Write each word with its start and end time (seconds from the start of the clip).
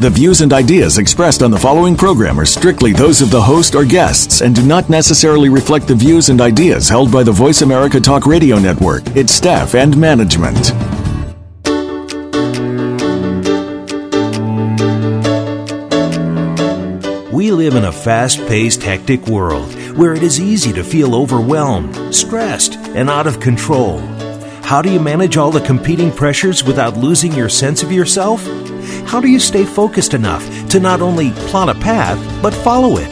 The 0.00 0.08
views 0.08 0.40
and 0.40 0.50
ideas 0.54 0.96
expressed 0.96 1.42
on 1.42 1.50
the 1.50 1.58
following 1.58 1.94
program 1.94 2.40
are 2.40 2.46
strictly 2.46 2.94
those 2.94 3.20
of 3.20 3.30
the 3.30 3.42
host 3.42 3.74
or 3.74 3.84
guests 3.84 4.40
and 4.40 4.54
do 4.54 4.62
not 4.62 4.88
necessarily 4.88 5.50
reflect 5.50 5.86
the 5.86 5.94
views 5.94 6.30
and 6.30 6.40
ideas 6.40 6.88
held 6.88 7.12
by 7.12 7.22
the 7.22 7.32
Voice 7.32 7.60
America 7.60 8.00
Talk 8.00 8.24
Radio 8.24 8.58
Network, 8.58 9.06
its 9.14 9.34
staff, 9.34 9.74
and 9.74 9.94
management. 9.98 10.72
We 17.30 17.52
live 17.52 17.74
in 17.74 17.84
a 17.84 17.92
fast 17.92 18.38
paced, 18.48 18.82
hectic 18.82 19.26
world 19.26 19.70
where 19.98 20.14
it 20.14 20.22
is 20.22 20.40
easy 20.40 20.72
to 20.72 20.82
feel 20.82 21.14
overwhelmed, 21.14 22.14
stressed, 22.14 22.76
and 22.76 23.10
out 23.10 23.26
of 23.26 23.38
control. 23.38 23.98
How 24.62 24.80
do 24.80 24.90
you 24.90 24.98
manage 24.98 25.36
all 25.36 25.50
the 25.50 25.60
competing 25.60 26.10
pressures 26.10 26.64
without 26.64 26.96
losing 26.96 27.34
your 27.34 27.50
sense 27.50 27.82
of 27.82 27.92
yourself? 27.92 28.46
How 29.06 29.20
do 29.20 29.28
you 29.28 29.40
stay 29.40 29.64
focused 29.64 30.14
enough 30.14 30.44
to 30.68 30.78
not 30.78 31.00
only 31.00 31.32
plot 31.48 31.68
a 31.68 31.74
path, 31.74 32.18
but 32.42 32.54
follow 32.54 32.96
it? 32.98 33.08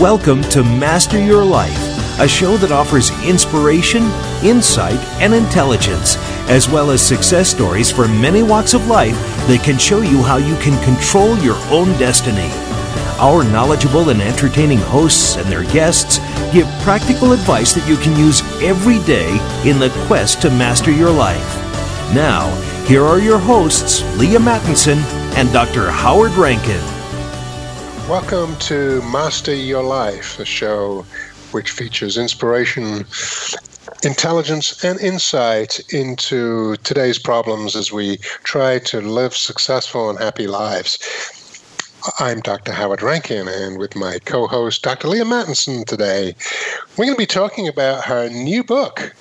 Welcome 0.00 0.42
to 0.50 0.64
Master 0.64 1.22
Your 1.22 1.44
Life, 1.44 1.78
a 2.18 2.26
show 2.26 2.56
that 2.56 2.72
offers 2.72 3.10
inspiration, 3.24 4.02
insight, 4.42 4.98
and 5.20 5.32
intelligence, 5.32 6.16
as 6.48 6.68
well 6.68 6.90
as 6.90 7.00
success 7.00 7.48
stories 7.48 7.90
from 7.90 8.20
many 8.20 8.42
walks 8.42 8.74
of 8.74 8.88
life 8.88 9.16
that 9.46 9.62
can 9.62 9.78
show 9.78 10.00
you 10.00 10.22
how 10.22 10.38
you 10.38 10.56
can 10.56 10.82
control 10.84 11.38
your 11.38 11.56
own 11.70 11.96
destiny. 11.98 12.50
Our 13.18 13.44
knowledgeable 13.44 14.08
and 14.10 14.20
entertaining 14.20 14.78
hosts 14.78 15.36
and 15.36 15.46
their 15.46 15.64
guests 15.72 16.18
give 16.52 16.66
practical 16.82 17.32
advice 17.32 17.72
that 17.74 17.88
you 17.88 17.96
can 17.96 18.18
use 18.18 18.42
every 18.60 18.98
day 19.04 19.30
in 19.64 19.78
the 19.78 19.90
quest 20.06 20.42
to 20.42 20.50
master 20.50 20.90
your 20.90 21.12
life. 21.12 21.56
Now, 22.12 22.50
here 22.86 23.04
are 23.04 23.20
your 23.20 23.38
hosts, 23.38 24.02
Leaha 24.18 24.38
Mattinson 24.38 24.96
and 25.36 25.50
Dr. 25.52 25.88
Howard 25.88 26.32
Rankin. 26.32 26.80
Welcome 28.08 28.56
to 28.56 29.00
Master 29.02 29.54
Your 29.54 29.84
Life, 29.84 30.40
a 30.40 30.44
show 30.44 31.06
which 31.52 31.70
features 31.70 32.18
inspiration, 32.18 33.04
intelligence, 34.02 34.84
and 34.84 35.00
insight 35.00 35.80
into 35.92 36.76
today's 36.78 37.20
problems 37.20 37.76
as 37.76 37.92
we 37.92 38.16
try 38.42 38.80
to 38.80 39.00
live 39.00 39.34
successful 39.34 40.10
and 40.10 40.18
happy 40.18 40.48
lives. 40.48 40.98
I'm 42.18 42.40
Dr. 42.40 42.72
Howard 42.72 43.00
Rankin, 43.00 43.46
and 43.46 43.78
with 43.78 43.94
my 43.94 44.18
co 44.24 44.48
host, 44.48 44.82
Dr. 44.82 45.06
Leaha 45.06 45.24
Mattinson, 45.24 45.86
today, 45.86 46.34
we're 46.96 47.04
going 47.04 47.16
to 47.16 47.22
be 47.22 47.26
talking 47.26 47.68
about 47.68 48.04
her 48.04 48.28
new 48.28 48.64
book. 48.64 49.14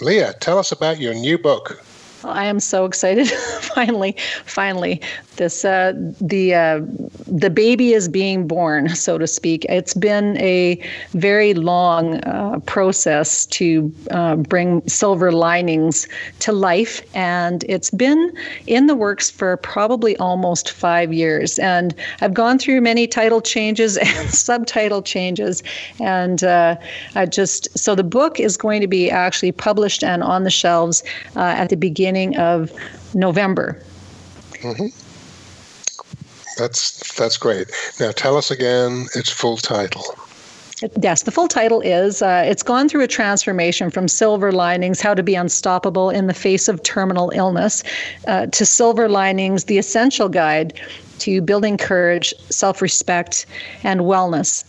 Leaha, 0.00 0.38
tell 0.40 0.58
us 0.58 0.70
about 0.72 1.00
your 1.00 1.14
new 1.14 1.38
book. 1.38 1.82
I 2.24 2.46
am 2.46 2.60
so 2.60 2.84
excited! 2.84 3.28
finally, 3.74 4.16
finally, 4.44 5.00
this 5.36 5.64
uh, 5.64 5.92
the 6.20 6.54
uh, 6.54 6.80
the 7.26 7.48
baby 7.48 7.92
is 7.92 8.08
being 8.08 8.48
born, 8.48 8.88
so 8.90 9.18
to 9.18 9.26
speak. 9.26 9.64
It's 9.68 9.94
been 9.94 10.36
a 10.38 10.82
very 11.10 11.54
long 11.54 12.16
uh, 12.24 12.58
process 12.66 13.46
to 13.46 13.92
uh, 14.10 14.36
bring 14.36 14.86
silver 14.88 15.30
linings 15.30 16.08
to 16.40 16.52
life, 16.52 17.02
and 17.14 17.64
it's 17.68 17.90
been 17.90 18.32
in 18.66 18.86
the 18.86 18.96
works 18.96 19.30
for 19.30 19.56
probably 19.58 20.16
almost 20.16 20.70
five 20.72 21.12
years. 21.12 21.58
And 21.58 21.94
I've 22.20 22.34
gone 22.34 22.58
through 22.58 22.80
many 22.80 23.06
title 23.06 23.40
changes 23.40 23.96
and 23.96 24.30
subtitle 24.30 25.02
changes, 25.02 25.62
and 26.00 26.42
uh, 26.42 26.76
I 27.14 27.26
just 27.26 27.78
so 27.78 27.94
the 27.94 28.04
book 28.04 28.40
is 28.40 28.56
going 28.56 28.80
to 28.80 28.88
be 28.88 29.10
actually 29.10 29.52
published 29.52 30.02
and 30.02 30.22
on 30.22 30.42
the 30.42 30.50
shelves 30.50 31.04
uh, 31.36 31.54
at 31.56 31.68
the 31.68 31.76
beginning 31.76 32.08
beginning 32.18 32.36
of 32.38 32.72
November. 33.14 33.80
Mm-hmm. 34.62 34.86
That's 36.56 37.14
that's 37.16 37.36
great. 37.36 37.70
Now 38.00 38.10
tell 38.12 38.36
us 38.36 38.50
again 38.50 39.06
its 39.14 39.30
full 39.30 39.56
title. 39.56 40.04
Yes, 41.00 41.24
the 41.24 41.32
full 41.32 41.48
title 41.48 41.80
is 41.80 42.22
uh, 42.22 42.44
It's 42.46 42.62
Gone 42.62 42.88
Through 42.88 43.02
a 43.02 43.08
Transformation 43.08 43.90
from 43.90 44.06
Silver 44.06 44.52
Linings 44.52 45.00
How 45.00 45.12
to 45.12 45.24
Be 45.24 45.34
Unstoppable 45.34 46.10
in 46.10 46.28
the 46.28 46.34
Face 46.34 46.68
of 46.68 46.80
Terminal 46.84 47.32
Illness 47.34 47.82
uh, 48.28 48.46
to 48.46 48.64
Silver 48.64 49.08
Linings 49.08 49.64
The 49.64 49.78
Essential 49.78 50.28
Guide 50.28 50.80
to 51.18 51.40
Building 51.42 51.78
Courage, 51.78 52.32
Self 52.50 52.80
Respect, 52.80 53.44
and 53.82 54.02
Wellness. 54.02 54.64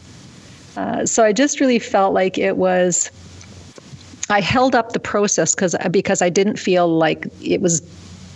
Uh, 0.76 1.06
so 1.06 1.24
I 1.24 1.32
just 1.32 1.60
really 1.60 1.78
felt 1.78 2.16
like 2.16 2.40
it 2.40 2.58
was 2.58 3.12
I 4.30 4.42
held 4.42 4.76
up 4.76 4.94
the 4.94 5.00
process 5.00 5.56
because 5.56 5.76
uh, 5.76 5.90
because 5.90 6.22
I 6.22 6.30
didn't 6.30 6.60
feel 6.60 6.88
like 6.88 7.28
it 7.42 7.62
was 7.62 7.82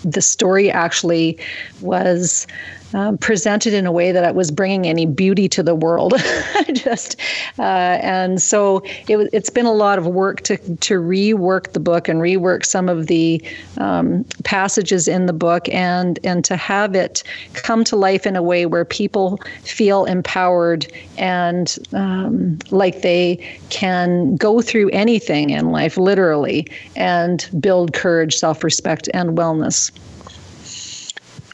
the 0.03 0.21
story 0.21 0.69
actually 0.69 1.37
was 1.81 2.45
um, 2.93 3.17
presented 3.17 3.73
in 3.73 3.85
a 3.85 3.91
way 3.91 4.11
that 4.11 4.23
it 4.23 4.35
was 4.35 4.51
bringing 4.51 4.87
any 4.87 5.05
beauty 5.05 5.49
to 5.49 5.63
the 5.63 5.75
world. 5.75 6.13
Just 6.73 7.19
uh, 7.59 7.97
and 8.01 8.41
so 8.41 8.83
it, 9.07 9.33
has 9.33 9.49
been 9.49 9.65
a 9.65 9.73
lot 9.73 9.97
of 9.97 10.07
work 10.07 10.41
to 10.41 10.57
to 10.57 10.99
rework 10.99 11.73
the 11.73 11.79
book 11.79 12.07
and 12.07 12.21
rework 12.21 12.65
some 12.65 12.89
of 12.89 13.07
the 13.07 13.41
um, 13.77 14.25
passages 14.43 15.07
in 15.07 15.25
the 15.25 15.33
book 15.33 15.67
and 15.69 16.19
and 16.23 16.45
to 16.45 16.55
have 16.55 16.95
it 16.95 17.23
come 17.53 17.83
to 17.83 17.95
life 17.95 18.25
in 18.25 18.35
a 18.35 18.43
way 18.43 18.65
where 18.65 18.85
people 18.85 19.39
feel 19.63 20.05
empowered 20.05 20.91
and 21.17 21.77
um, 21.93 22.57
like 22.71 23.01
they 23.01 23.35
can 23.69 24.35
go 24.35 24.61
through 24.61 24.89
anything 24.89 25.49
in 25.49 25.71
life 25.71 25.97
literally 25.97 26.67
and 26.95 27.49
build 27.59 27.93
courage, 27.93 28.35
self 28.35 28.63
respect, 28.63 29.09
and 29.13 29.37
wellness. 29.37 29.91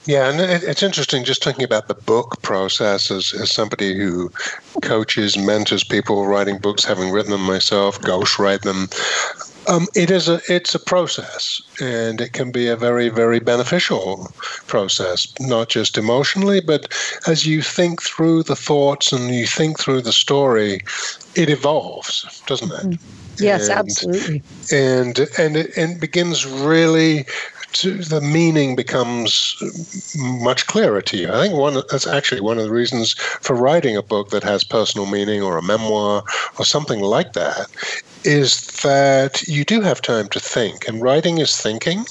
Yeah, 0.09 0.27
and 0.27 0.41
it's 0.41 0.81
interesting 0.81 1.23
just 1.23 1.43
thinking 1.43 1.63
about 1.63 1.87
the 1.87 1.93
book 1.93 2.41
process 2.41 3.11
as, 3.11 3.31
as 3.31 3.51
somebody 3.51 3.95
who 3.95 4.31
coaches, 4.81 5.37
mentors 5.37 5.83
people 5.83 6.25
writing 6.25 6.57
books, 6.57 6.83
having 6.83 7.11
written 7.11 7.29
them 7.29 7.43
myself, 7.43 8.01
ghostwrite 8.01 8.63
them. 8.63 8.89
Um, 9.71 9.85
it 9.93 10.09
is 10.09 10.27
a 10.27 10.41
it's 10.49 10.73
a 10.73 10.79
process, 10.79 11.61
and 11.79 12.21
it 12.21 12.33
can 12.33 12.51
be 12.51 12.67
a 12.67 12.75
very 12.75 13.09
very 13.09 13.39
beneficial 13.39 14.33
process, 14.65 15.31
not 15.41 15.69
just 15.69 15.95
emotionally, 15.95 16.59
but 16.59 16.91
as 17.27 17.45
you 17.45 17.61
think 17.61 18.01
through 18.01 18.41
the 18.41 18.55
thoughts 18.55 19.11
and 19.11 19.29
you 19.35 19.45
think 19.45 19.79
through 19.79 20.01
the 20.01 20.11
story, 20.11 20.81
it 21.35 21.51
evolves, 21.51 22.41
doesn't 22.47 22.71
it? 22.71 22.97
Mm-hmm. 22.97 23.43
Yes, 23.43 23.69
and, 23.69 23.77
absolutely. 23.77 24.41
And 24.71 25.19
and 25.37 25.55
it, 25.55 25.77
and 25.77 25.91
it 25.97 26.01
begins 26.01 26.47
really 26.47 27.27
to, 27.73 28.03
the 28.03 28.21
meaning 28.21 28.75
becomes 28.75 29.55
much 30.15 30.67
clearer 30.67 31.01
to 31.01 31.17
you. 31.17 31.29
I 31.29 31.41
think 31.41 31.53
one 31.55 31.81
that's 31.89 32.07
actually 32.07 32.41
one 32.41 32.57
of 32.57 32.63
the 32.63 32.71
reasons 32.71 33.13
for 33.41 33.55
writing 33.55 33.95
a 33.95 34.03
book 34.03 34.29
that 34.29 34.43
has 34.43 34.63
personal 34.63 35.07
meaning 35.07 35.41
or 35.41 35.57
a 35.57 35.63
memoir 35.63 36.23
or 36.57 36.65
something 36.65 37.01
like 37.01 37.33
that 37.33 37.67
is 38.23 38.67
that 38.83 39.41
you 39.47 39.63
do 39.63 39.81
have 39.81 40.01
time 40.01 40.27
to 40.29 40.39
think, 40.39 40.87
and 40.87 41.01
writing 41.01 41.37
is 41.37 41.55
thinking. 41.55 42.05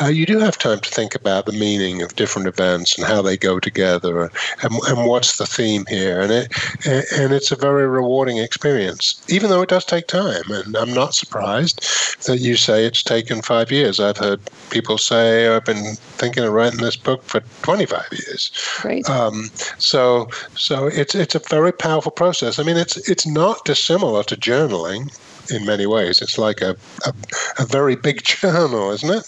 Uh, 0.00 0.06
you 0.06 0.26
do 0.26 0.38
have 0.38 0.58
time 0.58 0.80
to 0.80 0.90
think 0.90 1.14
about 1.14 1.46
the 1.46 1.52
meaning 1.52 2.02
of 2.02 2.16
different 2.16 2.48
events 2.48 2.96
and 2.96 3.06
how 3.06 3.22
they 3.22 3.36
go 3.36 3.58
together, 3.58 4.30
and, 4.62 4.72
and 4.88 5.06
what's 5.06 5.38
the 5.38 5.46
theme 5.46 5.84
here. 5.88 6.20
And 6.20 6.30
it 6.32 6.52
and 6.86 7.32
it's 7.32 7.50
a 7.50 7.56
very 7.56 7.86
rewarding 7.86 8.38
experience, 8.38 9.22
even 9.28 9.50
though 9.50 9.62
it 9.62 9.68
does 9.68 9.84
take 9.84 10.06
time. 10.06 10.42
And 10.48 10.76
I'm 10.76 10.92
not 10.92 11.14
surprised 11.14 11.80
that 12.26 12.38
you 12.38 12.56
say 12.56 12.84
it's 12.84 13.02
taken 13.02 13.42
five 13.42 13.70
years. 13.70 14.00
I've 14.00 14.18
heard 14.18 14.40
people 14.70 14.98
say 14.98 15.48
I've 15.48 15.64
been 15.64 15.96
thinking 16.18 16.44
of 16.44 16.52
writing 16.52 16.80
this 16.80 16.96
book 16.96 17.22
for 17.24 17.40
25 17.62 18.04
years. 18.12 18.52
Right. 18.84 19.08
Um, 19.08 19.50
so 19.78 20.28
so 20.54 20.86
it's 20.86 21.14
it's 21.14 21.34
a 21.34 21.40
very 21.48 21.72
powerful 21.72 22.12
process. 22.12 22.58
I 22.58 22.62
mean, 22.64 22.76
it's 22.76 22.96
it's 23.08 23.26
not 23.26 23.64
dissimilar 23.64 24.22
to 24.24 24.36
journaling 24.36 25.10
in 25.50 25.64
many 25.64 25.86
ways. 25.86 26.20
It's 26.20 26.38
like 26.38 26.60
a, 26.60 26.76
a, 27.06 27.14
a, 27.58 27.66
very 27.66 27.96
big 27.96 28.22
journal, 28.24 28.90
isn't 28.90 29.10
it? 29.10 29.26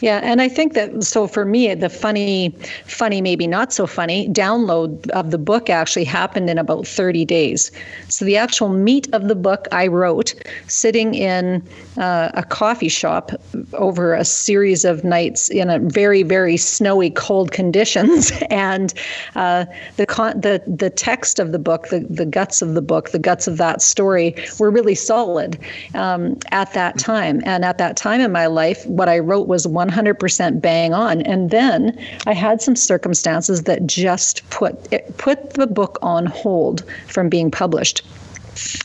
Yeah, 0.00 0.20
and 0.22 0.40
I 0.40 0.48
think 0.48 0.74
that 0.74 1.04
so 1.04 1.26
for 1.26 1.44
me, 1.44 1.74
the 1.74 1.88
funny, 1.88 2.50
funny, 2.86 3.20
maybe 3.20 3.46
not 3.46 3.72
so 3.72 3.86
funny 3.86 4.28
download 4.28 5.08
of 5.10 5.30
the 5.30 5.38
book 5.38 5.70
actually 5.70 6.04
happened 6.04 6.50
in 6.50 6.58
about 6.58 6.86
30 6.86 7.24
days. 7.24 7.70
So 8.08 8.24
the 8.24 8.36
actual 8.36 8.68
meat 8.68 9.08
of 9.12 9.28
the 9.28 9.34
book 9.34 9.66
I 9.72 9.86
wrote 9.86 10.34
sitting 10.66 11.14
in 11.14 11.66
uh, 11.98 12.30
a 12.34 12.42
coffee 12.42 12.88
shop 12.88 13.32
over 13.74 14.14
a 14.14 14.24
series 14.24 14.84
of 14.84 15.04
nights 15.04 15.48
in 15.48 15.70
a 15.70 15.78
very, 15.78 16.22
very 16.22 16.56
snowy, 16.56 17.10
cold 17.10 17.52
conditions. 17.52 18.32
and 18.50 18.94
uh, 19.34 19.66
the, 19.96 20.06
con- 20.06 20.40
the, 20.40 20.62
the 20.66 20.90
text 20.90 21.38
of 21.38 21.52
the 21.52 21.58
book, 21.58 21.88
the, 21.88 22.00
the 22.08 22.26
guts 22.26 22.62
of 22.62 22.74
the 22.74 22.82
book, 22.82 23.10
the 23.10 23.18
guts 23.18 23.46
of 23.46 23.56
that 23.58 23.82
story 23.82 24.34
were 24.58 24.70
really 24.70 24.94
solid. 24.94 25.58
Um, 25.94 26.38
at 26.50 26.72
that 26.74 26.98
time. 26.98 27.42
And 27.44 27.64
at 27.64 27.78
that 27.78 27.96
time 27.96 28.20
in 28.20 28.32
my 28.32 28.46
life, 28.46 28.84
what 28.86 29.08
I 29.08 29.18
wrote 29.18 29.48
was 29.48 29.66
100% 29.66 30.60
bang 30.60 30.94
on. 30.94 31.22
And 31.22 31.50
then 31.50 31.98
I 32.26 32.32
had 32.32 32.60
some 32.60 32.76
circumstances 32.76 33.62
that 33.64 33.86
just 33.86 34.48
put 34.50 34.92
it, 34.92 35.16
put 35.18 35.54
the 35.54 35.66
book 35.66 35.98
on 36.02 36.26
hold 36.26 36.84
from 37.06 37.28
being 37.28 37.50
published 37.50 38.02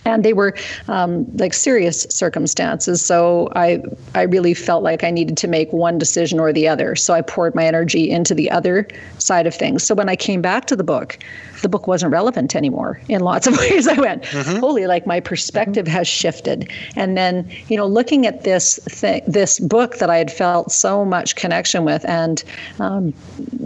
and 0.06 0.24
they 0.24 0.34
were 0.34 0.56
um, 0.88 1.26
like 1.38 1.54
serious 1.54 2.04
circumstances. 2.10 3.04
So 3.04 3.50
I 3.56 3.84
I 4.14 4.24
really 4.24 4.54
felt 4.54 4.84
like 4.84 5.04
I 5.04 5.12
needed 5.12 5.38
to 5.38 5.48
make 5.48 5.72
one 5.74 5.98
decision 5.98 6.40
or 6.40 6.54
the 6.54 6.68
other. 6.68 6.96
So 6.96 7.14
I 7.14 7.22
poured 7.22 7.56
my 7.56 7.66
energy 7.66 8.10
into 8.10 8.34
the 8.34 8.50
other 8.52 8.88
side 9.18 9.48
of 9.48 9.56
things. 9.56 9.84
So 9.84 9.96
when 9.96 10.10
I 10.10 10.16
came 10.16 10.42
back 10.42 10.66
to 10.66 10.76
the 10.76 10.84
book, 10.84 11.18
the 11.62 11.70
book 11.70 11.88
wasn't 11.88 12.12
relevant 12.12 12.56
anymore 12.56 13.00
in 13.10 13.22
lots 13.22 13.48
of 13.48 13.58
ways. 13.58 13.88
I 13.88 14.00
went, 14.00 14.24
mm-hmm. 14.24 14.60
holy, 14.60 14.86
like 14.88 15.08
my 15.08 15.20
perspective 15.20 15.88
has 15.88 16.08
shifted. 16.08 16.72
And 16.96 17.18
then 17.18 17.50
you 17.68 17.78
know, 17.78 17.88
looking 17.88 18.26
at 18.26 18.44
this 18.44 18.78
thing, 18.86 19.22
this 19.28 19.60
book 19.60 19.98
that 19.98 20.10
I 20.10 20.18
had 20.18 20.32
felt 20.32 20.72
so 20.72 21.06
much 21.06 21.36
connection 21.36 21.86
with 21.86 22.06
and 22.06 22.44
um, 22.80 23.14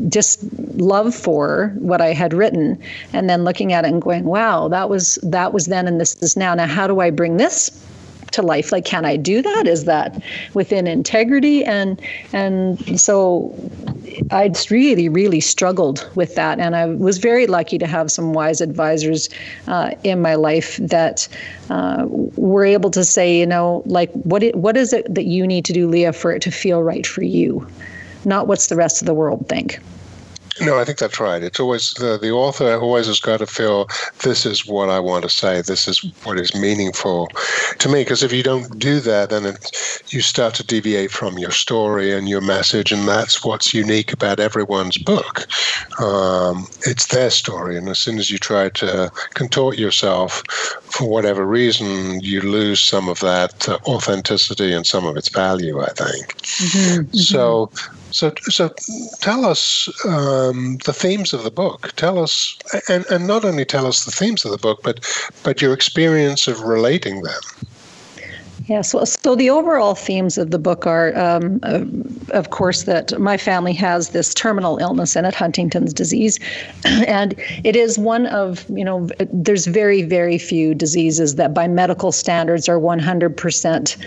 just 0.10 0.44
love 0.80 1.14
for 1.14 1.74
what 1.78 2.02
I 2.02 2.14
had 2.14 2.34
written, 2.34 2.82
and 3.14 3.30
then 3.30 3.44
looking 3.44 3.74
at 3.74 3.86
it 3.86 3.92
and 3.92 4.02
going, 4.02 4.26
wow, 4.26 4.68
that 4.70 4.90
was 4.90 5.20
that 5.24 5.54
was 5.54 5.66
then 5.66 5.88
and 5.90 6.00
this 6.00 6.16
is 6.22 6.38
now. 6.38 6.54
Now, 6.54 6.68
how 6.68 6.88
do 6.88 7.02
I 7.02 7.10
bring 7.10 7.38
this 7.38 7.86
to 8.32 8.44
life? 8.44 8.72
Like 8.72 8.86
can 8.86 9.06
i 9.06 9.18
do 9.18 9.42
that? 9.42 9.68
Is 9.68 9.86
that 9.86 10.22
within 10.54 10.88
integrity? 10.88 11.66
And 11.66 12.00
and 12.32 13.00
so 13.00 13.54
i 14.32 14.52
really 14.70 15.10
really 15.10 15.40
struggled 15.40 16.08
with 16.16 16.36
that. 16.36 16.60
And 16.60 16.76
i 16.76 16.86
was 16.86 17.18
very 17.18 17.48
lucky 17.48 17.78
to 17.80 17.88
have 17.88 18.12
some 18.12 18.34
wise 18.34 18.62
advisors 18.62 19.30
uh, 19.68 19.92
in 20.04 20.22
my 20.22 20.36
life 20.36 20.78
that 20.78 21.28
uh, 21.70 22.06
were 22.08 22.66
able 22.66 22.92
to 22.92 23.04
say 23.04 23.40
you 23.40 23.48
know 23.48 23.82
like 23.86 24.12
what 24.14 24.44
it, 24.44 24.56
what 24.56 24.78
is 24.78 24.94
it 24.94 25.14
that 25.14 25.26
you 25.26 25.48
need 25.48 25.66
to 25.66 25.74
do 25.74 25.90
leaha 25.90 26.16
for 26.16 26.32
it 26.32 26.42
to 26.44 26.52
feel 26.52 26.84
right 26.84 27.08
for 27.08 27.24
you? 27.24 27.68
Not 28.26 28.48
what's 28.48 28.68
the 28.68 28.76
rest 28.76 29.02
of 29.02 29.08
the 29.08 29.14
world 29.14 29.48
think 29.50 29.80
no, 30.62 30.80
I 30.80 30.86
think 30.86 31.00
that's 31.00 31.20
right. 31.20 31.44
It's 31.44 31.60
always 31.60 31.94
the, 31.94 32.18
the 32.18 32.32
author 32.32 32.78
always 32.78 33.08
has 33.08 33.20
got 33.20 33.38
to 33.38 33.48
feel 33.48 33.88
this 34.24 34.46
is 34.46 34.66
what 34.66 34.90
I 34.90 35.00
want 35.00 35.24
to 35.24 35.30
say. 35.30 35.62
This 35.62 35.88
is 35.88 36.00
what 36.24 36.40
is 36.40 36.56
meaningful 36.56 37.28
to 37.80 37.90
me. 37.90 38.02
Because 38.04 38.24
if 38.24 38.34
you 38.34 38.44
don't 38.44 38.80
do 38.80 39.00
that, 39.02 39.30
then 39.30 39.46
it, 39.46 40.04
you 40.10 40.22
start 40.22 40.54
to 40.56 40.64
deviate 40.64 41.12
from 41.12 41.38
your 41.38 41.52
story 41.52 42.14
and 42.14 42.28
your 42.28 42.42
message, 42.42 42.92
and 42.92 43.08
that's 43.08 43.44
what's 43.44 43.74
unique 43.74 44.14
about 44.14 44.40
everyone's 44.40 44.98
book. 44.98 45.48
Um, 46.00 46.68
it's 46.86 47.08
their 47.08 47.30
story, 47.30 47.78
and 47.78 47.90
as 47.90 48.00
soon 48.00 48.18
as 48.20 48.30
you 48.30 48.38
try 48.38 48.70
to 48.70 49.12
contort 49.34 49.78
yourself 49.78 50.44
for 50.84 51.08
whatever 51.10 51.46
reason, 51.46 52.20
you 52.22 52.42
lose 52.42 52.82
some 52.82 53.10
of 53.10 53.20
that 53.20 53.68
authenticity 53.88 54.74
and 54.74 54.86
some 54.86 55.06
of 55.06 55.18
its 55.18 55.30
value. 55.30 55.82
I 55.82 55.90
think. 55.90 56.36
Mm-hmm, 56.38 57.02
mm-hmm. 57.02 57.18
So 57.18 57.72
so, 58.12 58.34
so 58.42 58.70
tell 59.20 59.46
us 59.46 59.90
um, 60.06 60.78
the 60.86 60.94
themes 60.94 61.34
of 61.34 61.44
the 61.44 61.52
book. 61.52 61.92
Tell 61.96 62.20
us, 62.20 62.58
and, 62.88 63.06
and 63.12 63.28
not 63.28 63.46
only 63.46 63.66
tell 63.66 63.86
us 63.86 64.06
the 64.06 64.12
themes 64.12 64.46
of 64.46 64.52
the 64.52 64.58
book, 64.58 64.82
but 64.84 65.06
but 65.44 65.62
your 65.62 65.74
experience 65.74 66.48
of 66.48 66.62
relating 66.62 67.22
them. 67.22 67.42
Yeah, 68.70 68.82
so, 68.82 69.04
so 69.04 69.36
the 69.36 69.50
overall 69.50 69.96
themes 69.96 70.38
of 70.38 70.52
the 70.52 70.60
book 70.60 70.86
are, 70.86 71.18
um, 71.18 71.60
of 72.30 72.52
course, 72.52 72.84
that 72.84 73.20
my 73.20 73.36
family 73.36 73.74
has 73.74 74.10
this 74.10 74.32
terminal 74.32 74.78
illness 74.78 75.16
in 75.16 75.26
it, 75.26 75.34
Huntington's 75.34 75.92
disease. 75.92 76.40
And 76.86 77.34
it 77.64 77.76
is 77.76 77.98
one 77.98 78.28
of, 78.28 78.70
you 78.70 78.86
know, 78.86 79.10
there's 79.34 79.66
very, 79.66 80.04
very 80.04 80.38
few 80.38 80.76
diseases 80.76 81.34
that 81.36 81.56
by 81.56 81.68
medical 81.68 82.12
standards 82.12 82.70
are 82.70 82.80
100% 82.80 84.06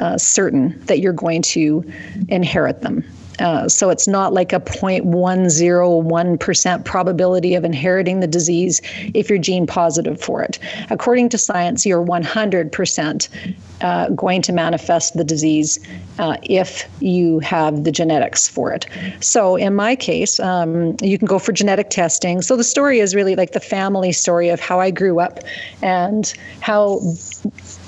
uh, 0.00 0.18
certain 0.18 0.80
that 0.86 0.98
you're 0.98 1.12
going 1.12 1.42
to 1.42 1.84
inherit 2.28 2.80
them. 2.80 3.04
Uh, 3.38 3.68
so 3.68 3.90
it's 3.90 4.06
not 4.06 4.32
like 4.32 4.52
a 4.52 4.60
0.101% 4.60 6.84
probability 6.84 7.54
of 7.54 7.64
inheriting 7.64 8.20
the 8.20 8.26
disease 8.26 8.80
if 9.14 9.28
you're 9.28 9.38
gene 9.38 9.66
positive 9.66 10.20
for 10.20 10.42
it. 10.42 10.58
According 10.90 11.28
to 11.30 11.38
science, 11.38 11.86
you're 11.86 12.04
100% 12.04 13.54
uh, 13.80 14.08
going 14.10 14.42
to 14.42 14.52
manifest 14.52 15.14
the 15.14 15.24
disease 15.24 15.78
uh, 16.18 16.36
if 16.42 16.88
you 17.00 17.38
have 17.40 17.84
the 17.84 17.92
genetics 17.92 18.48
for 18.48 18.72
it. 18.72 18.86
So 19.20 19.56
in 19.56 19.74
my 19.74 19.96
case, 19.96 20.40
um, 20.40 20.96
you 21.02 21.18
can 21.18 21.26
go 21.26 21.38
for 21.38 21.52
genetic 21.52 21.90
testing. 21.90 22.40
So 22.40 22.56
the 22.56 22.64
story 22.64 23.00
is 23.00 23.14
really 23.14 23.36
like 23.36 23.52
the 23.52 23.60
family 23.60 24.12
story 24.12 24.48
of 24.48 24.60
how 24.60 24.80
I 24.80 24.90
grew 24.90 25.20
up 25.20 25.40
and 25.82 26.32
how 26.60 27.00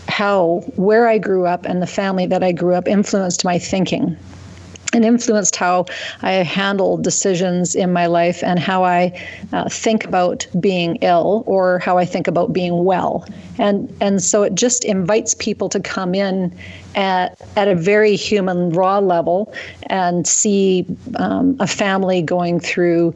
how 0.08 0.62
where 0.76 1.08
I 1.08 1.18
grew 1.18 1.46
up 1.46 1.66
and 1.66 1.82
the 1.82 1.86
family 1.86 2.26
that 2.26 2.42
I 2.42 2.52
grew 2.52 2.74
up 2.74 2.88
influenced 2.88 3.44
my 3.44 3.58
thinking 3.58 4.16
and 4.92 5.04
influenced 5.04 5.56
how 5.56 5.86
I 6.22 6.32
handle 6.32 6.96
decisions 6.96 7.74
in 7.74 7.92
my 7.92 8.06
life 8.06 8.42
and 8.42 8.58
how 8.58 8.84
I 8.84 9.12
uh, 9.52 9.68
think 9.68 10.04
about 10.04 10.46
being 10.60 10.96
ill 10.96 11.44
or 11.46 11.78
how 11.80 11.98
I 11.98 12.04
think 12.04 12.28
about 12.28 12.52
being 12.52 12.84
well. 12.84 13.26
And 13.58 13.94
and 14.00 14.22
so 14.22 14.42
it 14.42 14.54
just 14.54 14.84
invites 14.84 15.34
people 15.34 15.68
to 15.70 15.80
come 15.80 16.14
in 16.14 16.56
at, 16.94 17.40
at 17.56 17.68
a 17.68 17.74
very 17.74 18.16
human 18.16 18.70
raw 18.70 18.98
level 18.98 19.52
and 19.84 20.26
see 20.26 20.86
um, 21.16 21.56
a 21.60 21.66
family 21.66 22.22
going 22.22 22.60
through 22.60 23.14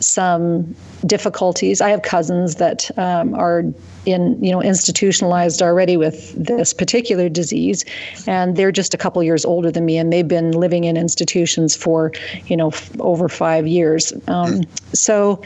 some 0.00 0.74
difficulties. 1.06 1.80
I 1.80 1.90
have 1.90 2.02
cousins 2.02 2.56
that 2.56 2.90
um, 2.98 3.34
are 3.34 3.64
in 4.04 4.42
you 4.42 4.50
know 4.50 4.60
institutionalized 4.60 5.62
already 5.62 5.96
with 5.96 6.32
this 6.34 6.72
particular 6.72 7.28
disease 7.28 7.84
and 8.26 8.56
they're 8.56 8.72
just 8.72 8.94
a 8.94 8.98
couple 8.98 9.22
years 9.22 9.44
older 9.44 9.70
than 9.70 9.84
me 9.84 9.96
and 9.96 10.12
they've 10.12 10.28
been 10.28 10.52
living 10.52 10.84
in 10.84 10.96
institutions 10.96 11.76
for 11.76 12.12
you 12.46 12.56
know 12.56 12.68
f- 12.68 12.90
over 13.00 13.28
five 13.28 13.66
years 13.66 14.12
um, 14.28 14.62
so 14.92 15.40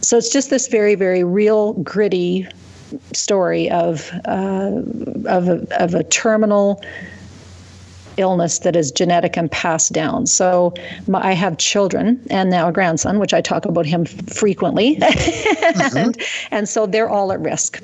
so 0.00 0.16
it's 0.18 0.32
just 0.32 0.50
this 0.50 0.66
very 0.68 0.94
very 0.94 1.22
real 1.22 1.74
gritty 1.74 2.46
story 3.12 3.70
of 3.70 4.10
uh, 4.24 4.72
of, 5.26 5.48
a, 5.48 5.66
of 5.82 5.94
a 5.94 6.02
terminal 6.04 6.82
illness 8.16 8.58
that 8.60 8.76
is 8.76 8.90
genetic 8.90 9.36
and 9.36 9.50
passed 9.50 9.92
down. 9.92 10.26
So 10.26 10.74
my, 11.06 11.28
I 11.28 11.32
have 11.32 11.56
children 11.58 12.20
and 12.28 12.50
now 12.50 12.68
a 12.68 12.72
grandson, 12.72 13.18
which 13.18 13.32
I 13.32 13.40
talk 13.40 13.64
about 13.64 13.86
him 13.86 14.04
frequently. 14.04 14.96
mm-hmm. 15.00 15.96
and, 15.96 16.22
and 16.50 16.68
so 16.68 16.86
they're 16.86 17.08
all 17.08 17.32
at 17.32 17.40
risk 17.40 17.80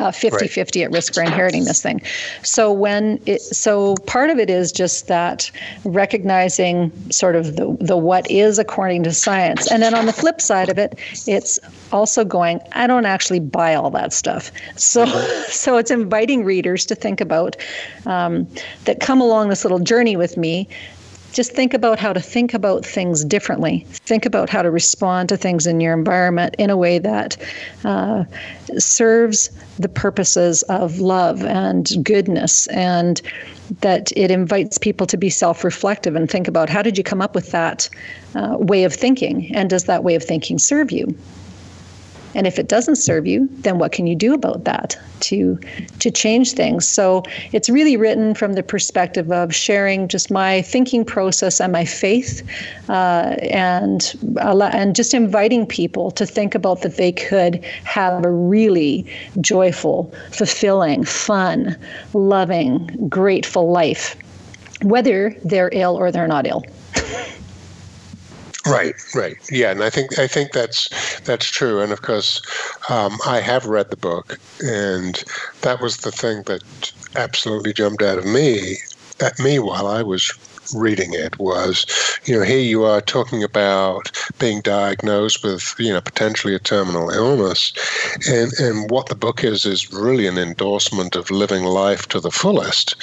uh, 0.00 0.10
50 0.10 0.36
right. 0.36 0.50
50 0.50 0.84
at 0.84 0.90
risk 0.90 1.14
for 1.14 1.22
inheriting 1.22 1.64
this 1.64 1.82
thing. 1.82 2.00
So 2.42 2.72
when 2.72 3.20
it, 3.26 3.40
so 3.40 3.96
part 4.06 4.30
of 4.30 4.38
it 4.38 4.48
is 4.48 4.72
just 4.72 5.08
that 5.08 5.50
recognizing 5.84 6.90
sort 7.10 7.36
of 7.36 7.56
the, 7.56 7.76
the 7.80 7.96
what 7.96 8.30
is 8.30 8.58
according 8.58 9.02
to 9.04 9.12
science. 9.12 9.70
And 9.70 9.82
then 9.82 9.94
on 9.94 10.06
the 10.06 10.12
flip 10.12 10.40
side 10.40 10.68
of 10.68 10.78
it, 10.78 10.98
it's 11.26 11.58
also 11.92 12.24
going, 12.24 12.60
I 12.72 12.86
don't 12.86 13.06
actually 13.06 13.40
buy 13.40 13.74
all 13.74 13.90
that 13.90 14.12
stuff. 14.12 14.50
So, 14.76 15.04
mm-hmm. 15.04 15.42
so 15.50 15.76
it's 15.76 15.90
inviting 15.90 16.44
readers 16.44 16.86
to 16.86 16.94
think 16.94 17.20
about 17.20 17.56
um, 18.06 18.48
that 18.84 19.00
come 19.00 19.20
along 19.20 19.48
this 19.48 19.64
little 19.64 19.80
journey 19.80 20.16
with 20.16 20.36
me 20.36 20.68
just 21.32 21.52
think 21.52 21.74
about 21.74 21.98
how 21.98 22.12
to 22.12 22.20
think 22.20 22.54
about 22.54 22.84
things 22.84 23.24
differently. 23.24 23.86
Think 23.88 24.26
about 24.26 24.50
how 24.50 24.62
to 24.62 24.70
respond 24.70 25.28
to 25.28 25.36
things 25.36 25.66
in 25.66 25.80
your 25.80 25.94
environment 25.94 26.54
in 26.58 26.70
a 26.70 26.76
way 26.76 26.98
that 26.98 27.36
uh, 27.84 28.24
serves 28.78 29.50
the 29.78 29.88
purposes 29.88 30.62
of 30.64 30.98
love 30.98 31.44
and 31.44 31.90
goodness, 32.02 32.66
and 32.68 33.22
that 33.80 34.12
it 34.16 34.30
invites 34.30 34.78
people 34.78 35.06
to 35.06 35.16
be 35.16 35.30
self 35.30 35.64
reflective 35.64 36.16
and 36.16 36.30
think 36.30 36.48
about 36.48 36.68
how 36.68 36.82
did 36.82 36.98
you 36.98 37.04
come 37.04 37.22
up 37.22 37.34
with 37.34 37.52
that 37.52 37.88
uh, 38.34 38.56
way 38.58 38.84
of 38.84 38.92
thinking, 38.92 39.54
and 39.54 39.70
does 39.70 39.84
that 39.84 40.04
way 40.04 40.14
of 40.14 40.22
thinking 40.22 40.58
serve 40.58 40.90
you? 40.90 41.16
And 42.34 42.46
if 42.46 42.58
it 42.58 42.68
doesn't 42.68 42.96
serve 42.96 43.26
you, 43.26 43.48
then 43.62 43.78
what 43.78 43.92
can 43.92 44.06
you 44.06 44.14
do 44.14 44.34
about 44.34 44.64
that 44.64 44.98
to 45.20 45.58
to 45.98 46.10
change 46.10 46.52
things? 46.52 46.88
So 46.88 47.24
it's 47.52 47.68
really 47.68 47.96
written 47.96 48.34
from 48.34 48.54
the 48.54 48.62
perspective 48.62 49.32
of 49.32 49.54
sharing 49.54 50.08
just 50.08 50.30
my 50.30 50.62
thinking 50.62 51.04
process 51.04 51.60
and 51.60 51.72
my 51.72 51.84
faith, 51.84 52.42
uh, 52.88 53.36
and 53.50 54.14
and 54.38 54.94
just 54.94 55.14
inviting 55.14 55.66
people 55.66 56.10
to 56.12 56.26
think 56.26 56.54
about 56.54 56.82
that 56.82 56.96
they 56.96 57.12
could 57.12 57.64
have 57.84 58.24
a 58.24 58.30
really 58.30 59.06
joyful, 59.40 60.12
fulfilling, 60.30 61.04
fun, 61.04 61.76
loving, 62.14 63.08
grateful 63.08 63.70
life, 63.70 64.16
whether 64.82 65.36
they're 65.44 65.70
ill 65.72 65.96
or 65.96 66.12
they're 66.12 66.28
not 66.28 66.46
ill. 66.46 66.64
Right, 68.66 68.94
right, 69.14 69.36
yeah, 69.50 69.70
and 69.70 69.82
I 69.82 69.88
think 69.88 70.18
I 70.18 70.26
think 70.26 70.52
that's 70.52 71.20
that's 71.22 71.50
true. 71.50 71.80
And 71.80 71.92
of 71.92 72.02
course, 72.02 72.42
um, 72.90 73.16
I 73.26 73.40
have 73.40 73.64
read 73.64 73.90
the 73.90 73.96
book, 73.96 74.38
and 74.60 75.22
that 75.62 75.80
was 75.80 75.98
the 75.98 76.10
thing 76.12 76.42
that 76.46 76.60
absolutely 77.16 77.72
jumped 77.72 78.02
out 78.02 78.18
of 78.18 78.26
me 78.26 78.76
at 79.20 79.38
me 79.38 79.58
while 79.58 79.86
I 79.86 80.02
was 80.02 80.30
reading 80.74 81.12
it 81.12 81.38
was, 81.38 81.86
you 82.24 82.38
know, 82.38 82.44
here 82.44 82.60
you 82.60 82.84
are 82.84 83.00
talking 83.00 83.42
about 83.42 84.10
being 84.38 84.60
diagnosed 84.60 85.44
with, 85.44 85.74
you 85.78 85.92
know, 85.92 86.00
potentially 86.00 86.54
a 86.54 86.58
terminal 86.58 87.10
illness. 87.10 87.72
And, 88.28 88.52
and 88.58 88.90
what 88.90 89.06
the 89.06 89.14
book 89.14 89.44
is, 89.44 89.64
is 89.64 89.92
really 89.92 90.26
an 90.26 90.38
endorsement 90.38 91.16
of 91.16 91.30
living 91.30 91.64
life 91.64 92.06
to 92.08 92.20
the 92.20 92.30
fullest 92.30 92.96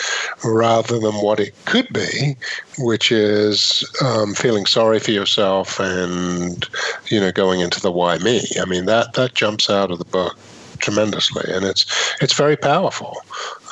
rather 0.44 1.00
than 1.00 1.16
what 1.16 1.40
it 1.40 1.54
could 1.66 1.88
be, 1.94 2.36
which 2.80 3.12
is 3.12 3.84
um, 4.04 4.34
feeling 4.34 4.66
sorry 4.66 5.00
for 5.00 5.12
yourself 5.12 5.80
and, 5.80 6.68
you 7.08 7.20
know, 7.20 7.32
going 7.32 7.60
into 7.60 7.82
the 7.82 7.92
why 7.92 8.18
me. 8.20 8.42
I 8.62 8.66
mean, 8.66 8.86
that, 8.86 9.14
that 9.14 9.34
jumps 9.34 9.70
out 9.70 9.92
of 9.92 10.00
the 10.00 10.06
book 10.06 10.38
tremendously, 10.78 11.52
and 11.52 11.66
it's 11.66 11.86
it's 12.22 12.34
very 12.34 12.56
powerful 12.56 13.18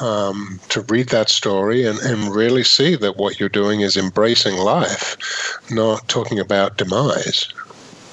um, 0.01 0.59
to 0.69 0.81
read 0.81 1.09
that 1.09 1.29
story 1.29 1.85
and, 1.85 1.99
and 1.99 2.35
really 2.35 2.63
see 2.63 2.95
that 2.95 3.17
what 3.17 3.39
you're 3.39 3.49
doing 3.49 3.81
is 3.81 3.97
embracing 3.97 4.57
life, 4.57 5.17
not 5.69 6.07
talking 6.07 6.39
about 6.39 6.77
demise. 6.77 7.47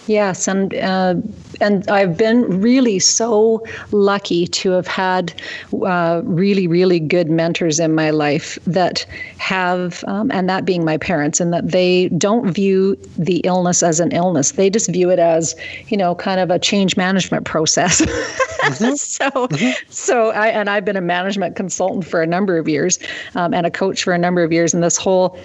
Yes, 0.06 0.48
and 0.48 0.74
uh, 0.74 1.14
and 1.62 1.88
I've 1.88 2.18
been 2.18 2.60
really 2.60 2.98
so 2.98 3.64
lucky 3.92 4.46
to 4.48 4.72
have 4.72 4.86
had 4.86 5.32
uh, 5.72 6.20
really 6.24 6.66
really 6.66 7.00
good 7.00 7.30
mentors 7.30 7.78
in 7.78 7.94
my 7.94 8.10
life 8.10 8.58
that 8.66 9.06
have, 9.38 10.04
um, 10.06 10.30
and 10.30 10.48
that 10.48 10.64
being 10.64 10.84
my 10.84 10.98
parents, 10.98 11.40
and 11.40 11.52
that 11.52 11.70
they 11.70 12.08
don't 12.10 12.50
view 12.50 12.96
the 13.16 13.38
illness 13.44 13.82
as 13.82 14.00
an 14.00 14.12
illness. 14.12 14.52
They 14.52 14.68
just 14.68 14.90
view 14.90 15.10
it 15.10 15.18
as 15.18 15.54
you 15.88 15.96
know 15.96 16.14
kind 16.14 16.40
of 16.40 16.50
a 16.50 16.58
change 16.58 16.96
management 16.96 17.46
process. 17.46 18.02
Mm-hmm. 18.62 18.94
so 18.94 19.28
mm-hmm. 19.28 19.90
so 19.90 20.30
I 20.30 20.46
and 20.46 20.70
I've 20.70 20.84
been 20.84 20.96
a 20.96 21.00
management 21.00 21.56
consultant 21.56 22.06
for 22.06 22.22
a 22.22 22.26
number 22.28 22.58
of 22.58 22.68
years 22.68 23.00
um, 23.34 23.52
and 23.52 23.66
a 23.66 23.72
coach 23.72 24.04
for 24.04 24.12
a 24.12 24.18
number 24.18 24.44
of 24.44 24.52
years, 24.52 24.72
and 24.72 24.84
this 24.84 24.96
whole 24.96 25.36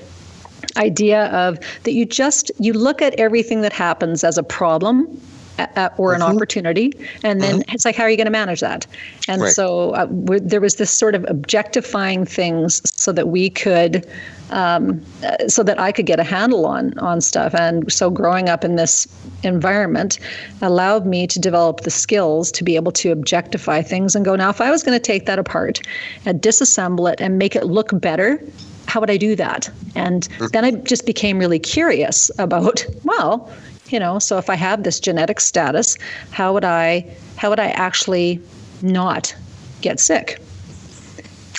idea 0.77 1.25
of 1.27 1.59
that 1.83 1.93
you 1.93 2.05
just 2.05 2.51
you 2.59 2.73
look 2.73 3.01
at 3.01 3.15
everything 3.15 3.61
that 3.61 3.73
happens 3.73 4.23
as 4.23 4.37
a 4.37 4.43
problem 4.43 5.19
uh, 5.59 5.89
or 5.97 6.13
an 6.13 6.21
mm-hmm. 6.21 6.35
opportunity 6.35 6.93
and 7.23 7.41
then 7.41 7.61
mm-hmm. 7.61 7.73
it's 7.73 7.85
like 7.85 7.95
how 7.95 8.03
are 8.03 8.09
you 8.09 8.17
going 8.17 8.25
to 8.25 8.31
manage 8.31 8.59
that 8.59 8.85
and 9.27 9.41
right. 9.41 9.51
so 9.51 9.91
uh, 9.91 10.07
there 10.09 10.61
was 10.61 10.75
this 10.75 10.91
sort 10.91 11.15
of 11.15 11.25
objectifying 11.29 12.25
things 12.25 12.81
so 12.99 13.11
that 13.11 13.27
we 13.29 13.49
could 13.49 14.07
um, 14.49 15.03
uh, 15.23 15.47
so 15.47 15.61
that 15.63 15.77
I 15.77 15.91
could 15.91 16.05
get 16.05 16.19
a 16.19 16.23
handle 16.23 16.65
on 16.65 16.97
on 16.99 17.21
stuff 17.21 17.53
and 17.53 17.91
so 17.91 18.09
growing 18.09 18.49
up 18.49 18.63
in 18.63 18.75
this 18.75 19.07
environment 19.43 20.19
allowed 20.61 21.05
me 21.05 21.27
to 21.27 21.39
develop 21.39 21.81
the 21.81 21.91
skills 21.91 22.51
to 22.53 22.63
be 22.63 22.75
able 22.75 22.91
to 22.93 23.11
objectify 23.11 23.81
things 23.81 24.15
and 24.15 24.23
go 24.23 24.35
now 24.35 24.49
if 24.49 24.61
I 24.61 24.71
was 24.71 24.83
going 24.83 24.97
to 24.97 25.03
take 25.03 25.25
that 25.25 25.39
apart 25.39 25.81
and 26.25 26.41
disassemble 26.41 27.11
it 27.11 27.19
and 27.21 27.37
make 27.37 27.55
it 27.55 27.65
look 27.65 27.89
better 27.99 28.41
how 28.87 29.01
would 29.01 29.09
I 29.09 29.17
do 29.17 29.35
that? 29.35 29.69
And 29.95 30.27
mm. 30.39 30.49
then 30.51 30.65
I 30.65 30.71
just 30.71 31.05
became 31.05 31.37
really 31.37 31.59
curious 31.59 32.31
about, 32.39 32.85
well, 33.03 33.51
you 33.91 33.99
know, 33.99 34.19
so 34.19 34.37
if 34.37 34.49
I 34.49 34.55
have 34.55 34.83
this 34.83 34.99
genetic 34.99 35.39
status, 35.39 35.97
how 36.31 36.53
would 36.53 36.65
I 36.65 37.05
how 37.37 37.49
would 37.49 37.59
I 37.59 37.67
actually 37.69 38.41
not 38.81 39.35
get 39.81 39.99
sick? 39.99 40.41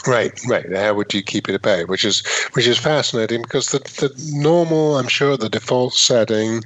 Right, 0.07 0.33
right. 0.49 0.65
How 0.75 0.95
would 0.95 1.13
you 1.13 1.23
keep 1.23 1.49
it 1.49 1.55
at 1.55 1.63
bay? 1.63 1.85
Which 1.85 2.05
is 2.05 2.23
which 2.53 2.67
is 2.67 2.79
fascinating 2.79 3.43
because 3.43 3.69
the, 3.69 3.79
the 3.79 4.13
normal, 4.33 4.97
I'm 4.97 5.09
sure, 5.09 5.37
the 5.37 5.49
default 5.49 5.95
setting 5.95 6.63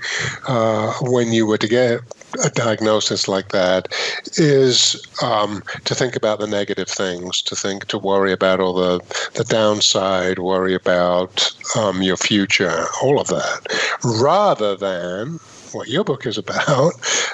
uh, 0.47 0.93
when 1.01 1.33
you 1.33 1.47
were 1.47 1.59
to 1.59 1.69
get 1.69 2.01
a 2.45 2.51
diagnosis 2.51 3.29
like 3.29 3.49
that 3.49 3.89
is 4.37 4.97
um, 5.23 5.63
to 5.85 5.95
think 5.95 6.17
about 6.17 6.41
the 6.41 6.47
negative 6.47 6.89
things, 6.89 7.43
to 7.43 7.57
think, 7.57 7.87
to 7.87 7.99
worry 7.99 8.33
about 8.33 8.61
all 8.61 8.75
the, 8.75 9.01
the 9.35 9.45
downside, 9.45 10.39
worry 10.39 10.75
about 10.75 11.53
um, 11.77 12.03
your 12.03 12.17
future, 12.17 12.87
all 13.03 13.21
of 13.21 13.29
that, 13.29 13.67
rather 14.03 14.77
than 14.77 15.39
what 15.75 15.89
your 15.89 16.05
book 16.05 16.27
is 16.27 16.39
about, 16.39 16.93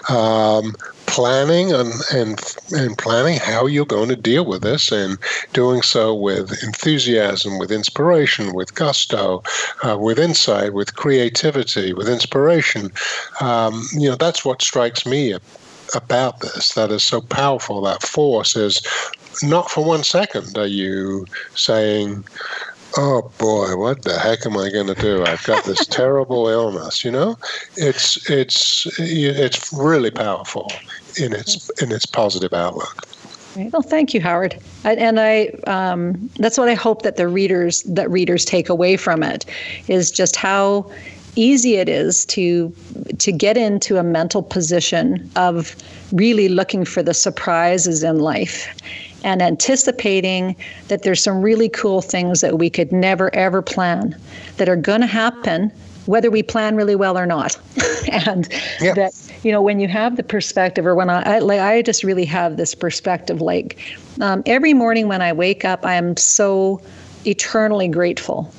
um, 0.08 0.74
planning 1.06 1.72
and, 1.72 1.92
and 2.12 2.40
and 2.72 2.98
planning 2.98 3.38
how 3.38 3.66
you're 3.66 3.86
going 3.86 4.08
to 4.08 4.16
deal 4.16 4.44
with 4.44 4.62
this, 4.62 4.92
and 4.92 5.18
doing 5.52 5.82
so 5.82 6.14
with 6.14 6.62
enthusiasm, 6.62 7.58
with 7.58 7.70
inspiration, 7.70 8.54
with 8.54 8.74
gusto, 8.74 9.42
uh, 9.82 9.96
with 9.98 10.18
insight, 10.18 10.74
with 10.74 10.94
creativity, 10.94 11.92
with 11.92 12.08
inspiration. 12.08 12.90
Um, 13.40 13.86
you 13.92 14.08
know, 14.08 14.16
that's 14.16 14.44
what 14.44 14.62
strikes 14.62 15.06
me 15.06 15.36
about 15.94 16.40
this 16.40 16.74
that 16.74 16.90
is 16.90 17.02
so 17.02 17.20
powerful. 17.20 17.80
That 17.82 18.02
force 18.02 18.56
is 18.56 18.82
not 19.42 19.70
for 19.70 19.84
one 19.84 20.04
second 20.04 20.56
are 20.58 20.66
you 20.66 21.26
saying 21.54 22.24
oh 22.98 23.30
boy, 23.38 23.76
what 23.76 24.02
the 24.02 24.18
heck 24.18 24.44
am 24.44 24.56
I 24.56 24.70
going 24.70 24.88
to 24.88 24.94
do? 24.94 25.24
I've 25.24 25.44
got 25.44 25.64
this 25.64 25.86
terrible 26.00 26.48
illness. 26.48 27.04
You 27.04 27.12
know, 27.12 27.38
it's 27.76 28.28
it's 28.28 28.86
it's 28.98 29.72
really 29.72 30.10
powerful 30.10 30.70
in 31.16 31.32
its 31.32 31.70
in 31.80 31.92
its 31.92 32.04
positive 32.04 32.52
outlook. 32.52 33.06
Well, 33.56 33.82
thank 33.82 34.14
you, 34.14 34.20
Howard. 34.20 34.60
And 34.84 35.20
I 35.20 35.46
um, 35.66 36.28
that's 36.36 36.58
what 36.58 36.68
I 36.68 36.74
hope 36.74 37.02
that 37.02 37.16
the 37.16 37.28
readers 37.28 37.82
that 37.84 38.10
readers 38.10 38.44
take 38.44 38.68
away 38.68 38.96
from 38.96 39.22
it 39.22 39.46
is 39.86 40.10
just 40.10 40.36
how 40.36 40.90
easy 41.36 41.76
it 41.76 41.88
is 41.88 42.26
to 42.26 42.74
to 43.18 43.30
get 43.30 43.56
into 43.56 43.96
a 43.96 44.02
mental 44.02 44.42
position 44.42 45.30
of 45.36 45.76
really 46.12 46.48
looking 46.48 46.84
for 46.84 47.02
the 47.02 47.14
surprises 47.14 48.02
in 48.02 48.18
life 48.18 48.68
and 49.24 49.42
anticipating 49.42 50.56
that 50.88 51.02
there's 51.02 51.22
some 51.22 51.42
really 51.42 51.68
cool 51.68 52.00
things 52.00 52.40
that 52.40 52.58
we 52.58 52.70
could 52.70 52.92
never 52.92 53.34
ever 53.34 53.62
plan 53.62 54.16
that 54.56 54.68
are 54.68 54.76
going 54.76 55.00
to 55.00 55.06
happen 55.06 55.72
whether 56.08 56.30
we 56.30 56.42
plan 56.42 56.74
really 56.74 56.96
well 56.96 57.18
or 57.18 57.26
not. 57.26 57.58
And 58.10 58.48
that 58.94 59.12
you 59.42 59.52
know 59.52 59.60
when 59.60 59.80
you 59.80 59.88
have 59.88 60.16
the 60.16 60.22
perspective 60.22 60.86
or 60.86 60.94
when 60.94 61.10
i 61.10 61.36
I, 61.36 61.38
like, 61.40 61.60
I 61.60 61.82
just 61.82 62.02
really 62.02 62.24
have 62.24 62.56
this 62.56 62.74
perspective 62.74 63.42
like 63.42 63.78
um, 64.20 64.42
every 64.46 64.72
morning 64.72 65.08
when 65.08 65.20
i 65.20 65.32
wake 65.32 65.64
up 65.64 65.84
i 65.84 65.94
am 65.94 66.16
so 66.16 66.80
eternally 67.26 67.86
grateful 67.86 68.50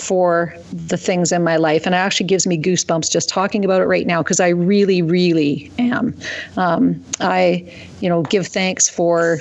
for 0.00 0.54
the 0.72 0.96
things 0.96 1.32
in 1.32 1.42
my 1.42 1.56
life. 1.56 1.86
And 1.86 1.94
it 1.94 1.98
actually 1.98 2.26
gives 2.26 2.46
me 2.46 2.58
goosebumps 2.58 3.10
just 3.10 3.28
talking 3.28 3.64
about 3.64 3.80
it 3.80 3.86
right 3.86 4.06
now 4.06 4.22
because 4.22 4.40
I 4.40 4.48
really, 4.48 5.02
really 5.02 5.70
am. 5.78 6.16
Um, 6.56 7.02
I, 7.20 7.72
you 8.00 8.08
know, 8.08 8.22
give 8.22 8.46
thanks 8.46 8.88
for 8.88 9.38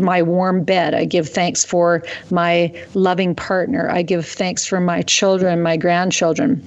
my 0.00 0.22
warm 0.22 0.64
bed. 0.64 0.94
I 0.94 1.04
give 1.04 1.28
thanks 1.28 1.64
for 1.64 2.02
my 2.30 2.72
loving 2.94 3.34
partner. 3.34 3.90
I 3.90 4.02
give 4.02 4.26
thanks 4.26 4.66
for 4.66 4.80
my 4.80 5.02
children, 5.02 5.62
my 5.62 5.76
grandchildren. 5.76 6.62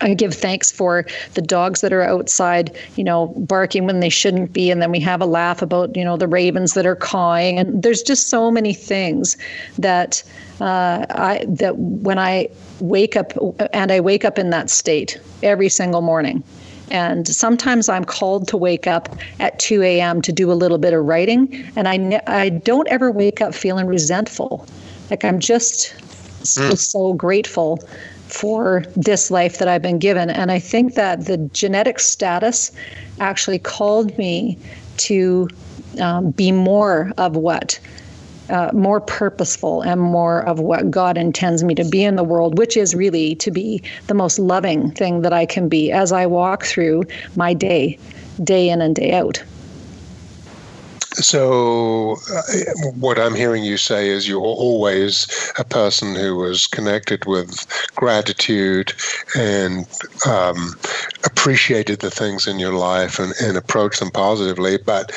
I 0.00 0.14
give 0.14 0.34
thanks 0.34 0.70
for 0.70 1.04
the 1.34 1.42
dogs 1.42 1.80
that 1.80 1.92
are 1.92 2.02
outside, 2.02 2.76
you 2.96 3.04
know, 3.04 3.28
barking 3.36 3.86
when 3.86 4.00
they 4.00 4.08
shouldn't 4.08 4.52
be. 4.52 4.70
And 4.70 4.80
then 4.80 4.90
we 4.92 5.00
have 5.00 5.20
a 5.20 5.26
laugh 5.26 5.62
about, 5.62 5.96
you 5.96 6.04
know, 6.04 6.16
the 6.16 6.28
ravens 6.28 6.74
that 6.74 6.86
are 6.86 6.96
cawing. 6.96 7.58
And 7.58 7.82
there's 7.82 8.02
just 8.02 8.28
so 8.28 8.50
many 8.50 8.72
things 8.72 9.36
that 9.78 10.22
uh, 10.60 11.06
I 11.10 11.44
that 11.48 11.78
when 11.78 12.18
I 12.18 12.48
wake 12.80 13.16
up 13.16 13.32
and 13.72 13.90
I 13.92 14.00
wake 14.00 14.24
up 14.24 14.38
in 14.38 14.50
that 14.50 14.70
state 14.70 15.20
every 15.42 15.68
single 15.68 16.02
morning. 16.02 16.42
And 16.90 17.28
sometimes 17.28 17.90
I'm 17.90 18.04
called 18.04 18.48
to 18.48 18.56
wake 18.56 18.86
up 18.86 19.14
at 19.40 19.58
2 19.58 19.82
a.m. 19.82 20.22
to 20.22 20.32
do 20.32 20.50
a 20.50 20.54
little 20.54 20.78
bit 20.78 20.94
of 20.94 21.04
writing, 21.04 21.70
and 21.76 21.86
I 21.86 21.98
ne- 21.98 22.22
I 22.26 22.48
don't 22.48 22.88
ever 22.88 23.10
wake 23.10 23.42
up 23.42 23.54
feeling 23.54 23.86
resentful. 23.86 24.66
Like 25.10 25.24
I'm 25.24 25.38
just 25.38 25.94
mm. 25.94 26.46
so, 26.46 26.74
so 26.74 27.12
grateful 27.12 27.78
for 28.28 28.84
this 28.94 29.30
life 29.30 29.58
that 29.58 29.68
I've 29.68 29.82
been 29.82 29.98
given. 29.98 30.30
And 30.30 30.50
I 30.50 30.58
think 30.58 30.94
that 30.94 31.26
the 31.26 31.38
genetic 31.52 31.98
status 31.98 32.70
actually 33.20 33.58
called 33.58 34.16
me 34.18 34.58
to 34.98 35.48
um, 36.00 36.30
be 36.30 36.52
more 36.52 37.12
of 37.16 37.36
what. 37.36 37.78
Uh, 38.50 38.70
more 38.72 39.00
purposeful 39.00 39.82
and 39.82 40.00
more 40.00 40.40
of 40.46 40.58
what 40.58 40.90
God 40.90 41.18
intends 41.18 41.62
me 41.62 41.74
to 41.74 41.84
be 41.84 42.02
in 42.02 42.16
the 42.16 42.24
world, 42.24 42.56
which 42.56 42.78
is 42.78 42.94
really 42.94 43.34
to 43.36 43.50
be 43.50 43.82
the 44.06 44.14
most 44.14 44.38
loving 44.38 44.90
thing 44.92 45.20
that 45.20 45.34
I 45.34 45.44
can 45.44 45.68
be 45.68 45.92
as 45.92 46.12
I 46.12 46.24
walk 46.24 46.64
through 46.64 47.04
my 47.36 47.52
day, 47.52 47.98
day 48.42 48.70
in 48.70 48.80
and 48.80 48.96
day 48.96 49.12
out. 49.12 49.42
So, 51.20 52.16
uh, 52.32 52.42
what 52.94 53.18
I'm 53.18 53.34
hearing 53.34 53.64
you 53.64 53.76
say 53.76 54.08
is 54.08 54.28
you're 54.28 54.40
always 54.40 55.26
a 55.58 55.64
person 55.64 56.14
who 56.14 56.36
was 56.36 56.68
connected 56.68 57.24
with 57.26 57.66
gratitude 57.96 58.92
and 59.36 59.84
um, 60.26 60.76
appreciated 61.48 62.00
the 62.00 62.10
things 62.10 62.46
in 62.46 62.58
your 62.58 62.74
life 62.74 63.18
and, 63.18 63.32
and 63.40 63.56
approached 63.56 64.00
them 64.00 64.10
positively, 64.10 64.76
but 64.84 65.10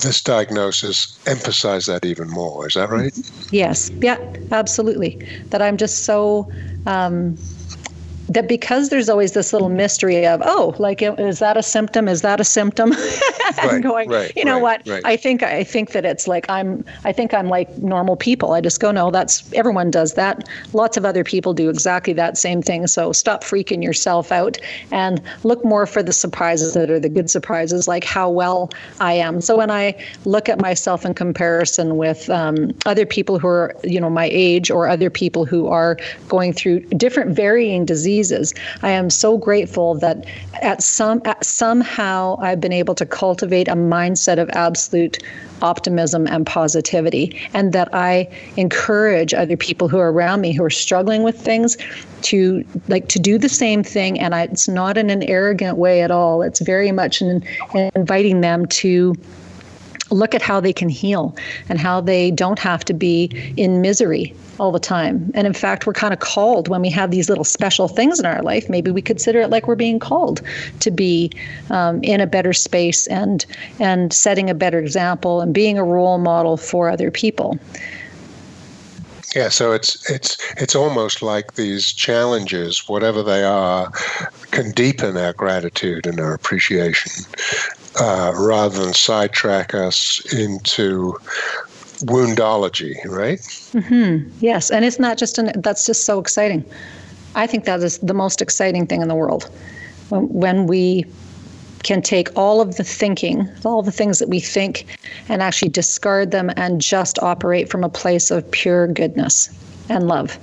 this 0.00 0.22
diagnosis 0.22 1.18
emphasized 1.26 1.86
that 1.86 2.02
even 2.02 2.30
more. 2.30 2.66
Is 2.66 2.72
that 2.74 2.88
right? 2.88 3.12
Yes. 3.50 3.90
Yeah, 4.00 4.16
absolutely. 4.52 5.18
That 5.50 5.60
I'm 5.60 5.76
just 5.76 6.04
so. 6.04 6.50
Um, 6.86 7.36
that 8.28 8.48
because 8.48 8.88
there's 8.88 9.08
always 9.08 9.32
this 9.32 9.52
little 9.52 9.68
mystery 9.68 10.26
of 10.26 10.42
oh 10.44 10.74
like 10.78 11.02
is 11.02 11.38
that 11.38 11.56
a 11.56 11.62
symptom? 11.62 12.08
Is 12.08 12.22
that 12.22 12.40
a 12.40 12.44
symptom? 12.44 12.92
Right, 13.56 13.82
going 13.82 14.10
right, 14.10 14.32
you 14.36 14.44
know 14.44 14.60
right, 14.60 14.84
what? 14.86 15.04
i 15.04 15.16
think 15.16 15.42
i 15.42 15.64
think 15.64 15.92
that 15.92 16.04
it's 16.04 16.28
like 16.28 16.44
i'm 16.50 16.84
i 17.04 17.12
think 17.12 17.32
i'm 17.32 17.48
like 17.48 17.74
normal 17.78 18.16
people. 18.16 18.52
I 18.52 18.60
just 18.60 18.80
go 18.80 18.90
no 18.90 19.10
that's 19.10 19.50
everyone 19.52 19.90
does 19.90 20.14
that. 20.14 20.48
Lots 20.72 20.96
of 20.96 21.04
other 21.04 21.24
people 21.24 21.54
do 21.54 21.70
exactly 21.70 22.12
that 22.14 22.36
same 22.36 22.60
thing. 22.60 22.86
So 22.86 23.12
stop 23.12 23.44
freaking 23.44 23.82
yourself 23.82 24.30
out 24.32 24.58
and 24.90 25.22
look 25.44 25.64
more 25.64 25.86
for 25.86 26.02
the 26.02 26.12
surprises 26.12 26.74
that 26.74 26.90
are 26.90 27.00
the 27.00 27.08
good 27.08 27.30
surprises 27.30 27.88
like 27.88 28.04
how 28.04 28.28
well 28.28 28.70
i 29.00 29.12
am. 29.12 29.40
So 29.40 29.56
when 29.56 29.70
i 29.70 29.94
look 30.24 30.48
at 30.48 30.60
myself 30.60 31.06
in 31.06 31.14
comparison 31.14 31.96
with 31.96 32.28
um, 32.28 32.72
other 32.84 33.06
people 33.06 33.38
who 33.38 33.46
are 33.46 33.74
you 33.84 34.00
know 34.00 34.10
my 34.10 34.28
age 34.32 34.70
or 34.70 34.88
other 34.88 35.08
people 35.08 35.44
who 35.44 35.68
are 35.68 35.96
going 36.28 36.52
through 36.52 36.80
different 36.80 37.34
varying 37.34 37.84
diseases. 37.84 38.15
I 38.82 38.90
am 38.90 39.10
so 39.10 39.36
grateful 39.36 39.94
that 39.96 40.26
at 40.62 40.82
some 40.82 41.20
at 41.24 41.44
somehow 41.44 42.36
I've 42.40 42.60
been 42.60 42.72
able 42.72 42.94
to 42.94 43.06
cultivate 43.06 43.68
a 43.68 43.74
mindset 43.74 44.38
of 44.38 44.48
absolute 44.50 45.22
optimism 45.62 46.26
and 46.26 46.46
positivity 46.46 47.38
and 47.54 47.72
that 47.72 47.88
I 47.94 48.28
encourage 48.56 49.34
other 49.34 49.56
people 49.56 49.88
who 49.88 49.98
are 49.98 50.12
around 50.12 50.40
me 50.40 50.52
who 50.52 50.64
are 50.64 50.70
struggling 50.70 51.22
with 51.22 51.38
things 51.38 51.76
to 52.22 52.64
like 52.88 53.08
to 53.08 53.18
do 53.18 53.38
the 53.38 53.48
same 53.48 53.82
thing 53.82 54.18
and 54.18 54.34
I, 54.34 54.44
it's 54.44 54.68
not 54.68 54.96
in 54.96 55.10
an 55.10 55.22
arrogant 55.22 55.76
way 55.76 56.02
at 56.02 56.10
all. 56.10 56.42
It's 56.42 56.60
very 56.60 56.92
much 56.92 57.20
in, 57.20 57.42
in 57.74 57.90
inviting 57.94 58.40
them 58.40 58.66
to 58.66 59.14
look 60.10 60.34
at 60.34 60.42
how 60.42 60.60
they 60.60 60.72
can 60.72 60.88
heal 60.88 61.34
and 61.68 61.78
how 61.78 62.00
they 62.00 62.30
don't 62.30 62.58
have 62.58 62.84
to 62.84 62.94
be 62.94 63.52
in 63.56 63.80
misery 63.80 64.34
all 64.58 64.72
the 64.72 64.80
time. 64.80 65.30
And 65.34 65.46
in 65.46 65.52
fact, 65.52 65.86
we're 65.86 65.92
kind 65.92 66.14
of 66.14 66.20
called 66.20 66.68
when 66.68 66.80
we 66.80 66.90
have 66.90 67.10
these 67.10 67.28
little 67.28 67.44
special 67.44 67.88
things 67.88 68.18
in 68.18 68.26
our 68.26 68.42
life. 68.42 68.68
Maybe 68.68 68.90
we 68.90 69.02
consider 69.02 69.40
it 69.40 69.50
like 69.50 69.66
we're 69.66 69.74
being 69.74 69.98
called 69.98 70.42
to 70.80 70.90
be 70.90 71.30
um, 71.70 72.02
in 72.02 72.20
a 72.20 72.26
better 72.26 72.52
space 72.52 73.06
and 73.08 73.44
and 73.78 74.12
setting 74.12 74.48
a 74.48 74.54
better 74.54 74.78
example 74.78 75.40
and 75.40 75.52
being 75.52 75.78
a 75.78 75.84
role 75.84 76.18
model 76.18 76.56
for 76.56 76.88
other 76.88 77.10
people. 77.10 77.58
Yeah, 79.36 79.50
so 79.50 79.72
it's 79.72 80.10
it's 80.10 80.38
it's 80.56 80.74
almost 80.74 81.20
like 81.20 81.56
these 81.56 81.92
challenges, 81.92 82.88
whatever 82.88 83.22
they 83.22 83.44
are, 83.44 83.90
can 84.50 84.70
deepen 84.70 85.18
our 85.18 85.34
gratitude 85.34 86.06
and 86.06 86.18
our 86.18 86.32
appreciation, 86.32 87.12
uh, 88.00 88.32
rather 88.34 88.82
than 88.82 88.94
sidetrack 88.94 89.74
us 89.74 90.22
into 90.32 91.12
woundology, 92.06 92.96
right? 93.04 93.40
Mm-hmm. 93.74 94.26
Yes, 94.40 94.70
and 94.70 94.86
it's 94.86 94.98
not 94.98 95.18
just 95.18 95.36
an. 95.36 95.52
That's 95.60 95.84
just 95.84 96.06
so 96.06 96.18
exciting. 96.18 96.64
I 97.34 97.46
think 97.46 97.66
that 97.66 97.80
is 97.82 97.98
the 97.98 98.14
most 98.14 98.40
exciting 98.40 98.86
thing 98.86 99.02
in 99.02 99.08
the 99.08 99.14
world 99.14 99.50
when, 100.08 100.30
when 100.30 100.66
we 100.66 101.04
can 101.86 102.02
take 102.02 102.36
all 102.36 102.60
of 102.60 102.76
the 102.76 102.84
thinking, 102.84 103.48
all 103.64 103.80
the 103.80 103.92
things 103.92 104.18
that 104.18 104.28
we 104.28 104.40
think, 104.40 104.98
and 105.28 105.40
actually 105.40 105.68
discard 105.68 106.32
them 106.32 106.50
and 106.56 106.80
just 106.80 107.16
operate 107.22 107.70
from 107.70 107.84
a 107.84 107.88
place 107.88 108.30
of 108.32 108.50
pure 108.50 108.88
goodness 108.88 109.48
and 109.88 110.08
love. 110.08 110.36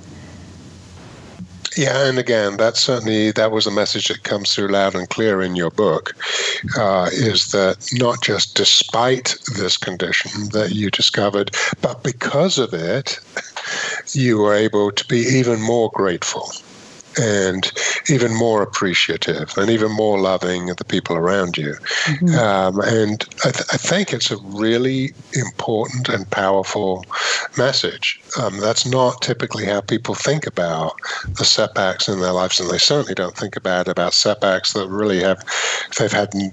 Yeah, 1.76 2.06
and 2.06 2.18
again, 2.18 2.56
that 2.56 2.76
certainly 2.76 3.32
that 3.32 3.50
was 3.50 3.66
a 3.66 3.70
message 3.70 4.08
that 4.08 4.22
comes 4.22 4.54
through 4.54 4.68
loud 4.68 4.94
and 4.94 5.08
clear 5.08 5.42
in 5.42 5.54
your 5.54 5.70
book. 5.70 6.14
Uh, 6.78 7.10
is 7.12 7.50
that 7.50 7.88
not 7.92 8.22
just 8.22 8.54
despite 8.54 9.36
this 9.58 9.76
condition 9.76 10.48
that 10.52 10.70
you 10.72 10.90
discovered, 10.90 11.50
but 11.82 12.02
because 12.02 12.58
of 12.58 12.72
it, 12.72 13.18
you 14.12 14.38
were 14.38 14.54
able 14.54 14.92
to 14.92 15.04
be 15.08 15.18
even 15.18 15.60
more 15.60 15.90
grateful 15.92 16.48
and 17.18 17.72
even 18.08 18.34
more 18.34 18.62
appreciative 18.62 19.56
and 19.56 19.70
even 19.70 19.90
more 19.90 20.20
loving 20.20 20.70
of 20.70 20.76
the 20.76 20.84
people 20.84 21.16
around 21.16 21.56
you. 21.56 21.74
Mm-hmm. 22.04 22.34
Um, 22.34 22.80
and 22.80 23.24
I, 23.44 23.50
th- 23.50 23.66
I, 23.72 23.76
think 23.76 24.12
it's 24.12 24.30
a 24.30 24.38
really 24.38 25.12
important 25.34 26.08
and 26.08 26.28
powerful 26.30 27.04
message. 27.56 28.20
Um, 28.40 28.58
that's 28.58 28.86
not 28.86 29.22
typically 29.22 29.64
how 29.64 29.80
people 29.80 30.14
think 30.14 30.46
about 30.46 30.94
the 31.38 31.44
setbacks 31.44 32.08
in 32.08 32.20
their 32.20 32.32
lives, 32.32 32.60
and 32.60 32.70
they 32.70 32.78
certainly 32.78 33.14
don't 33.14 33.36
think 33.36 33.56
about 33.56 33.88
about 33.88 34.14
setbacks 34.14 34.72
that 34.72 34.88
really 34.88 35.20
have 35.20 35.44
they've 35.98 36.12
had 36.12 36.34
n- 36.34 36.52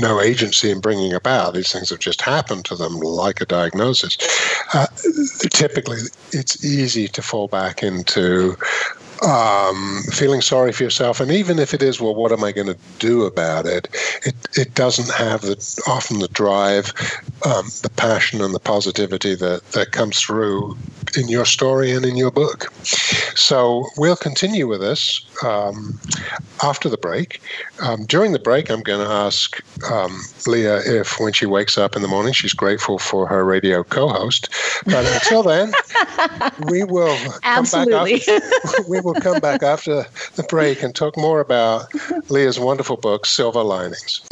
no 0.00 0.20
agency 0.20 0.70
in 0.70 0.80
bringing 0.80 1.12
about. 1.12 1.54
These 1.54 1.72
things 1.72 1.90
have 1.90 1.98
just 1.98 2.20
happened 2.20 2.64
to 2.66 2.76
them, 2.76 2.98
like 3.00 3.40
a 3.40 3.46
diagnosis. 3.46 4.16
Uh, 4.74 4.86
typically, 5.50 5.98
it's 6.32 6.64
easy 6.64 7.08
to 7.08 7.22
fall 7.22 7.48
back 7.48 7.82
into 7.82 8.56
um, 9.22 10.02
feeling 10.12 10.40
sorry 10.40 10.72
for 10.72 10.82
yourself, 10.82 11.20
and 11.20 11.30
even 11.30 11.58
if 11.58 11.74
it 11.74 11.82
is, 11.82 12.00
well, 12.00 12.14
what 12.14 12.32
am 12.32 12.44
I 12.44 12.52
going 12.52 12.66
to 12.66 12.78
do 12.98 13.24
about 13.24 13.66
it? 13.66 13.88
It 14.24 14.34
it 14.56 14.74
doesn't 14.74 15.12
have 15.14 15.42
the 15.42 15.56
often 15.86 16.18
the 16.18 16.28
drive, 16.28 16.92
um, 17.44 17.66
the 17.82 17.90
passion, 17.96 18.40
and 18.40 18.54
the 18.54 18.60
positivity 18.60 19.34
that 19.34 19.64
that 19.72 19.92
comes 19.92 20.20
through 20.20 20.76
in 21.16 21.28
your 21.28 21.44
story 21.44 21.92
and 21.92 22.04
in 22.04 22.16
your 22.16 22.30
book. 22.30 22.72
So 23.34 23.86
we'll 23.96 24.16
continue 24.16 24.66
with 24.66 24.80
this 24.80 25.24
um, 25.44 25.98
after 26.62 26.88
the 26.88 26.96
break. 26.96 27.40
Um, 27.80 28.04
during 28.04 28.32
the 28.32 28.38
break, 28.38 28.70
I'm 28.70 28.82
going 28.82 29.06
to 29.06 29.12
ask 29.12 29.56
um, 29.90 30.10
Leaha 30.46 30.84
if, 30.86 31.20
when 31.20 31.32
she 31.32 31.46
wakes 31.46 31.78
up 31.78 31.96
in 31.96 32.02
the 32.02 32.08
morning, 32.08 32.32
she's 32.32 32.52
grateful 32.52 32.98
for 32.98 33.26
her 33.26 33.44
radio 33.44 33.84
co-host. 33.84 34.48
But 34.84 35.06
until 35.06 35.42
then, 35.42 35.72
we 36.68 36.84
will 36.84 37.16
absolutely. 37.44 38.14
After, 38.14 38.82
we 38.88 39.00
will 39.00 39.14
come 39.14 39.40
back 39.40 39.62
after 39.62 40.04
the 40.34 40.42
break 40.44 40.82
and 40.82 40.94
talk 40.94 41.16
more 41.16 41.40
about 41.40 41.90
Leaha's 42.28 42.58
wonderful 42.58 42.96
book, 42.96 43.26
Silver 43.26 43.62
Linings. 43.62 44.22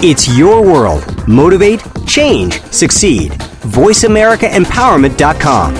It's 0.00 0.28
your 0.38 0.62
world. 0.62 1.04
Motivate, 1.26 1.82
change, 2.06 2.62
succeed. 2.70 3.32
VoiceAmericaEmpowerment.com. 3.68 5.74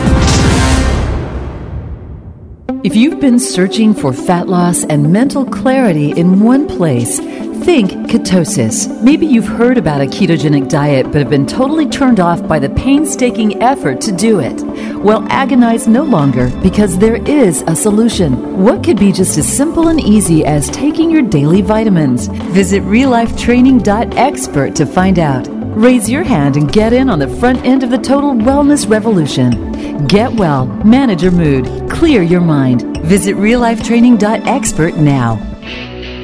If 2.84 2.94
you've 2.94 3.18
been 3.20 3.40
searching 3.40 3.92
for 3.92 4.12
fat 4.12 4.48
loss 4.48 4.84
and 4.84 5.12
mental 5.12 5.44
clarity 5.44 6.12
in 6.12 6.38
one 6.40 6.68
place, 6.68 7.18
think 7.64 7.90
ketosis. 8.08 9.02
Maybe 9.02 9.26
you've 9.26 9.48
heard 9.48 9.78
about 9.78 10.00
a 10.00 10.04
ketogenic 10.04 10.68
diet 10.68 11.06
but 11.06 11.16
have 11.16 11.28
been 11.28 11.46
totally 11.46 11.88
turned 11.88 12.20
off 12.20 12.46
by 12.46 12.58
the 12.58 12.70
painstaking 12.70 13.62
effort 13.62 14.00
to 14.02 14.12
do 14.12 14.40
it. 14.40 14.62
Well, 14.98 15.26
agonize 15.28 15.88
no 15.88 16.04
longer 16.04 16.50
because 16.62 16.98
there 16.98 17.16
is 17.16 17.62
a 17.66 17.74
solution. 17.74 18.62
What 18.62 18.84
could 18.84 18.98
be 18.98 19.12
just 19.12 19.36
as 19.38 19.52
simple 19.52 19.88
and 19.88 20.00
easy 20.00 20.44
as 20.44 20.70
taking 20.70 21.10
your 21.10 21.22
daily 21.22 21.62
vitamins? 21.62 22.28
Visit 22.28 22.82
reallifetraining.expert 22.84 24.76
to 24.76 24.86
find 24.86 25.18
out. 25.18 25.57
Raise 25.78 26.10
your 26.10 26.24
hand 26.24 26.56
and 26.56 26.72
get 26.72 26.92
in 26.92 27.08
on 27.08 27.20
the 27.20 27.28
front 27.28 27.64
end 27.64 27.84
of 27.84 27.90
the 27.90 27.98
total 27.98 28.32
wellness 28.32 28.90
revolution. 28.90 30.06
Get 30.08 30.32
well, 30.32 30.66
manage 30.84 31.22
your 31.22 31.30
mood, 31.30 31.88
clear 31.88 32.20
your 32.20 32.40
mind. 32.40 32.98
Visit 33.06 33.36
reallifetraining.expert 33.36 34.96
now. 34.96 35.38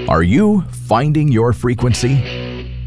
Are 0.08 0.24
you 0.24 0.62
finding 0.88 1.28
your 1.28 1.52
frequency? 1.52 2.43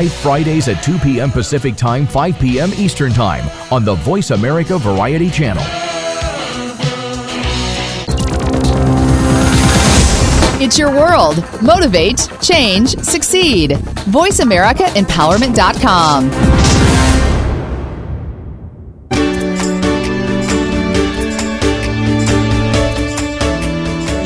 live 0.00 0.12
Fridays 0.14 0.66
at 0.68 0.82
2 0.82 0.98
p.m. 1.00 1.30
Pacific 1.30 1.76
Time, 1.76 2.06
5 2.06 2.38
p.m. 2.38 2.72
Eastern 2.72 3.12
Time 3.12 3.44
on 3.70 3.84
the 3.84 3.96
Voice 3.96 4.30
America 4.30 4.78
Variety 4.78 5.28
Channel. 5.28 5.62
It's 10.62 10.78
your 10.78 10.90
world. 10.90 11.44
Motivate, 11.60 12.30
change, 12.40 12.98
succeed. 13.00 13.72
VoiceAmericaEmpowerment.com. 13.72 16.30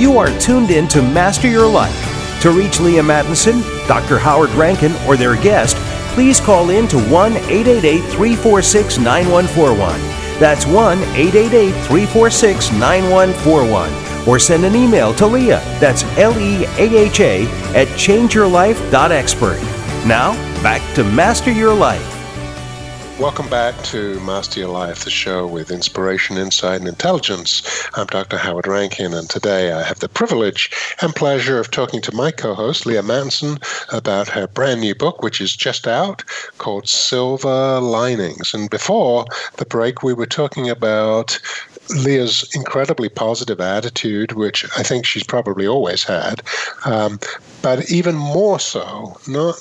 You 0.01 0.19
are 0.19 0.31
tuned 0.39 0.71
in 0.71 0.87
to 0.87 1.03
Master 1.03 1.49
Your 1.49 1.69
Life 1.69 2.04
to 2.45 2.51
reach 2.51 2.77
Leaha 2.77 3.03
Mattinson, 3.03 3.63
Dr. 3.89 4.19
Howard 4.19 4.51
Rankin, 4.51 4.93
or 5.07 5.17
their 5.17 5.35
guest, 5.35 5.77
please 6.15 6.41
call 6.41 6.69
in 6.69 6.87
to 6.89 6.99
1 7.09 7.33
888 7.33 8.01
346 8.13 8.99
9141. 8.99 9.99
That's 10.39 10.67
1 10.67 10.99
888 10.99 11.73
346 11.87 12.73
9141. 12.73 14.29
or 14.29 14.39
send 14.39 14.65
an 14.67 14.75
email 14.75 15.15
to 15.15 15.25
Leaha. 15.25 15.61
That's 15.81 16.03
L 16.19 16.39
E 16.39 16.65
A 16.65 17.07
H 17.07 17.21
A 17.21 17.47
at 17.75 17.89
changeyourlife.expert. 17.89 19.61
Now, 20.07 20.33
back 20.63 20.95
to 20.97 21.05
Master 21.05 21.51
Your 21.51 21.73
Life. 21.75 22.14
Welcome 23.17 23.49
back 23.49 23.81
to 23.85 24.19
Master 24.19 24.59
Your 24.59 24.71
Life, 24.71 25.05
the 25.05 25.11
show 25.11 25.47
with 25.47 25.71
inspiration, 25.71 26.37
insight, 26.37 26.81
and 26.81 26.89
intelligence. 26.89 27.63
I'm 27.95 28.09
Dr. 28.09 28.37
Howard 28.37 28.67
Rankin, 28.67 29.15
and 29.15 29.31
today 29.31 29.73
I 29.73 29.85
have 29.85 30.01
the 30.01 30.09
privilege 30.09 30.73
and 31.01 31.15
pleasure 31.15 31.61
of 31.61 31.71
talking 31.71 32.03
to 32.03 32.15
my 32.15 32.33
co 32.33 32.55
host, 32.55 32.87
Leaha 32.87 33.05
Mattinson, 33.05 33.63
about 33.93 34.27
her 34.31 34.49
brand 34.49 34.81
new 34.81 34.97
book, 34.97 35.23
which 35.23 35.41
is 35.41 35.55
just 35.55 35.87
out, 35.87 36.25
called 36.59 36.89
Silver 36.89 37.79
Linings. 37.81 38.53
And 38.53 38.69
before 38.69 39.27
the 39.59 39.65
break, 39.65 40.03
we 40.03 40.13
were 40.13 40.27
talking 40.27 40.69
about 40.69 41.39
Leaha's 41.91 42.51
incredibly 42.53 43.09
positive 43.09 43.61
attitude, 43.61 44.33
which 44.33 44.65
I 44.77 44.83
think 44.83 45.07
she's 45.07 45.25
probably 45.25 45.69
always 45.69 46.03
had, 46.03 46.43
um, 46.85 47.21
but 47.63 47.93
even 47.93 48.17
more 48.17 48.59
so, 48.59 49.17
not 49.29 49.55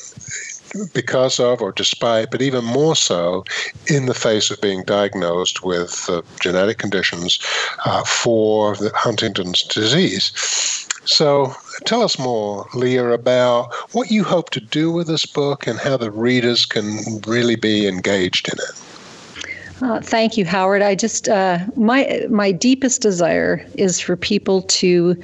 because 0.94 1.40
of 1.40 1.62
or 1.62 1.72
despite, 1.72 2.32
but 2.32 2.42
even 2.42 2.64
more 2.64 2.96
so 2.96 3.44
in 3.88 4.06
the 4.06 4.14
face 4.14 4.52
of 4.52 4.62
being 4.62 4.84
diagnosed 4.84 5.64
with 5.64 6.06
uh, 6.10 6.22
genetic 6.40 6.78
conditions 6.78 7.40
uh, 7.86 8.04
for 8.04 8.76
Huntington's 8.94 9.64
disease. 9.64 10.32
So 11.06 11.54
tell 11.86 12.02
us 12.02 12.18
more, 12.18 12.66
Leaha, 12.74 13.14
about 13.14 13.74
what 13.94 14.10
you 14.10 14.24
hope 14.24 14.52
to 14.52 14.60
do 14.60 14.92
with 14.92 15.08
this 15.08 15.26
book 15.26 15.68
and 15.68 15.80
how 15.80 15.98
the 15.98 16.12
readers 16.12 16.66
can 16.66 17.22
really 17.28 17.56
be 17.56 17.88
engaged 17.88 18.48
in 18.48 18.60
it. 18.60 18.84
Uh, 19.82 20.00
thank 20.00 20.38
you, 20.38 20.46
Howard. 20.46 20.82
I 20.82 20.96
just 20.96 21.28
uh, 21.28 21.60
my 21.76 22.26
my 22.30 22.54
deepest 22.54 23.02
desire 23.02 23.66
is 23.76 24.00
for 24.00 24.16
people 24.16 24.62
to 24.62 25.22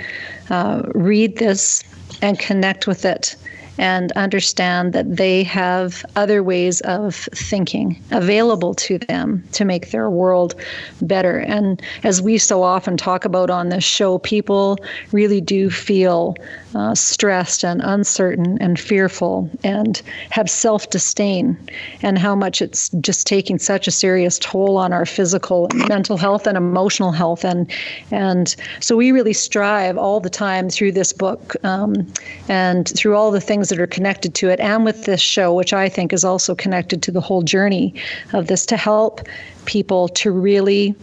uh, 0.49 0.81
read 0.93 1.37
this 1.37 1.81
and 2.21 2.37
connect 2.37 2.85
with 2.85 3.05
it 3.05 3.37
and 3.79 4.11
understand 4.11 4.91
that 4.91 5.15
they 5.15 5.41
have 5.41 6.05
other 6.17 6.43
ways 6.43 6.81
of 6.81 7.15
thinking 7.33 7.99
available 8.11 8.73
to 8.75 8.97
them 8.97 9.41
to 9.53 9.63
make 9.63 9.91
their 9.91 10.09
world 10.09 10.53
better. 11.01 11.39
And 11.39 11.81
as 12.03 12.21
we 12.21 12.37
so 12.37 12.61
often 12.61 12.97
talk 12.97 13.23
about 13.23 13.49
on 13.49 13.69
this 13.69 13.85
show, 13.85 14.17
people 14.19 14.77
really 15.13 15.39
do 15.39 15.69
feel 15.69 16.35
uh, 16.75 16.93
stressed 16.93 17.63
and 17.63 17.81
uncertain 17.81 18.57
and 18.61 18.77
fearful 18.77 19.49
and 19.63 20.01
have 20.29 20.49
self 20.49 20.89
disdain, 20.89 21.57
and 22.01 22.19
how 22.19 22.35
much 22.35 22.61
it's 22.61 22.89
just 22.99 23.25
taking 23.25 23.57
such 23.57 23.87
a 23.87 23.91
serious 23.91 24.37
toll 24.39 24.77
on 24.77 24.91
our 24.91 25.05
physical 25.05 25.67
and 25.71 25.87
mental 25.87 26.17
health 26.17 26.45
and 26.45 26.57
emotional 26.57 27.13
health. 27.13 27.45
And, 27.45 27.71
and 28.11 28.55
so 28.81 28.97
we 28.97 29.13
really 29.13 29.33
strive 29.33 29.97
all 29.97 30.19
the 30.19 30.29
time 30.29 30.69
through 30.69 30.91
this 30.91 31.13
book 31.13 31.55
um, 31.63 32.11
and 32.49 32.89
through 32.89 33.15
all 33.15 33.31
the 33.31 33.41
things 33.41 33.68
that 33.69 33.79
are 33.79 33.87
connected 33.87 34.35
to 34.35 34.49
it, 34.49 34.59
and 34.59 34.85
with 34.85 35.05
this 35.05 35.21
show, 35.21 35.53
which 35.53 35.73
I 35.73 35.89
think 35.89 36.13
is 36.13 36.23
also 36.23 36.55
connected 36.55 37.01
to 37.03 37.11
the 37.11 37.21
whole 37.21 37.41
journey 37.41 37.93
of 38.33 38.47
this, 38.47 38.65
to 38.67 38.77
help 38.77 39.21
people 39.65 40.07
to 40.09 40.31
really 40.31 40.95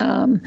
um, 0.00 0.40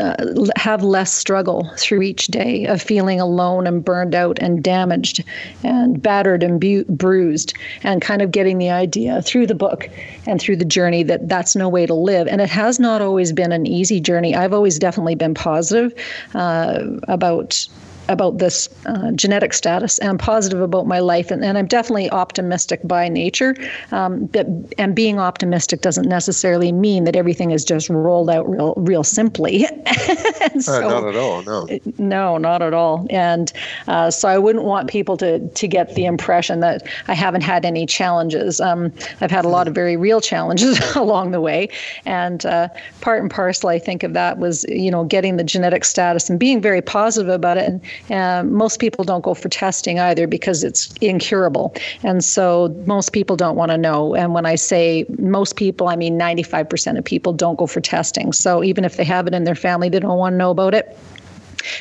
uh, 0.00 0.14
have 0.56 0.82
less 0.82 1.12
struggle 1.12 1.70
through 1.76 2.02
each 2.02 2.26
day 2.26 2.66
of 2.66 2.82
feeling 2.82 3.20
alone 3.20 3.66
and 3.66 3.84
burned 3.84 4.14
out 4.14 4.38
and 4.40 4.62
damaged 4.62 5.24
and 5.62 6.02
battered 6.02 6.42
and 6.42 6.60
bu- 6.60 6.84
bruised 6.84 7.54
and 7.84 8.02
kind 8.02 8.22
of 8.22 8.30
getting 8.30 8.58
the 8.58 8.70
idea 8.70 9.22
through 9.22 9.46
the 9.46 9.54
book 9.54 9.88
and 10.26 10.40
through 10.40 10.56
the 10.56 10.64
journey 10.64 11.02
that 11.02 11.28
that's 11.28 11.54
no 11.54 11.68
way 11.68 11.86
to 11.86 11.94
live. 11.94 12.26
And 12.26 12.40
it 12.40 12.50
has 12.50 12.80
not 12.80 13.00
always 13.00 13.32
been 13.32 13.52
an 13.52 13.66
easy 13.66 14.00
journey. 14.00 14.34
I've 14.34 14.52
always 14.52 14.78
definitely 14.78 15.14
been 15.14 15.34
positive 15.34 15.94
uh, 16.34 16.82
about 17.04 17.68
about 18.08 18.38
this 18.38 18.68
uh, 18.86 19.12
genetic 19.12 19.52
status 19.52 19.98
and 19.98 20.18
positive 20.18 20.60
about 20.60 20.86
my 20.86 20.98
life. 20.98 21.30
And, 21.30 21.44
and 21.44 21.58
I'm 21.58 21.66
definitely 21.66 22.10
optimistic 22.10 22.80
by 22.84 23.08
nature. 23.08 23.54
Um, 23.92 24.26
but, 24.26 24.46
and 24.78 24.94
being 24.94 25.18
optimistic 25.18 25.82
doesn't 25.82 26.08
necessarily 26.08 26.72
mean 26.72 27.04
that 27.04 27.16
everything 27.16 27.50
is 27.50 27.64
just 27.64 27.90
rolled 27.90 28.30
out 28.30 28.48
real, 28.48 28.74
real 28.76 29.04
simply. 29.04 29.64
so, 30.58 30.74
uh, 30.74 30.80
not 30.80 31.06
at 31.06 31.16
all, 31.16 31.42
no. 31.42 31.68
No, 31.98 32.38
not 32.38 32.62
at 32.62 32.72
all. 32.72 33.06
And 33.10 33.52
uh, 33.86 34.10
so 34.10 34.28
I 34.28 34.38
wouldn't 34.38 34.64
want 34.64 34.88
people 34.88 35.16
to, 35.18 35.46
to 35.46 35.68
get 35.68 35.94
the 35.94 36.06
impression 36.06 36.60
that 36.60 36.86
I 37.08 37.14
haven't 37.14 37.42
had 37.42 37.64
any 37.64 37.84
challenges. 37.86 38.60
Um, 38.60 38.92
I've 39.20 39.30
had 39.30 39.44
a 39.44 39.48
lot 39.48 39.68
of 39.68 39.74
very 39.74 39.96
real 39.96 40.20
challenges 40.20 40.78
along 40.96 41.32
the 41.32 41.40
way. 41.40 41.68
And 42.06 42.44
uh, 42.46 42.68
part 43.00 43.20
and 43.20 43.30
parcel, 43.30 43.68
I 43.68 43.78
think, 43.78 44.02
of 44.02 44.14
that 44.14 44.38
was, 44.38 44.64
you 44.68 44.90
know, 44.90 45.04
getting 45.04 45.36
the 45.36 45.44
genetic 45.44 45.84
status 45.84 46.30
and 46.30 46.38
being 46.38 46.60
very 46.62 46.80
positive 46.80 47.28
about 47.28 47.58
it 47.58 47.68
and, 47.68 47.82
uh, 48.10 48.42
most 48.44 48.80
people 48.80 49.04
don't 49.04 49.22
go 49.22 49.34
for 49.34 49.48
testing 49.48 49.98
either 49.98 50.26
because 50.26 50.64
it's 50.64 50.92
incurable. 51.00 51.74
And 52.02 52.24
so 52.24 52.74
most 52.86 53.12
people 53.12 53.36
don't 53.36 53.56
want 53.56 53.70
to 53.70 53.78
know. 53.78 54.14
And 54.14 54.34
when 54.34 54.46
I 54.46 54.54
say 54.54 55.06
most 55.18 55.56
people, 55.56 55.88
I 55.88 55.96
mean 55.96 56.18
95% 56.18 56.98
of 56.98 57.04
people 57.04 57.32
don't 57.32 57.58
go 57.58 57.66
for 57.66 57.80
testing. 57.80 58.32
So 58.32 58.62
even 58.64 58.84
if 58.84 58.96
they 58.96 59.04
have 59.04 59.26
it 59.26 59.34
in 59.34 59.44
their 59.44 59.54
family, 59.54 59.88
they 59.88 60.00
don't 60.00 60.18
want 60.18 60.34
to 60.34 60.36
know 60.36 60.50
about 60.50 60.74
it 60.74 60.96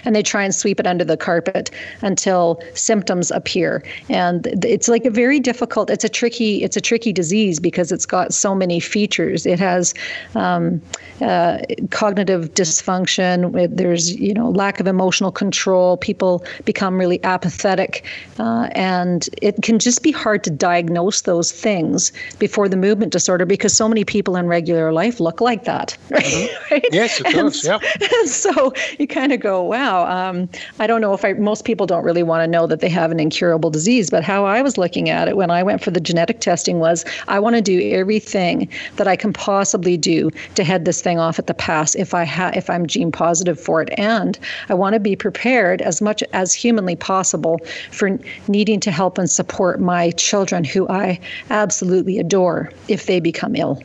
and 0.04 0.16
they 0.16 0.24
try 0.24 0.44
and 0.44 0.54
sweep 0.54 0.80
it 0.80 0.88
under 0.88 1.04
the 1.04 1.18
carpet 1.18 1.72
until 2.02 2.62
symptoms 2.74 3.32
appear 3.32 3.84
and 4.10 4.48
it's 4.64 4.88
like 4.88 5.06
a 5.06 5.10
very 5.10 5.40
difficult 5.40 5.90
it's 5.90 6.04
a 6.04 6.10
tricky 6.10 6.64
it's 6.64 6.78
a 6.78 6.82
tricky 6.82 7.14
disease 7.14 7.60
because 7.60 7.92
it's 7.92 8.06
got 8.06 8.34
so 8.34 8.56
many 8.56 8.80
features 8.80 9.46
it 9.46 9.60
has 9.60 9.94
um, 10.36 10.82
uh, 11.22 11.60
cognitive 11.92 12.54
dysfunction 12.54 13.76
there's 13.76 14.14
you 14.16 14.34
know 14.34 14.50
lack 14.50 14.80
of 14.80 14.88
emotional 14.88 15.32
control 15.32 15.98
people 15.98 16.44
become 16.66 16.98
really 16.98 17.24
apathetic 17.24 18.06
uh, 18.40 18.70
and 18.74 19.30
it 19.42 19.62
can 19.62 19.80
just 19.80 20.04
be 20.04 20.12
hard 20.12 20.44
to 20.44 20.50
diagnose 20.50 21.22
those 21.22 21.52
things 21.52 22.12
before 22.40 22.70
the 22.70 22.78
movement 22.78 23.12
disorder 23.12 23.46
because 23.46 23.74
so 23.74 23.88
many 23.88 24.04
people 24.04 24.36
in 24.36 24.48
regular 24.48 24.92
life 24.92 25.20
look 25.20 25.42
like 25.42 25.64
that 25.64 25.98
right, 26.10 26.24
mm-hmm. 26.24 26.74
right? 26.74 26.86
yes 26.92 27.20
it 27.20 27.28
does 27.34 27.66
yeah 27.66 27.80
so 28.26 28.74
you 29.00 29.08
kind 29.08 29.32
of 29.32 29.40
go 29.40 29.67
wow, 29.68 30.06
um, 30.08 30.50
I 30.80 30.88
don't 30.88 31.02
know 31.02 31.14
if 31.14 31.24
I, 31.24 31.34
most 31.34 31.66
people 31.66 31.86
don't 31.86 32.04
really 32.04 32.24
want 32.24 32.44
to 32.44 32.48
know 32.48 32.68
that 32.68 32.80
they 32.80 32.90
have 32.90 33.12
an 33.12 33.20
incurable 33.20 33.70
disease, 33.70 34.10
but 34.10 34.24
how 34.24 34.46
I 34.46 34.62
was 34.62 34.78
looking 34.78 35.10
at 35.10 35.28
it 35.28 35.38
when 35.38 35.52
I 35.52 35.64
went 35.64 35.84
for 35.84 35.92
the 35.92 36.00
genetic 36.00 36.40
testing 36.40 36.80
was 36.80 37.06
I 37.28 37.40
want 37.40 37.56
to 37.56 37.62
do 37.62 37.90
everything 37.92 38.70
that 38.96 39.08
I 39.08 39.16
can 39.16 39.34
possibly 39.34 39.98
do 39.98 40.32
to 40.56 40.64
head 40.64 40.86
this 40.86 41.02
thing 41.02 41.20
off 41.20 41.40
at 41.40 41.48
the 41.48 41.54
pass 41.54 41.96
if 41.96 42.14
I 42.14 42.26
ha- 42.26 42.52
if 42.56 42.70
I'm 42.70 42.88
gene 42.88 43.12
positive 43.12 43.60
for 43.60 43.82
it, 43.82 43.90
and 43.98 44.38
I 44.70 44.74
want 44.74 44.94
to 44.94 45.00
be 45.00 45.16
prepared 45.16 45.82
as 45.82 46.02
much 46.02 46.24
as 46.34 46.54
humanly 46.54 46.96
possible 46.96 47.60
for 47.92 48.18
needing 48.48 48.80
to 48.82 48.92
help 48.92 49.18
and 49.18 49.30
support 49.30 49.80
my 49.80 50.12
children 50.12 50.64
who 50.64 50.88
I 50.90 51.20
absolutely 51.50 52.20
adore 52.20 52.72
if 52.88 53.06
they 53.06 53.20
become 53.20 53.56
ill. 53.56 53.82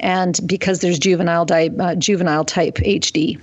And 0.00 0.38
because 0.46 0.80
there's 0.80 0.98
juvenile 0.98 1.44
di- 1.44 1.70
uh, 1.78 1.94
juvenile 1.96 2.44
type 2.44 2.76
HD 2.76 3.38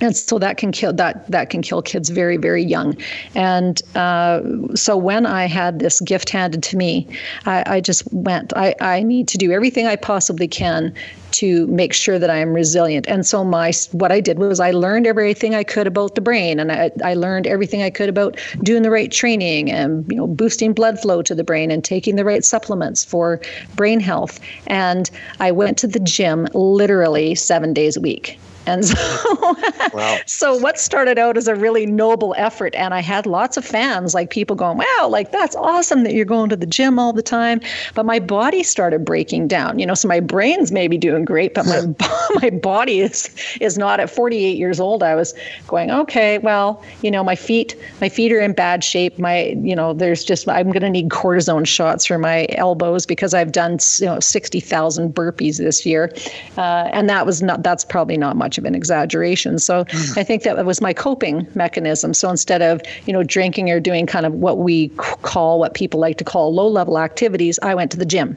and 0.00 0.16
so 0.16 0.38
that 0.38 0.56
can 0.56 0.72
kill 0.72 0.92
that 0.92 1.28
that 1.30 1.50
can 1.50 1.62
kill 1.62 1.82
kids 1.82 2.08
very 2.08 2.36
very 2.36 2.62
young 2.62 2.96
and 3.34 3.82
uh, 3.94 4.40
so 4.74 4.96
when 4.96 5.26
i 5.26 5.46
had 5.46 5.78
this 5.78 6.00
gift 6.00 6.30
handed 6.30 6.62
to 6.62 6.76
me 6.76 7.08
i, 7.46 7.64
I 7.66 7.80
just 7.80 8.12
went 8.12 8.52
I, 8.56 8.74
I 8.80 9.02
need 9.02 9.28
to 9.28 9.38
do 9.38 9.52
everything 9.52 9.86
i 9.86 9.96
possibly 9.96 10.48
can 10.48 10.94
to 11.34 11.66
make 11.66 11.92
sure 11.92 12.16
that 12.16 12.30
I 12.30 12.36
am 12.36 12.52
resilient. 12.52 13.08
And 13.08 13.26
so 13.26 13.42
my 13.44 13.72
what 13.90 14.12
I 14.12 14.20
did 14.20 14.38
was 14.38 14.60
I 14.60 14.70
learned 14.70 15.04
everything 15.04 15.54
I 15.54 15.64
could 15.64 15.88
about 15.88 16.14
the 16.14 16.20
brain, 16.20 16.60
and 16.60 16.70
I, 16.70 16.92
I 17.04 17.14
learned 17.14 17.48
everything 17.48 17.82
I 17.82 17.90
could 17.90 18.08
about 18.08 18.38
doing 18.62 18.82
the 18.82 18.90
right 18.90 19.10
training 19.10 19.70
and 19.70 20.06
you 20.08 20.16
know 20.16 20.28
boosting 20.28 20.72
blood 20.72 21.00
flow 21.00 21.22
to 21.22 21.34
the 21.34 21.42
brain 21.42 21.72
and 21.72 21.82
taking 21.82 22.14
the 22.14 22.24
right 22.24 22.44
supplements 22.44 23.04
for 23.04 23.40
brain 23.74 23.98
health. 23.98 24.38
And 24.68 25.10
I 25.40 25.50
went 25.50 25.76
to 25.78 25.88
the 25.88 25.98
gym 25.98 26.46
literally 26.54 27.34
seven 27.34 27.74
days 27.74 27.96
a 27.96 28.00
week. 28.00 28.38
And 28.66 28.84
so, 28.84 29.56
wow. 29.92 30.18
so 30.26 30.56
what 30.56 30.78
started 30.78 31.18
out 31.18 31.36
as 31.36 31.48
a 31.48 31.54
really 31.54 31.86
noble 31.86 32.34
effort, 32.38 32.74
and 32.74 32.94
I 32.94 33.00
had 33.00 33.26
lots 33.26 33.56
of 33.56 33.64
fans, 33.64 34.14
like 34.14 34.30
people 34.30 34.56
going, 34.56 34.78
"Wow, 34.78 35.08
like 35.08 35.32
that's 35.32 35.56
awesome 35.56 36.04
that 36.04 36.14
you're 36.14 36.24
going 36.24 36.50
to 36.50 36.56
the 36.56 36.66
gym 36.66 36.98
all 36.98 37.12
the 37.12 37.22
time." 37.22 37.60
But 37.94 38.06
my 38.06 38.18
body 38.18 38.62
started 38.62 39.04
breaking 39.04 39.48
down. 39.48 39.78
You 39.78 39.86
know, 39.86 39.94
so 39.94 40.08
my 40.08 40.20
brain's 40.20 40.72
maybe 40.72 40.96
doing 40.96 41.24
great, 41.24 41.54
but 41.54 41.66
my 41.66 41.82
my 42.42 42.50
body 42.50 43.00
is 43.00 43.34
is 43.60 43.78
not. 43.78 43.94
At 44.00 44.10
48 44.10 44.58
years 44.58 44.80
old, 44.80 45.02
I 45.02 45.14
was 45.14 45.34
going, 45.66 45.90
"Okay, 45.90 46.38
well, 46.38 46.82
you 47.02 47.10
know, 47.10 47.22
my 47.22 47.36
feet 47.36 47.76
my 48.00 48.08
feet 48.08 48.32
are 48.32 48.40
in 48.40 48.52
bad 48.52 48.82
shape. 48.82 49.18
My, 49.18 49.56
you 49.62 49.74
know, 49.74 49.92
there's 49.92 50.24
just 50.24 50.48
I'm 50.48 50.66
going 50.66 50.82
to 50.82 50.90
need 50.90 51.08
cortisone 51.08 51.66
shots 51.66 52.06
for 52.06 52.18
my 52.18 52.46
elbows 52.50 53.06
because 53.06 53.34
I've 53.34 53.52
done 53.52 53.78
you 53.98 54.06
know 54.06 54.20
60,000 54.20 55.14
burpees 55.14 55.58
this 55.58 55.86
year, 55.86 56.12
uh, 56.56 56.90
and 56.92 57.08
that 57.08 57.26
was 57.26 57.42
not 57.42 57.62
that's 57.62 57.84
probably 57.84 58.16
not 58.16 58.36
much 58.36 58.53
much 58.54 58.58
of 58.58 58.64
an 58.64 58.74
exaggeration. 58.74 59.58
So 59.58 59.84
mm. 59.84 60.18
I 60.18 60.22
think 60.22 60.44
that 60.44 60.64
was 60.64 60.80
my 60.80 60.92
coping 60.92 61.46
mechanism. 61.54 62.14
So 62.14 62.30
instead 62.30 62.62
of, 62.62 62.80
you 63.06 63.12
know, 63.12 63.22
drinking 63.24 63.70
or 63.70 63.80
doing 63.80 64.06
kind 64.06 64.26
of 64.26 64.34
what 64.34 64.58
we 64.58 64.90
call, 65.22 65.58
what 65.58 65.74
people 65.74 65.98
like 65.98 66.18
to 66.18 66.24
call 66.24 66.54
low 66.54 66.68
level 66.68 66.98
activities, 66.98 67.58
I 67.62 67.74
went 67.74 67.90
to 67.92 67.96
the 67.96 68.06
gym. 68.06 68.36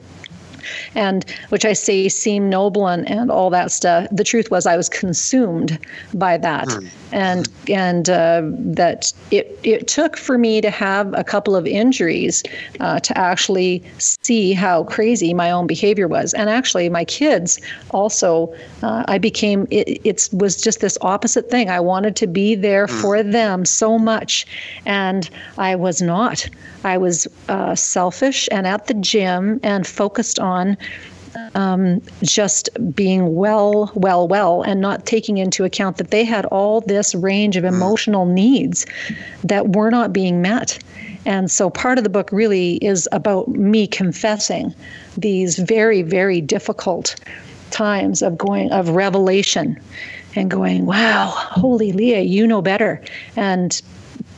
And 0.95 1.25
which 1.49 1.65
I 1.65 1.73
say 1.73 2.09
seem 2.09 2.49
noble 2.49 2.87
and, 2.87 3.09
and 3.09 3.31
all 3.31 3.49
that 3.51 3.71
stuff. 3.71 4.07
The 4.11 4.23
truth 4.23 4.51
was, 4.51 4.65
I 4.65 4.77
was 4.77 4.89
consumed 4.89 5.79
by 6.13 6.37
that, 6.37 6.67
mm. 6.67 6.89
and 7.11 7.49
and 7.69 8.09
uh, 8.09 8.41
that 8.43 9.13
it 9.31 9.59
it 9.63 9.87
took 9.87 10.17
for 10.17 10.37
me 10.37 10.61
to 10.61 10.69
have 10.69 11.13
a 11.13 11.23
couple 11.23 11.55
of 11.55 11.65
injuries 11.65 12.43
uh, 12.79 12.99
to 12.99 13.17
actually 13.17 13.83
see 13.97 14.53
how 14.53 14.83
crazy 14.83 15.33
my 15.33 15.51
own 15.51 15.67
behavior 15.67 16.07
was, 16.07 16.33
and 16.33 16.49
actually 16.49 16.89
my 16.89 17.05
kids 17.05 17.59
also. 17.91 18.53
Uh, 18.83 19.03
I 19.07 19.17
became 19.17 19.67
it, 19.71 20.01
it 20.03 20.29
was 20.33 20.61
just 20.61 20.81
this 20.81 20.97
opposite 21.01 21.49
thing. 21.49 21.69
I 21.69 21.79
wanted 21.79 22.15
to 22.17 22.27
be 22.27 22.55
there 22.55 22.87
mm. 22.87 23.01
for 23.01 23.23
them 23.23 23.65
so 23.65 23.97
much, 23.97 24.45
and 24.85 25.29
I 25.57 25.75
was 25.75 26.01
not. 26.01 26.47
I 26.83 26.97
was 26.97 27.27
uh, 27.49 27.75
selfish 27.75 28.47
and 28.51 28.65
at 28.65 28.87
the 28.87 28.93
gym 28.93 29.59
and 29.63 29.85
focused 29.85 30.39
on 30.39 30.56
um, 31.55 32.01
just 32.23 32.69
being 32.95 33.35
well, 33.35 33.91
well, 33.93 34.27
well, 34.27 34.61
and 34.63 34.81
not 34.81 35.05
taking 35.05 35.37
into 35.37 35.63
account 35.63 35.97
that 35.97 36.11
they 36.11 36.23
had 36.23 36.45
all 36.45 36.81
this 36.81 37.13
range 37.15 37.55
of 37.55 37.63
emotional 37.63 38.25
needs 38.25 38.85
that 39.43 39.75
were 39.75 39.89
not 39.89 40.13
being 40.13 40.41
met. 40.41 40.79
And 41.25 41.51
so 41.51 41.69
part 41.69 41.97
of 41.97 42.03
the 42.03 42.09
book 42.09 42.29
really 42.31 42.75
is 42.77 43.07
about 43.11 43.49
me 43.49 43.87
confessing 43.87 44.73
these 45.17 45.59
very, 45.59 46.01
very 46.01 46.41
difficult 46.41 47.15
times 47.69 48.21
of 48.21 48.37
going, 48.37 48.71
of 48.71 48.89
revelation 48.89 49.79
and 50.35 50.49
going, 50.49 50.85
wow, 50.85 51.25
holy 51.35 51.91
Leaha, 51.91 52.27
you 52.27 52.47
know 52.47 52.61
better. 52.61 53.01
And 53.35 53.81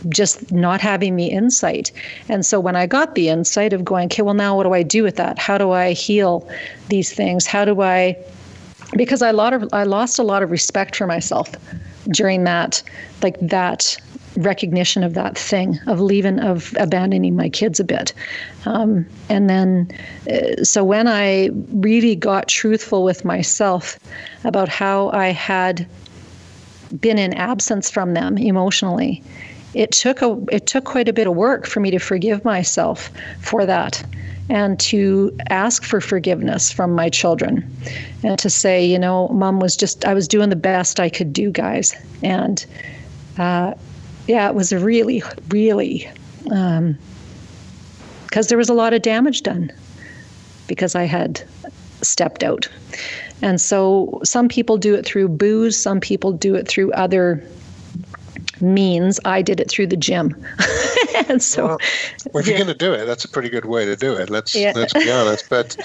just 0.07 0.51
not 0.51 0.81
having 0.81 1.15
the 1.15 1.27
insight. 1.27 1.91
And 2.29 2.45
so 2.45 2.59
when 2.59 2.75
I 2.75 2.87
got 2.87 3.15
the 3.15 3.29
insight 3.29 3.73
of 3.73 3.83
going, 3.83 4.05
okay, 4.05 4.21
well, 4.21 4.33
now 4.33 4.55
what 4.55 4.63
do 4.63 4.73
I 4.73 4.83
do 4.83 5.03
with 5.03 5.17
that? 5.17 5.37
How 5.37 5.57
do 5.57 5.71
I 5.71 5.93
heal 5.93 6.47
these 6.87 7.13
things? 7.13 7.45
How 7.45 7.65
do 7.65 7.81
I, 7.81 8.15
because 8.95 9.21
I, 9.21 9.31
lot 9.31 9.53
of, 9.53 9.67
I 9.73 9.83
lost 9.83 10.19
a 10.19 10.23
lot 10.23 10.43
of 10.43 10.51
respect 10.51 10.95
for 10.95 11.05
myself 11.05 11.49
during 12.11 12.45
that, 12.45 12.81
like 13.21 13.39
that 13.41 13.97
recognition 14.37 15.03
of 15.03 15.15
that 15.15 15.37
thing 15.37 15.79
of 15.87 15.99
leaving 15.99 16.39
of 16.39 16.73
abandoning 16.77 17.35
my 17.35 17.49
kids 17.49 17.79
a 17.79 17.83
bit 17.83 18.13
um, 18.65 19.05
and 19.27 19.49
then 19.49 19.89
uh, 20.31 20.63
so 20.63 20.83
when 20.83 21.07
i 21.07 21.49
really 21.73 22.15
got 22.15 22.47
truthful 22.47 23.03
with 23.03 23.25
myself 23.25 23.99
about 24.43 24.69
how 24.69 25.09
i 25.09 25.27
had 25.27 25.85
been 27.01 27.17
in 27.17 27.33
absence 27.33 27.89
from 27.89 28.13
them 28.13 28.37
emotionally 28.37 29.21
it 29.73 29.91
took 29.91 30.21
a 30.21 30.37
it 30.51 30.65
took 30.65 30.85
quite 30.85 31.07
a 31.07 31.13
bit 31.13 31.27
of 31.27 31.35
work 31.35 31.65
for 31.65 31.79
me 31.79 31.91
to 31.91 31.99
forgive 31.99 32.43
myself 32.43 33.11
for 33.41 33.65
that 33.65 34.03
and 34.49 34.79
to 34.79 35.35
ask 35.49 35.83
for 35.83 36.01
forgiveness 36.01 36.71
from 36.71 36.93
my 36.93 37.07
children 37.09 37.63
and 38.23 38.39
to 38.39 38.49
say 38.49 38.83
you 38.85 38.97
know 38.97 39.27
mom 39.29 39.59
was 39.59 39.75
just 39.77 40.05
i 40.05 40.13
was 40.13 40.27
doing 40.27 40.49
the 40.49 40.55
best 40.55 40.99
i 40.99 41.09
could 41.09 41.33
do 41.33 41.51
guys. 41.51 41.95
And 42.23 42.65
uh, 43.37 43.73
yeah 44.27 44.49
it 44.49 44.55
was 44.55 44.73
really 44.73 45.23
really 45.49 46.09
because 46.47 46.77
um, 46.81 46.97
there 48.47 48.57
was 48.57 48.69
a 48.69 48.73
lot 48.73 48.93
of 48.93 49.01
damage 49.01 49.43
done 49.43 49.71
because 50.67 50.95
i 50.95 51.03
had 51.03 51.41
stepped 52.01 52.43
out. 52.43 52.69
And 53.41 53.59
so 53.59 54.21
some 54.23 54.47
people 54.47 54.77
do 54.77 54.95
it 54.95 55.05
through 55.05 55.29
booze 55.29 55.77
some 55.77 55.99
people 55.99 56.31
do 56.31 56.55
it 56.55 56.67
through 56.67 56.91
other 56.93 57.43
means 58.61 59.19
I 59.25 59.41
did 59.41 59.59
it 59.59 59.69
through 59.69 59.87
the 59.87 59.97
gym. 59.97 60.35
and 61.29 61.41
so, 61.41 61.65
well, 61.65 61.77
well 62.33 62.41
if 62.41 62.47
yeah. 62.47 62.51
you're 62.51 62.65
going 62.65 62.77
to 62.77 62.85
do 62.85 62.93
it, 62.93 63.05
that's 63.05 63.25
a 63.25 63.29
pretty 63.29 63.49
good 63.49 63.65
way 63.65 63.85
to 63.85 63.95
do 63.95 64.13
it. 64.13 64.29
Let's 64.29 64.55
yeah. 64.55 64.73
let's 64.75 64.93
be 64.93 65.11
honest. 65.11 65.49
But 65.49 65.77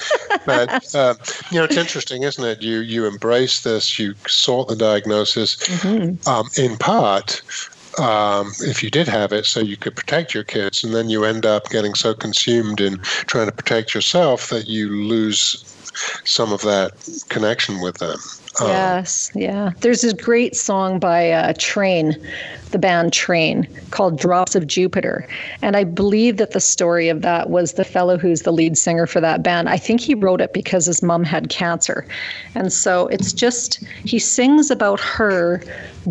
but 0.47 0.95
uh, 0.95 1.15
you 1.51 1.59
know, 1.59 1.65
it's 1.65 1.77
interesting, 1.77 2.23
isn't 2.23 2.45
it? 2.45 2.63
You 2.63 2.81
you 2.81 3.07
embrace 3.07 3.63
this, 3.63 3.99
you 3.99 4.15
sort 4.27 4.69
the 4.69 4.77
diagnosis, 4.77 5.57
mm-hmm. 5.57 6.29
um, 6.29 6.49
in 6.57 6.77
part. 6.77 7.43
Um, 7.97 8.51
if 8.63 8.83
you 8.83 8.91
did 8.91 9.07
have 9.07 9.33
it, 9.33 9.47
so 9.47 9.61
you 9.61 9.77
could 9.77 9.95
protect 9.95 10.35
your 10.35 10.43
kids, 10.43 10.83
and 10.83 10.93
then 10.93 11.09
you 11.09 11.25
end 11.25 11.47
up 11.47 11.71
getting 11.71 11.95
so 11.95 12.13
consumed 12.13 12.81
in 12.81 12.99
trying 12.99 13.47
to 13.47 13.53
protect 13.53 13.95
yourself 13.95 14.49
that 14.49 14.67
you 14.67 14.89
lose 14.89 15.65
some 16.25 16.53
of 16.53 16.63
that 16.63 16.93
connection 17.29 17.81
with 17.81 17.99
them. 17.99 18.19
Um, 18.61 18.69
yes, 18.69 19.31
yeah. 19.35 19.73
There's 19.81 20.03
this 20.03 20.13
great 20.13 20.57
song 20.57 20.99
by 20.99 21.31
uh, 21.31 21.55
Train 21.59 22.17
the 22.75 22.79
band 22.81 23.13
Train 23.13 23.69
called 23.93 24.19
Drops 24.19 24.57
of 24.57 24.67
Jupiter. 24.67 25.29
And 25.63 25.77
I 25.77 25.85
believe 25.85 26.39
that 26.39 26.51
the 26.51 26.61
story 26.61 27.09
of 27.09 27.23
that 27.23 27.49
was 27.49 27.75
the 27.75 27.85
fellow 27.85 28.19
who's 28.19 28.43
the 28.43 28.53
lead 28.53 28.77
singer 28.77 29.07
for 29.07 29.21
that 29.21 29.45
band. 29.45 29.69
I 29.69 29.77
think 29.77 30.01
he 30.01 30.17
wrote 30.17 30.41
it 30.41 30.53
because 30.53 30.85
his 30.85 31.01
mom 31.01 31.23
had 31.23 31.51
cancer. 31.51 32.05
And 32.57 32.73
so 32.73 33.07
it's 33.07 33.33
just, 33.33 33.77
he 34.05 34.19
sings 34.19 34.73
about 34.73 34.99
her 34.99 35.63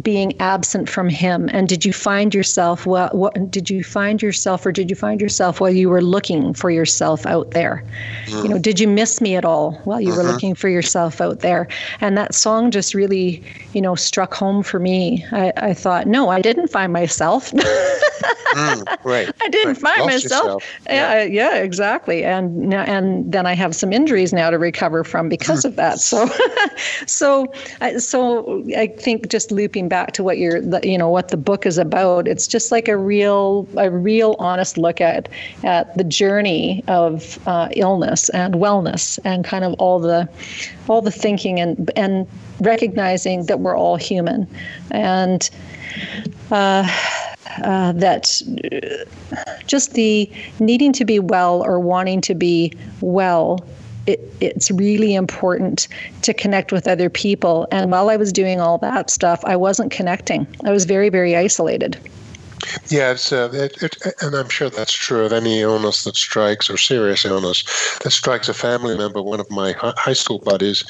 being 0.02 0.39
absent 0.39 0.89
from 0.89 1.10
him. 1.10 1.49
And 1.52 1.67
did 1.67 1.84
you 1.84 1.91
find 1.91 2.34
yourself, 2.34 2.86
well, 2.86 3.10
what, 3.12 3.52
did 3.52 3.69
you 3.69 3.84
find 3.84 4.21
yourself 4.21 4.65
or 4.65 4.71
did 4.71 4.89
you 4.89 4.95
find 4.95 5.21
yourself 5.21 5.60
while 5.60 5.69
you 5.69 5.89
were 5.89 6.02
looking 6.02 6.54
for 6.54 6.71
yourself 6.71 7.26
out 7.26 7.52
there? 7.52 7.84
Mm. 8.28 8.43
You 8.43 8.49
know, 8.49 8.58
did 8.58 8.80
you 8.80 8.88
miss 8.88 9.21
me 9.21 9.36
at 9.36 9.45
all 9.45 9.73
while 9.84 9.99
you 10.02 10.15
were 10.15 10.23
mm-hmm. 10.23 10.32
looking 10.32 10.56
for 10.56 10.69
yourself 10.69 11.19
out 11.21 11.41
there? 11.41 11.67
And 11.99 12.17
that 12.17 12.34
song 12.34 12.71
just 12.71 12.93
really, 12.93 13.43
you 13.73 13.82
know, 13.82 13.95
struck 13.95 14.34
home 14.34 14.63
for 14.63 14.80
me. 14.80 15.26
I, 15.32 15.52
I 15.58 15.73
thought, 15.73 16.08
no, 16.08 16.30
I 16.30 16.41
did 16.41 16.52
didn't 16.53 16.69
find 16.69 16.93
myself. 16.93 17.51
mm, 18.53 18.97
right. 19.03 19.31
I 19.41 19.49
didn't 19.49 19.67
right. 19.67 19.77
find 19.77 20.01
Lost 20.01 20.25
myself. 20.25 20.63
Yeah. 20.85 21.23
yeah, 21.23 21.55
exactly. 21.57 22.23
And 22.23 22.69
now, 22.69 22.83
and 22.83 23.31
then 23.31 23.45
I 23.45 23.53
have 23.53 23.75
some 23.75 23.91
injuries 23.91 24.33
now 24.33 24.49
to 24.49 24.57
recover 24.57 25.03
from 25.03 25.29
because 25.29 25.65
of 25.65 25.75
that. 25.75 25.99
So, 25.99 26.29
so, 27.07 27.51
so 27.97 28.63
I 28.77 28.87
think 28.87 29.29
just 29.29 29.51
looping 29.51 29.89
back 29.89 30.11
to 30.13 30.23
what 30.23 30.37
you're, 30.37 30.59
you 30.83 30.97
know, 30.97 31.09
what 31.09 31.29
the 31.29 31.37
book 31.37 31.65
is 31.65 31.77
about. 31.77 32.27
It's 32.27 32.47
just 32.47 32.71
like 32.71 32.87
a 32.87 32.97
real, 32.97 33.67
a 33.77 33.89
real 33.89 34.35
honest 34.39 34.77
look 34.77 35.01
at 35.01 35.29
at 35.63 35.95
the 35.97 36.03
journey 36.03 36.83
of 36.87 37.39
uh, 37.47 37.69
illness 37.75 38.29
and 38.29 38.55
wellness 38.55 39.19
and 39.23 39.43
kind 39.43 39.63
of 39.63 39.73
all 39.79 39.99
the, 39.99 40.29
all 40.87 41.01
the 41.01 41.11
thinking 41.11 41.59
and 41.59 41.89
and 41.95 42.27
recognizing 42.59 43.45
that 43.45 43.59
we're 43.59 43.77
all 43.77 43.95
human 43.95 44.47
and 44.91 45.49
uh, 46.51 46.87
uh, 47.63 47.91
that 47.93 48.41
just 49.67 49.93
the 49.93 50.29
needing 50.59 50.93
to 50.93 51.05
be 51.05 51.19
well 51.19 51.63
or 51.63 51.79
wanting 51.79 52.21
to 52.21 52.35
be 52.35 52.73
well 53.01 53.65
it, 54.05 54.19
it's 54.41 54.69
really 54.71 55.15
important 55.15 55.87
to 56.23 56.33
connect 56.33 56.71
with 56.71 56.87
other 56.87 57.09
people. 57.09 57.67
And 57.71 57.91
while 57.91 58.09
I 58.09 58.17
was 58.17 58.33
doing 58.33 58.59
all 58.59 58.77
that 58.79 59.09
stuff, 59.09 59.41
I 59.45 59.55
wasn't 59.55 59.91
connecting. 59.91 60.45
I 60.65 60.71
was 60.71 60.85
very, 60.85 61.09
very 61.09 61.35
isolated. 61.35 61.97
Yeah, 62.89 63.12
it's, 63.12 63.32
uh, 63.32 63.49
it, 63.54 63.82
it, 63.82 63.97
and 64.21 64.36
I'm 64.36 64.49
sure 64.49 64.69
that's 64.69 64.93
true 64.93 65.26
of 65.26 65.34
any 65.34 65.62
illness 65.62 66.04
that 66.04 66.15
strikes 66.15 66.69
or 66.69 66.78
serious 66.78 67.26
illness 67.26 67.63
that 68.04 68.12
strikes 68.12 68.49
a 68.49 68.54
family 68.54 68.97
member. 68.97 69.21
One 69.21 69.39
of 69.39 69.49
my 69.49 69.73
high 69.78 70.13
school 70.13 70.39
buddies 70.39 70.84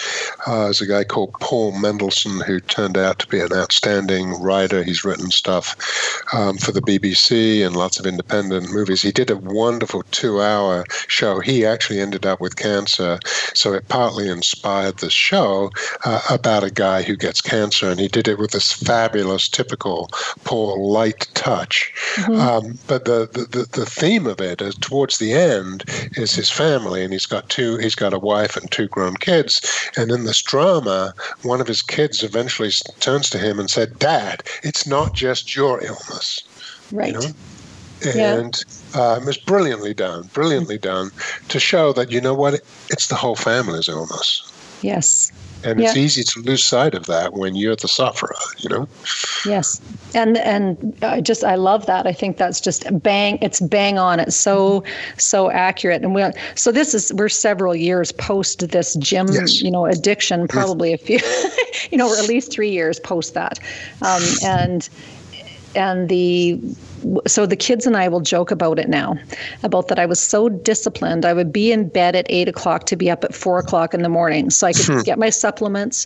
uh, 0.48 0.68
is 0.70 0.82
a 0.82 0.88
guy 0.88 1.04
called 1.04 1.34
Paul 1.40 1.74
Mendelson, 1.74 2.44
who 2.46 2.60
turned 2.60 2.98
out 2.98 3.20
to 3.20 3.28
be 3.28 3.40
an 3.40 3.54
outstanding 3.54 4.42
writer. 4.42 4.84
He's 4.84 5.06
written 5.06 5.32
stuff 5.32 5.76
um, 6.34 6.58
for 6.58 6.72
the 6.72 6.82
BBC 6.82 7.66
and 7.66 7.76
lots 7.76 8.00
of 8.00 8.06
independent 8.06 8.72
movies. 8.72 9.02
He 9.02 9.12
did 9.12 9.32
a 9.32 9.38
wonderful 9.38 10.04
two-hour 10.12 10.86
show. 11.08 11.40
He 11.40 11.66
actually 11.66 12.00
ended 12.00 12.26
up 12.26 12.42
with 12.42 12.56
cancer, 12.56 13.20
so 13.54 13.74
it 13.74 13.88
partly 13.88 14.30
inspired 14.30 14.98
the 14.98 15.10
show 15.10 15.72
uh, 16.06 16.22
about 16.30 16.64
a 16.64 16.72
guy 16.72 17.04
who 17.04 17.16
gets 17.16 17.42
cancer, 17.42 17.90
and 17.90 18.00
he 18.00 18.08
did 18.08 18.28
it 18.28 18.40
with 18.40 18.52
this 18.52 18.72
fabulous, 18.72 19.48
typical 19.48 20.10
Paul 20.44 20.92
light 20.92 21.28
touch 21.34 21.63
much. 21.64 21.94
Mm-hmm. 22.16 22.40
Um, 22.40 22.78
but 22.88 23.06
the, 23.06 23.30
the, 23.32 23.68
the 23.72 23.86
theme 23.86 24.28
of 24.28 24.42
it 24.42 24.62
is 24.62 24.76
towards 24.76 25.18
the 25.18 25.34
end 25.34 25.86
is 26.18 26.34
his 26.34 26.50
family, 26.50 27.04
and 27.04 27.14
he's 27.14 27.26
got 27.26 27.50
two. 27.50 27.78
He's 27.78 27.96
got 27.96 28.14
a 28.14 28.20
wife 28.20 28.58
and 28.58 28.70
two 28.70 28.88
grown 28.88 29.16
kids. 29.16 29.62
And 29.98 30.12
in 30.12 30.26
this 30.26 30.42
drama, 30.42 31.14
one 31.44 31.62
of 31.62 31.68
his 31.68 31.82
kids 31.82 32.24
eventually 32.24 32.72
turns 33.00 33.30
to 33.32 33.38
him 33.38 33.60
and 33.60 33.70
said, 33.70 34.00
"Dad, 34.00 34.44
it's 34.64 34.86
not 34.86 35.14
just 35.14 35.56
your 35.56 35.84
illness." 35.84 36.42
Right. 36.92 37.14
You 37.14 37.20
know? 37.20 37.28
and 38.06 38.64
yeah. 38.94 39.02
um, 39.02 39.24
it 39.24 39.26
was 39.26 39.38
brilliantly 39.38 39.94
done, 39.94 40.30
brilliantly 40.34 40.78
done 40.78 41.10
to 41.48 41.58
show 41.58 41.94
that 41.94 42.12
you 42.12 42.20
know 42.20 42.34
what, 42.34 42.56
it's 42.90 43.08
the 43.08 43.16
whole 43.16 43.38
family's 43.38 43.88
illness. 43.88 44.52
Yes, 44.82 45.32
and 45.64 45.80
yeah. 45.80 45.88
it's 45.88 45.98
easy 45.98 46.24
to 46.24 46.40
lose 46.42 46.64
sight 46.64 46.94
of 46.94 47.06
that 47.06 47.34
when 47.34 47.56
you're 47.56 47.76
the 47.76 47.88
sufferer 47.88 48.34
you 48.60 48.70
know? 48.70 48.88
Yes. 49.46 49.82
And 50.16 50.38
and 50.38 50.98
i 51.04 51.22
just 51.22 51.44
i 51.44 51.56
love 51.56 51.86
that. 51.86 52.08
I 52.08 52.14
think 52.14 52.38
that's 52.38 52.62
just 52.62 52.86
bang 53.02 53.38
it's 53.42 53.60
bang 53.60 53.98
on. 53.98 54.20
It's 54.20 54.36
so 54.36 54.84
so 55.18 55.50
accurate. 55.52 56.04
And 56.04 56.14
we 56.14 56.24
so 56.56 56.72
this 56.72 56.94
is 56.94 57.14
we're 57.14 57.30
several 57.30 57.76
years 57.76 58.12
post 58.12 58.70
this 58.70 58.96
gym 58.96 59.28
yes. 59.32 59.62
you 59.62 59.72
know 59.72 59.86
addiction 59.86 60.48
probably 60.48 60.94
a 60.94 60.98
few 60.98 61.20
you 61.92 61.98
know 61.98 62.10
or 62.10 62.18
at 62.18 62.28
least 62.28 62.52
three 62.52 62.70
years 62.70 63.00
post 63.00 63.34
that. 63.34 63.60
Um, 64.02 64.24
and 64.44 64.90
and 65.76 66.10
the 66.10 66.60
so 67.28 67.46
the 67.46 67.56
kids 67.56 67.86
and 67.86 67.98
I 67.98 68.08
will 68.08 68.22
joke 68.22 68.52
about 68.52 68.80
it 68.80 68.88
now, 68.88 69.18
about 69.64 69.88
that 69.90 70.00
I 70.00 70.06
was 70.06 70.20
so 70.22 70.50
disciplined. 70.50 71.26
I 71.26 71.34
would 71.34 71.52
be 71.52 71.72
in 71.72 71.90
bed 71.90 72.16
at 72.16 72.26
eight 72.30 72.48
o'clock 72.48 72.86
to 72.88 72.96
be 72.96 73.10
up 73.12 73.24
at 73.24 73.36
four 73.36 73.60
o'clock 73.60 73.94
in 73.94 74.02
the 74.02 74.10
morning, 74.10 74.50
so 74.50 74.68
I 74.68 74.74
could 74.74 74.86
hmm. 74.86 75.02
get 75.02 75.20
my 75.20 75.30
supplements, 75.30 76.06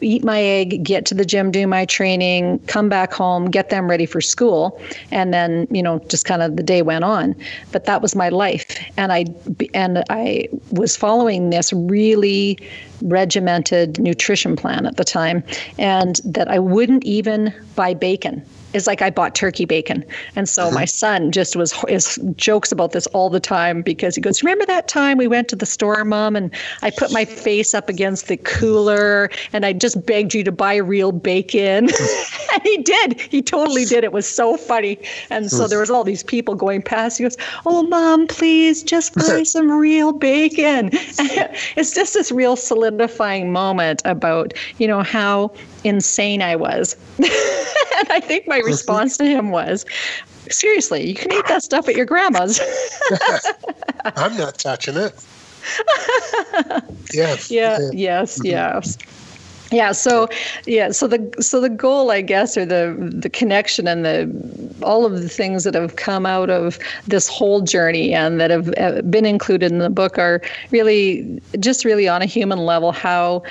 eat 0.00 0.24
my 0.24 0.40
egg, 0.40 0.82
get 0.82 1.04
to 1.06 1.14
the 1.14 1.24
gym, 1.24 1.50
do 1.50 1.66
my 1.66 1.84
training, 1.84 2.58
come 2.66 2.88
back 2.88 3.12
home, 3.12 3.50
get 3.50 3.68
them 3.68 3.88
ready 3.88 4.06
for 4.06 4.20
school, 4.20 4.80
and 5.10 5.34
then 5.34 5.66
you 5.70 5.82
know 5.82 5.98
just 6.08 6.24
kind 6.24 6.42
of 6.42 6.56
the 6.56 6.62
day 6.62 6.82
went 6.82 7.04
on. 7.04 7.34
But 7.72 7.84
that 7.84 8.00
was 8.00 8.14
my 8.14 8.30
life, 8.30 8.66
and 8.96 9.12
I 9.12 9.26
and 9.74 10.04
I 10.08 10.48
was 10.70 10.96
following 10.96 11.50
this 11.50 11.72
really 11.72 12.58
regimented 13.02 13.98
nutrition 13.98 14.56
plan 14.56 14.86
at 14.86 14.96
the 14.96 15.04
time, 15.04 15.44
and 15.78 16.20
that 16.24 16.48
I 16.48 16.58
wouldn't 16.58 17.04
even 17.04 17.52
buy 17.76 17.92
bacon 17.92 18.44
is 18.74 18.86
like 18.86 19.00
I 19.00 19.10
bought 19.10 19.34
turkey 19.34 19.64
bacon. 19.64 20.04
And 20.36 20.48
so 20.48 20.70
my 20.70 20.78
uh-huh. 20.78 20.86
son 20.86 21.32
just 21.32 21.56
was 21.56 21.72
is 21.88 22.18
jokes 22.36 22.72
about 22.72 22.92
this 22.92 23.06
all 23.08 23.30
the 23.30 23.40
time 23.40 23.82
because 23.82 24.14
he 24.14 24.20
goes, 24.20 24.42
"Remember 24.42 24.66
that 24.66 24.88
time 24.88 25.16
we 25.16 25.28
went 25.28 25.48
to 25.48 25.56
the 25.56 25.66
store, 25.66 26.04
mom, 26.04 26.36
and 26.36 26.50
I 26.82 26.90
put 26.90 27.12
my 27.12 27.24
face 27.24 27.72
up 27.72 27.88
against 27.88 28.28
the 28.28 28.36
cooler 28.36 29.30
and 29.52 29.64
I 29.64 29.72
just 29.72 30.04
begged 30.04 30.34
you 30.34 30.44
to 30.44 30.52
buy 30.52 30.76
real 30.76 31.12
bacon." 31.12 31.88
and 32.52 32.62
he 32.62 32.78
did. 32.78 33.20
He 33.20 33.40
totally 33.40 33.84
did. 33.84 34.04
It 34.04 34.12
was 34.12 34.28
so 34.28 34.56
funny. 34.56 34.98
And 35.30 35.50
so 35.50 35.68
there 35.68 35.78
was 35.78 35.90
all 35.90 36.04
these 36.04 36.22
people 36.22 36.54
going 36.54 36.82
past. 36.82 37.18
He 37.18 37.24
goes, 37.24 37.36
"Oh, 37.64 37.84
mom, 37.84 38.26
please 38.26 38.82
just 38.82 39.14
buy 39.26 39.44
some 39.44 39.70
real 39.70 40.12
bacon." 40.12 40.90
it's 40.92 41.94
just 41.94 42.14
this 42.14 42.32
real 42.32 42.56
solidifying 42.56 43.52
moment 43.52 44.02
about, 44.04 44.54
you 44.78 44.88
know, 44.88 45.02
how 45.02 45.52
insane 45.84 46.42
I 46.42 46.56
was. 46.56 46.96
and 47.18 48.10
I 48.10 48.20
think 48.20 48.48
my 48.48 48.58
response 48.58 49.16
to 49.18 49.24
him 49.26 49.50
was, 49.50 49.84
seriously, 50.50 51.06
you 51.06 51.14
can 51.14 51.32
eat 51.32 51.46
that 51.48 51.62
stuff 51.62 51.88
at 51.88 51.96
your 51.96 52.06
grandma's. 52.06 52.60
I'm 54.04 54.36
not 54.36 54.58
touching 54.58 54.96
it. 54.96 55.12
yes. 57.12 57.50
Yeah, 57.50 57.78
yeah. 57.78 57.90
Yes. 57.92 58.38
Mm-hmm. 58.38 58.46
Yes. 58.46 58.98
Yeah. 59.70 59.92
So, 59.92 60.28
yeah. 60.66 60.90
So 60.92 61.08
the 61.08 61.34
so 61.40 61.60
the 61.60 61.70
goal, 61.70 62.10
I 62.10 62.20
guess, 62.20 62.56
or 62.56 62.64
the 62.64 62.96
the 62.98 63.30
connection 63.30 63.88
and 63.88 64.04
the 64.04 64.74
all 64.82 65.04
of 65.06 65.20
the 65.20 65.28
things 65.28 65.64
that 65.64 65.74
have 65.74 65.96
come 65.96 66.26
out 66.26 66.50
of 66.50 66.78
this 67.08 67.28
whole 67.28 67.60
journey 67.60 68.14
and 68.14 68.40
that 68.40 68.50
have 68.50 68.72
uh, 68.76 69.02
been 69.02 69.24
included 69.24 69.72
in 69.72 69.78
the 69.78 69.90
book 69.90 70.18
are 70.18 70.42
really 70.70 71.40
just 71.58 71.84
really 71.84 72.06
on 72.06 72.22
a 72.22 72.26
human 72.26 72.58
level 72.60 72.92
how 72.92 73.42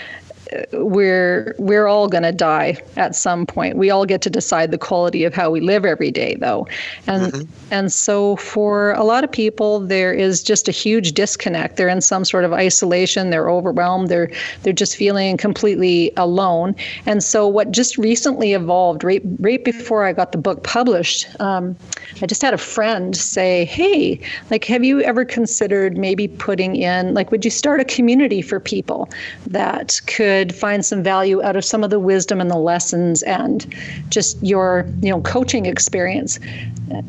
we're 0.73 1.55
we're 1.57 1.87
all 1.87 2.07
going 2.07 2.23
to 2.23 2.31
die 2.31 2.77
at 2.97 3.15
some 3.15 3.45
point. 3.45 3.77
We 3.77 3.89
all 3.89 4.05
get 4.05 4.21
to 4.23 4.29
decide 4.29 4.71
the 4.71 4.77
quality 4.77 5.23
of 5.23 5.33
how 5.33 5.49
we 5.49 5.61
live 5.61 5.85
every 5.85 6.11
day, 6.11 6.35
though, 6.35 6.67
and 7.07 7.31
mm-hmm. 7.31 7.51
and 7.71 7.91
so 7.91 8.35
for 8.37 8.91
a 8.93 9.03
lot 9.03 9.23
of 9.23 9.31
people, 9.31 9.79
there 9.79 10.13
is 10.13 10.43
just 10.43 10.67
a 10.67 10.71
huge 10.71 11.13
disconnect. 11.13 11.77
They're 11.77 11.89
in 11.89 12.01
some 12.01 12.25
sort 12.25 12.43
of 12.43 12.53
isolation. 12.53 13.29
They're 13.29 13.49
overwhelmed. 13.49 14.09
They're 14.09 14.31
they're 14.63 14.73
just 14.73 14.95
feeling 14.95 15.37
completely 15.37 16.11
alone. 16.17 16.75
And 17.05 17.23
so 17.23 17.47
what 17.47 17.71
just 17.71 17.97
recently 17.97 18.53
evolved, 18.53 19.03
right 19.03 19.21
right 19.39 19.63
before 19.63 20.05
I 20.05 20.13
got 20.13 20.31
the 20.31 20.37
book 20.37 20.63
published, 20.63 21.27
um, 21.39 21.75
I 22.21 22.25
just 22.25 22.41
had 22.41 22.53
a 22.53 22.57
friend 22.57 23.15
say, 23.15 23.65
"Hey, 23.65 24.19
like, 24.49 24.65
have 24.65 24.83
you 24.83 25.01
ever 25.01 25.25
considered 25.25 25.97
maybe 25.97 26.27
putting 26.27 26.75
in 26.75 27.13
like, 27.13 27.31
would 27.31 27.45
you 27.45 27.51
start 27.51 27.79
a 27.79 27.85
community 27.85 28.41
for 28.41 28.59
people 28.59 29.09
that 29.47 30.01
could 30.07 30.42
could 30.43 30.53
find 30.53 30.85
some 30.85 31.01
value 31.01 31.41
out 31.41 31.55
of 31.55 31.63
some 31.63 31.85
of 31.85 31.89
the 31.89 31.99
wisdom 31.99 32.41
and 32.41 32.51
the 32.51 32.57
lessons 32.57 33.23
and 33.23 33.73
just 34.09 34.41
your 34.43 34.85
you 35.01 35.09
know 35.09 35.21
coaching 35.21 35.65
experience 35.65 36.37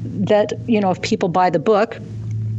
that 0.05 0.53
you 0.68 0.81
know 0.81 0.92
if 0.92 1.03
people 1.03 1.29
buy 1.29 1.51
the 1.51 1.59
book 1.59 1.99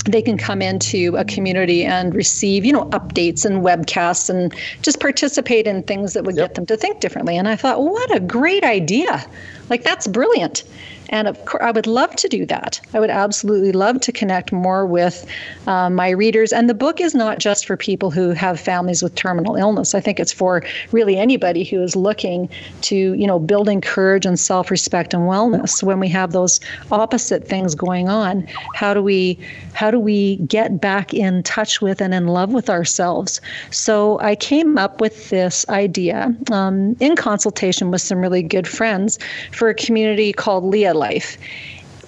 they 0.04 0.22
can 0.22 0.38
come 0.38 0.62
into 0.62 1.16
a 1.18 1.26
community 1.26 1.84
and 1.84 2.14
receive, 2.14 2.64
you 2.64 2.72
know, 2.72 2.86
updates 2.92 3.44
and 3.44 3.64
webcasts 3.64 4.30
and 4.30 4.54
just 4.84 5.00
participate 5.00 5.66
in 5.66 5.82
things 5.82 6.14
that 6.14 6.24
would 6.24 6.36
yep. 6.36 6.50
get 6.50 6.54
them 6.54 6.66
to 6.68 6.78
think 6.78 7.00
differently. 7.00 7.36
And 7.36 7.48
I 7.48 7.56
thought, 7.56 7.82
what 7.82 8.16
a 8.16 8.20
great 8.20 8.64
idea. 8.64 9.26
Like, 9.68 9.82
that's 9.82 10.06
brilliant. 10.06 10.64
And 11.10 11.28
of 11.28 11.44
course, 11.46 11.64
I 11.64 11.72
would 11.72 11.88
love 11.88 12.16
to 12.16 12.28
do 12.28 12.46
that. 12.48 12.82
I 12.94 13.00
would 13.00 13.10
absolutely 13.10 13.72
love 13.72 14.02
to 14.02 14.12
connect 14.12 14.52
more 14.52 14.86
with 14.86 15.26
uh, 15.68 15.90
my 15.90 16.10
readers. 16.10 16.52
And 16.52 16.70
the 16.70 16.74
book 16.74 17.00
is 17.00 17.14
not 17.14 17.40
just 17.40 17.66
for 17.66 17.78
people 17.78 18.12
who 18.12 18.32
have 18.32 18.60
families 18.60 19.04
with 19.04 19.16
terminal 19.16 19.56
illness. 19.56 19.94
I 19.94 20.00
think 20.00 20.20
it's 20.20 20.32
for 20.32 20.64
really 20.92 21.18
anybody 21.18 21.64
who 21.64 21.82
is 21.84 21.96
looking 21.96 22.50
to, 22.82 22.96
you 23.14 23.28
know, 23.28 23.40
building 23.40 23.82
courage 23.82 24.26
and 24.26 24.40
self-respect 24.40 25.14
and 25.14 25.24
wellness. 25.24 25.84
When 25.84 26.00
we 26.00 26.10
have 26.10 26.32
those 26.32 26.60
opposite 26.92 27.48
things 27.48 27.76
going 27.76 28.10
on, 28.10 28.48
how 28.74 28.94
do 28.94 29.02
we 29.02 29.38
how 29.74 29.92
do 29.92 30.00
we 30.00 30.38
get 30.38 30.80
back 30.80 31.14
in 31.14 31.44
touch 31.44 31.82
with 31.82 32.02
and 32.02 32.14
in 32.14 32.28
love 32.28 32.54
with 32.54 32.70
ourselves? 32.70 33.42
So 33.72 34.20
I 34.22 34.36
came 34.36 34.78
up 34.78 35.02
with 35.02 35.30
this 35.30 35.68
idea 35.70 36.34
um, 36.52 36.96
in 37.00 37.16
consultation 37.16 37.92
with 37.92 38.02
some 38.02 38.20
really 38.20 38.42
good 38.42 38.68
friends 38.68 39.20
for 39.52 39.70
a 39.70 39.74
community 39.74 40.32
called 40.32 40.64
Leaha 40.64 40.95
life. 40.96 41.38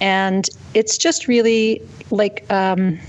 And 0.02 0.48
it's 0.74 0.98
just 0.98 1.28
really 1.28 1.82
like 2.12 2.46
um, 2.52 3.00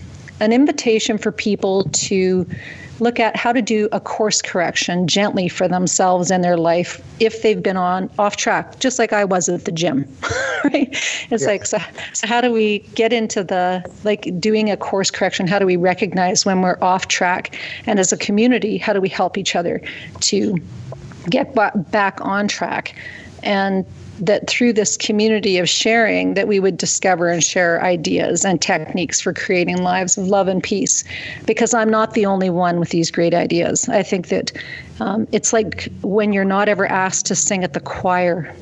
an 0.41 0.53
invitation 0.53 1.19
for 1.19 1.33
people 1.33 1.85
to 1.93 2.47
look 3.01 3.21
at 3.21 3.37
how 3.37 3.53
to 3.53 3.63
do 3.63 3.89
a 3.93 4.01
course 4.01 4.43
correction 4.43 5.07
gently 5.07 5.49
for 5.49 5.69
themselves 5.69 6.31
and 6.31 6.43
their 6.43 6.57
life 6.57 7.01
if 7.21 7.43
they've 7.43 7.63
been 7.63 7.77
on 7.77 8.11
off 8.19 8.37
track, 8.37 8.79
just 8.81 8.99
like 8.99 9.13
I 9.13 9.25
was 9.25 9.49
at 9.49 9.65
the 9.65 9.73
gym. 9.73 10.07
right? 10.65 10.89
It's 11.31 11.43
yeah. 11.43 11.49
like 11.49 11.67
so, 11.67 11.79
so 12.13 12.27
how 12.27 12.41
do 12.41 12.53
we 12.53 12.81
get 12.95 13.13
into 13.13 13.45
the 13.45 13.85
like 14.05 14.29
doing 14.41 14.71
a 14.71 14.77
course 14.77 15.11
correction? 15.11 15.47
How 15.47 15.59
do 15.59 15.67
we 15.67 15.77
recognize 15.77 16.45
when 16.45 16.63
we're 16.63 16.79
off 16.83 17.09
track? 17.09 17.59
And 17.87 17.99
as 18.01 18.13
a 18.13 18.17
community, 18.17 18.79
how 18.79 18.93
do 18.93 19.01
we 19.01 19.09
help 19.09 19.39
each 19.39 19.55
other 19.55 19.81
to 20.21 20.57
get 21.31 21.55
back 21.55 22.21
on 22.21 22.49
track? 22.49 22.95
And 23.43 23.87
that 24.21 24.49
through 24.49 24.73
this 24.73 24.97
community 24.97 25.59
of 25.59 25.69
sharing 25.69 26.35
that 26.35 26.49
we 26.49 26.61
would 26.61 26.77
discover 26.77 27.29
and 27.29 27.43
share 27.43 27.83
ideas 27.83 28.45
and 28.45 28.61
techniques 28.61 29.21
for 29.21 29.33
creating 29.33 29.83
lives 29.83 30.19
of 30.19 30.27
love 30.29 30.49
and 30.49 30.63
peace. 30.63 31.05
Because 31.47 31.75
i'm 31.75 31.91
not 31.91 32.15
the 32.15 32.27
only 32.27 32.51
one 32.51 32.81
with 32.81 32.91
these 32.91 33.11
great 33.11 33.35
ideas. 33.35 33.89
I 33.89 34.03
think 34.03 34.29
that 34.29 34.53
um, 35.01 35.29
it's 35.33 35.53
like 35.53 35.89
when 36.03 36.33
you're 36.33 36.45
not 36.45 36.69
ever 36.69 36.87
asked 36.87 37.27
to 37.27 37.35
sing 37.35 37.65
at 37.65 37.73
the 37.73 37.81
choir 37.81 38.53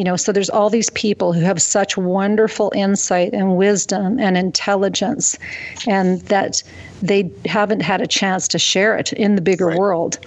you 0.00 0.04
know 0.04 0.16
so 0.16 0.32
there's 0.32 0.48
all 0.48 0.70
these 0.70 0.88
people 0.88 1.34
who 1.34 1.42
have 1.42 1.60
such 1.60 1.94
wonderful 1.98 2.72
insight 2.74 3.34
and 3.34 3.58
wisdom 3.58 4.18
and 4.18 4.38
intelligence 4.38 5.38
and 5.86 6.22
that 6.22 6.62
they 7.02 7.30
haven't 7.44 7.80
had 7.80 8.00
a 8.00 8.06
chance 8.06 8.48
to 8.48 8.58
share 8.58 8.96
it 8.96 9.12
in 9.12 9.34
the 9.34 9.42
bigger 9.42 9.66
right. 9.66 9.78
world 9.78 10.18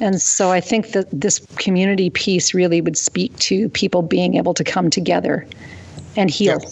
and 0.00 0.18
so 0.22 0.50
i 0.50 0.62
think 0.62 0.92
that 0.92 1.06
this 1.12 1.40
community 1.58 2.08
piece 2.08 2.54
really 2.54 2.80
would 2.80 2.96
speak 2.96 3.36
to 3.36 3.68
people 3.68 4.00
being 4.00 4.34
able 4.36 4.54
to 4.54 4.64
come 4.64 4.88
together 4.88 5.46
and 6.16 6.30
heal 6.30 6.58
yeah. 6.62 6.70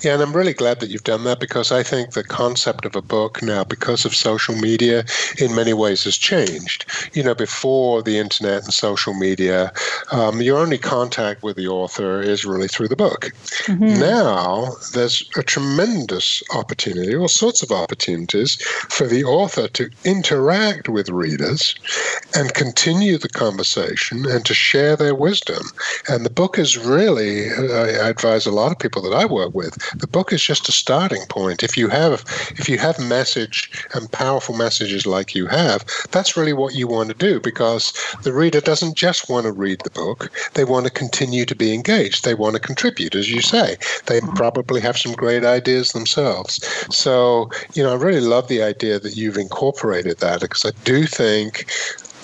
Yeah, 0.00 0.14
and 0.14 0.22
I'm 0.22 0.34
really 0.34 0.52
glad 0.52 0.80
that 0.80 0.90
you've 0.90 1.04
done 1.04 1.24
that 1.24 1.40
because 1.40 1.72
I 1.72 1.82
think 1.82 2.12
the 2.12 2.24
concept 2.24 2.84
of 2.84 2.96
a 2.96 3.02
book 3.02 3.42
now, 3.42 3.64
because 3.64 4.04
of 4.04 4.14
social 4.14 4.54
media, 4.54 5.04
in 5.38 5.54
many 5.54 5.72
ways 5.72 6.04
has 6.04 6.16
changed. 6.16 6.86
You 7.14 7.22
know, 7.22 7.34
before 7.34 8.02
the 8.02 8.18
internet 8.18 8.64
and 8.64 8.72
social 8.72 9.14
media, 9.14 9.72
um, 10.12 10.40
your 10.42 10.58
only 10.58 10.78
contact 10.78 11.42
with 11.42 11.56
the 11.56 11.68
author 11.68 12.20
is 12.20 12.44
really 12.44 12.68
through 12.68 12.88
the 12.88 12.96
book. 12.96 13.30
Mm-hmm. 13.66 14.00
Now, 14.00 14.72
there's 14.92 15.28
a 15.36 15.42
tremendous 15.42 16.42
opportunity, 16.54 17.16
all 17.16 17.28
sorts 17.28 17.62
of 17.62 17.70
opportunities 17.70 18.56
for 18.90 19.06
the 19.06 19.24
author 19.24 19.68
to 19.68 19.90
interact 20.04 20.88
with 20.88 21.08
readers 21.08 21.74
and 22.34 22.52
continue 22.54 23.18
the 23.18 23.28
conversation 23.28 24.26
and 24.26 24.44
to 24.44 24.54
share 24.54 24.96
their 24.96 25.14
wisdom. 25.14 25.62
And 26.08 26.24
the 26.24 26.30
book 26.30 26.58
is 26.58 26.76
really, 26.76 27.50
I 27.50 28.08
advise 28.08 28.46
a 28.46 28.50
lot 28.50 28.72
of 28.72 28.78
people 28.78 29.02
that 29.02 29.14
I 29.14 29.24
work 29.24 29.54
with 29.54 29.63
with. 29.64 29.98
The 29.98 30.06
book 30.06 30.32
is 30.32 30.42
just 30.42 30.68
a 30.68 30.72
starting 30.72 31.24
point. 31.28 31.62
If 31.62 31.76
you 31.76 31.88
have 31.88 32.24
if 32.58 32.68
you 32.68 32.78
have 32.78 32.98
message 32.98 33.70
and 33.94 34.10
powerful 34.10 34.56
messages 34.56 35.06
like 35.06 35.34
you 35.34 35.46
have, 35.46 35.84
that's 36.10 36.36
really 36.36 36.52
what 36.52 36.74
you 36.74 36.86
want 36.86 37.08
to 37.08 37.14
do 37.14 37.40
because 37.40 37.92
the 38.22 38.32
reader 38.32 38.60
doesn't 38.60 38.96
just 38.96 39.28
want 39.28 39.46
to 39.46 39.52
read 39.52 39.80
the 39.80 39.90
book. 39.90 40.30
They 40.54 40.64
want 40.64 40.86
to 40.86 40.90
continue 40.90 41.44
to 41.46 41.54
be 41.54 41.72
engaged. 41.72 42.24
They 42.24 42.34
want 42.34 42.54
to 42.54 42.60
contribute, 42.60 43.14
as 43.14 43.30
you 43.30 43.40
say. 43.40 43.76
They 44.06 44.20
mm-hmm. 44.20 44.34
probably 44.34 44.80
have 44.80 44.98
some 44.98 45.12
great 45.12 45.44
ideas 45.44 45.92
themselves. 45.92 46.64
So, 46.94 47.50
you 47.74 47.82
know, 47.82 47.92
I 47.92 47.96
really 47.96 48.20
love 48.20 48.48
the 48.48 48.62
idea 48.62 48.98
that 48.98 49.16
you've 49.16 49.38
incorporated 49.38 50.18
that 50.18 50.40
because 50.40 50.64
I 50.64 50.72
do 50.84 51.06
think 51.06 51.66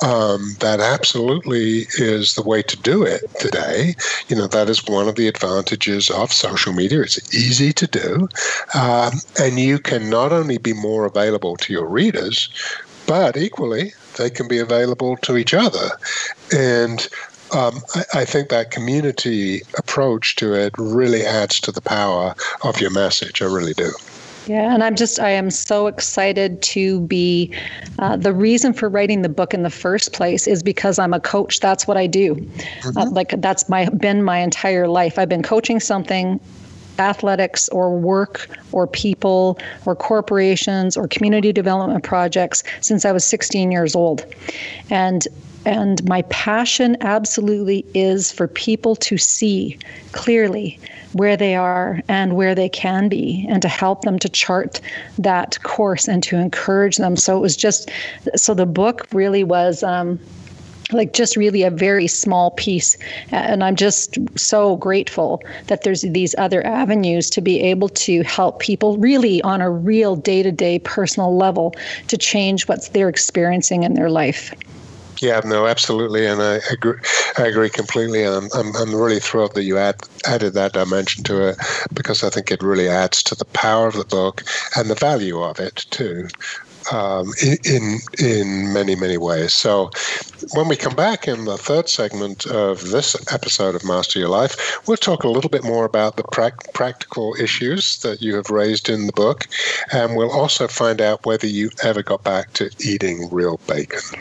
um, 0.02 0.56
that 0.60 0.80
absolutely 0.80 1.86
is 1.98 2.34
the 2.34 2.42
way 2.42 2.62
to 2.62 2.76
do 2.76 3.02
it 3.02 3.22
today. 3.38 3.94
You 4.28 4.36
know, 4.36 4.46
that 4.46 4.70
is 4.70 4.86
one 4.86 5.08
of 5.08 5.16
the 5.16 5.28
advantages 5.28 6.10
of 6.10 6.32
social 6.32 6.72
media. 6.72 7.02
It's 7.02 7.34
easy 7.34 7.72
to 7.74 7.86
do. 7.86 8.28
Um, 8.74 9.14
and 9.38 9.58
you 9.58 9.78
can 9.78 10.08
not 10.08 10.32
only 10.32 10.58
be 10.58 10.72
more 10.72 11.04
available 11.04 11.56
to 11.58 11.72
your 11.72 11.86
readers, 11.86 12.48
but 13.06 13.36
equally, 13.36 13.92
they 14.16 14.30
can 14.30 14.48
be 14.48 14.58
available 14.58 15.16
to 15.18 15.36
each 15.36 15.54
other. 15.54 15.90
And 16.56 17.08
um, 17.52 17.80
I, 17.94 18.20
I, 18.20 18.24
think 18.24 18.48
that 18.50 18.70
community 18.70 19.62
approach 19.76 20.36
to 20.36 20.54
it 20.54 20.72
really 20.78 21.24
adds 21.24 21.58
to 21.60 21.72
the 21.72 21.80
power 21.80 22.36
of 22.62 22.80
your 22.80 22.90
message. 22.92 23.42
I 23.42 23.46
really 23.46 23.74
do. 23.74 23.90
Yeah, 24.50 24.74
and 24.74 24.82
I'm 24.82 24.96
just, 24.96 25.20
I 25.20 25.30
am 25.30 25.48
so 25.48 25.86
excited 25.86 26.60
to 26.62 27.02
be. 27.02 27.54
Uh, 28.00 28.16
the 28.16 28.32
reason 28.32 28.72
for 28.72 28.88
writing 28.88 29.22
the 29.22 29.28
book 29.28 29.54
in 29.54 29.62
the 29.62 29.70
first 29.70 30.12
place 30.12 30.48
is 30.48 30.60
because 30.60 30.98
I'm 30.98 31.14
a 31.14 31.20
coach. 31.20 31.60
That's 31.60 31.86
what 31.86 31.96
I 31.96 32.08
do. 32.08 32.34
Mm-hmm. 32.34 32.98
Uh, 32.98 33.10
like, 33.12 33.40
that's 33.40 33.68
my 33.68 33.88
been 33.90 34.24
my 34.24 34.38
entire 34.38 34.88
life. 34.88 35.20
I've 35.20 35.28
been 35.28 35.44
coaching 35.44 35.78
something 35.78 36.40
athletics 36.98 37.68
or 37.68 37.96
work 37.96 38.48
or 38.72 38.88
people 38.88 39.56
or 39.86 39.94
corporations 39.94 40.96
or 40.96 41.06
community 41.06 41.52
development 41.52 42.02
projects 42.02 42.64
since 42.80 43.04
I 43.04 43.12
was 43.12 43.24
16 43.24 43.70
years 43.70 43.94
old. 43.94 44.26
And 44.90 45.28
and 45.64 46.06
my 46.08 46.22
passion 46.22 46.96
absolutely 47.00 47.84
is 47.94 48.32
for 48.32 48.48
people 48.48 48.96
to 48.96 49.18
see 49.18 49.78
clearly 50.12 50.78
where 51.12 51.36
they 51.36 51.54
are 51.54 52.00
and 52.08 52.36
where 52.36 52.54
they 52.54 52.68
can 52.68 53.08
be 53.08 53.46
and 53.48 53.60
to 53.62 53.68
help 53.68 54.02
them 54.02 54.18
to 54.18 54.28
chart 54.28 54.80
that 55.18 55.62
course 55.62 56.08
and 56.08 56.22
to 56.22 56.36
encourage 56.36 56.96
them. 56.96 57.16
So 57.16 57.36
it 57.36 57.40
was 57.40 57.56
just, 57.56 57.90
so 58.36 58.54
the 58.54 58.66
book 58.66 59.06
really 59.12 59.44
was. 59.44 59.82
Um, 59.82 60.18
like 60.92 61.12
just 61.12 61.36
really 61.36 61.62
a 61.62 61.70
very 61.70 62.08
small 62.08 62.50
piece 62.50 62.98
and 63.30 63.62
i'm 63.62 63.76
just 63.76 64.18
so 64.36 64.74
grateful 64.74 65.40
that 65.68 65.84
there's 65.84 66.02
these 66.02 66.34
other 66.36 66.66
avenues 66.66 67.30
to 67.30 67.40
be 67.40 67.60
able 67.60 67.88
to 67.88 68.24
help 68.24 68.58
people 68.58 68.96
really 68.98 69.40
on 69.42 69.60
a 69.60 69.70
real 69.70 70.16
day-to-day 70.16 70.80
personal 70.80 71.36
level 71.36 71.72
to 72.08 72.18
change 72.18 72.66
what 72.66 72.88
they're 72.92 73.08
experiencing 73.08 73.84
in 73.84 73.94
their 73.94 74.10
life 74.10 74.52
yeah, 75.20 75.40
no, 75.44 75.66
absolutely, 75.66 76.26
and 76.26 76.42
I 76.42 76.60
agree. 76.70 76.98
I 77.38 77.46
agree 77.46 77.70
completely. 77.70 78.24
I'm, 78.24 78.48
I'm, 78.54 78.74
I'm 78.76 78.94
really 78.94 79.20
thrilled 79.20 79.54
that 79.54 79.64
you 79.64 79.78
add, 79.78 79.96
added 80.26 80.54
that 80.54 80.72
dimension 80.72 81.24
to 81.24 81.48
it 81.48 81.56
because 81.92 82.24
I 82.24 82.30
think 82.30 82.50
it 82.50 82.62
really 82.62 82.88
adds 82.88 83.22
to 83.24 83.34
the 83.34 83.44
power 83.46 83.86
of 83.86 83.94
the 83.94 84.04
book 84.04 84.42
and 84.76 84.90
the 84.90 84.94
value 84.94 85.40
of 85.40 85.60
it 85.60 85.86
too 85.90 86.28
um, 86.92 87.32
in 87.64 87.98
in 88.18 88.72
many 88.72 88.94
many 88.94 89.16
ways. 89.16 89.52
So 89.52 89.90
when 90.54 90.68
we 90.68 90.76
come 90.76 90.94
back 90.94 91.28
in 91.28 91.44
the 91.44 91.58
third 91.58 91.88
segment 91.88 92.46
of 92.46 92.90
this 92.90 93.16
episode 93.32 93.74
of 93.74 93.84
Master 93.84 94.18
Your 94.18 94.28
Life, 94.28 94.80
we'll 94.86 94.96
talk 94.96 95.24
a 95.24 95.28
little 95.28 95.50
bit 95.50 95.64
more 95.64 95.84
about 95.84 96.16
the 96.16 96.24
pra- 96.24 96.52
practical 96.74 97.34
issues 97.38 97.98
that 97.98 98.22
you 98.22 98.34
have 98.36 98.50
raised 98.50 98.88
in 98.88 99.06
the 99.06 99.12
book, 99.12 99.46
and 99.92 100.16
we'll 100.16 100.32
also 100.32 100.66
find 100.66 101.00
out 101.00 101.26
whether 101.26 101.46
you 101.46 101.70
ever 101.82 102.02
got 102.02 102.24
back 102.24 102.52
to 102.54 102.70
eating 102.80 103.28
real 103.30 103.60
bacon. 103.66 104.00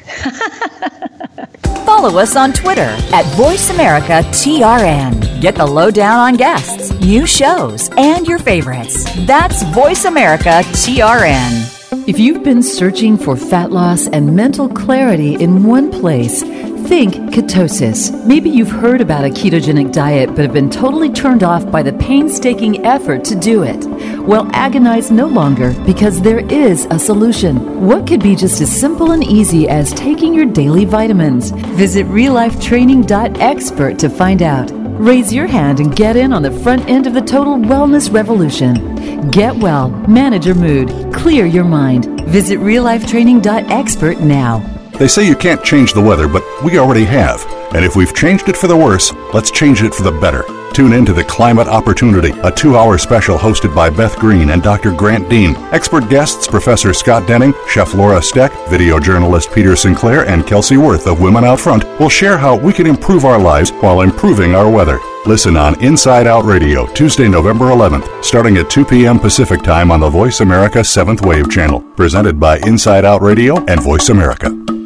Follow 1.86 2.20
us 2.20 2.36
on 2.36 2.52
Twitter 2.54 2.82
at 2.82 3.26
VoiceAmericaTRN. 3.36 5.42
Get 5.42 5.56
the 5.56 5.66
lowdown 5.66 6.20
on 6.20 6.36
guests, 6.36 6.92
new 7.00 7.26
shows, 7.26 7.90
and 7.98 8.28
your 8.28 8.38
favorites. 8.38 9.06
That's 9.26 9.64
VoiceAmericaTRN. 9.64 11.79
If 11.92 12.20
you've 12.20 12.44
been 12.44 12.62
searching 12.62 13.18
for 13.18 13.36
fat 13.36 13.72
loss 13.72 14.08
and 14.08 14.36
mental 14.36 14.70
clarity 14.70 15.34
in 15.34 15.64
one 15.64 15.90
place, 15.90 16.44
think 16.88 17.16
ketosis. 17.34 18.12
Maybe 18.28 18.52
you've 18.52 18.70
heard 18.70 19.02
about 19.02 19.26
a 19.26 19.30
ketogenic 19.30 19.92
diet 19.92 20.30
but 20.30 20.40
have 20.40 20.54
been 20.54 20.70
totally 20.70 21.12
turned 21.12 21.42
off 21.42 21.72
by 21.72 21.82
the 21.82 21.94
painstaking 21.94 22.86
effort 22.86 23.24
to 23.26 23.36
do 23.36 23.64
it. 23.64 23.86
Well, 24.20 24.48
agonize 24.54 25.10
no 25.10 25.26
longer 25.26 25.74
because 25.84 26.22
there 26.22 26.46
is 26.52 26.86
a 26.92 27.00
solution. 27.00 27.84
What 27.84 28.06
could 28.06 28.22
be 28.22 28.36
just 28.36 28.62
as 28.62 28.70
simple 28.70 29.12
and 29.12 29.24
easy 29.24 29.68
as 29.68 29.92
taking 29.94 30.36
your 30.36 30.46
daily 30.46 30.86
vitamins? 30.86 31.50
Visit 31.50 32.06
reallifetraining.expert 32.06 33.98
to 33.98 34.10
find 34.10 34.44
out. 34.44 34.79
Raise 35.00 35.34
your 35.34 35.48
hand 35.48 35.80
and 35.80 35.96
get 35.96 36.18
in 36.18 36.34
on 36.34 36.42
the 36.42 36.52
front 36.52 36.86
end 36.90 37.08
of 37.08 37.14
the 37.14 37.22
total 37.22 37.56
wellness 37.56 38.12
revolution. 38.14 39.30
Get 39.32 39.56
well, 39.56 39.92
manage 40.10 40.46
your 40.46 40.56
mood, 40.56 40.90
clear 41.14 41.46
your 41.46 41.64
mind. 41.64 42.20
Visit 42.28 42.60
reallifetraining.expert 42.60 44.20
now. 44.20 44.60
They 44.98 45.08
say 45.08 45.26
you 45.26 45.38
can't 45.38 45.64
change 45.64 45.94
the 45.94 46.02
weather, 46.02 46.28
but 46.28 46.44
we 46.66 46.78
already 46.80 47.06
have. 47.06 47.46
And 47.74 47.86
if 47.86 47.96
we've 47.96 48.14
changed 48.14 48.50
it 48.50 48.58
for 48.58 48.68
the 48.68 48.76
worse, 48.76 49.14
let's 49.34 49.52
change 49.52 49.82
it 49.84 49.96
for 49.96 50.04
the 50.04 50.12
better. 50.12 50.44
Tune 50.80 50.94
in 50.94 51.06
to 51.08 51.12
the 51.12 51.26
Climate 51.26 51.68
Opportunity, 51.68 52.32
a 52.46 52.50
two 52.50 52.78
hour 52.78 52.98
special 52.98 53.38
hosted 53.38 53.76
by 53.76 53.90
Beth 53.90 54.16
Green 54.16 54.52
and 54.52 54.64
Dr. 54.64 54.94
Grant 54.94 55.28
Dean. 55.28 55.58
Expert 55.74 56.10
guests 56.10 56.48
Professor 56.48 56.94
Scott 56.94 57.28
Denning, 57.28 57.54
Chef 57.68 57.94
Laura 57.94 58.22
Steck, 58.22 58.54
video 58.70 58.98
journalist 58.98 59.52
Peter 59.52 59.76
Sinclair, 59.76 60.26
and 60.26 60.48
Kelsey 60.48 60.78
Worth 60.78 61.06
of 61.06 61.20
Women 61.20 61.44
Out 61.44 61.60
Front 61.60 61.84
will 62.00 62.08
share 62.08 62.38
how 62.38 62.56
we 62.56 62.72
can 62.72 62.88
improve 62.88 63.26
our 63.26 63.38
lives 63.38 63.72
while 63.72 64.04
improving 64.04 64.56
our 64.56 64.72
weather. 64.72 65.00
Listen 65.26 65.58
on 65.58 65.78
Inside 65.84 66.28
Out 66.28 66.46
Radio, 66.46 66.86
Tuesday, 66.94 67.28
November 67.28 67.66
11th, 67.66 68.24
starting 68.24 68.56
at 68.56 68.70
2 68.70 68.86
p.m. 68.86 69.20
Pacific 69.20 69.62
Time 69.62 69.92
on 69.92 70.00
the 70.00 70.10
Voice 70.10 70.40
America 70.40 70.80
7th 70.80 71.28
Wave 71.28 71.52
channel. 71.52 71.82
Presented 71.98 72.40
by 72.40 72.58
Inside 72.60 73.04
Out 73.04 73.22
Radio 73.22 73.58
and 73.66 73.82
Voice 73.82 74.08
America. 74.08 74.79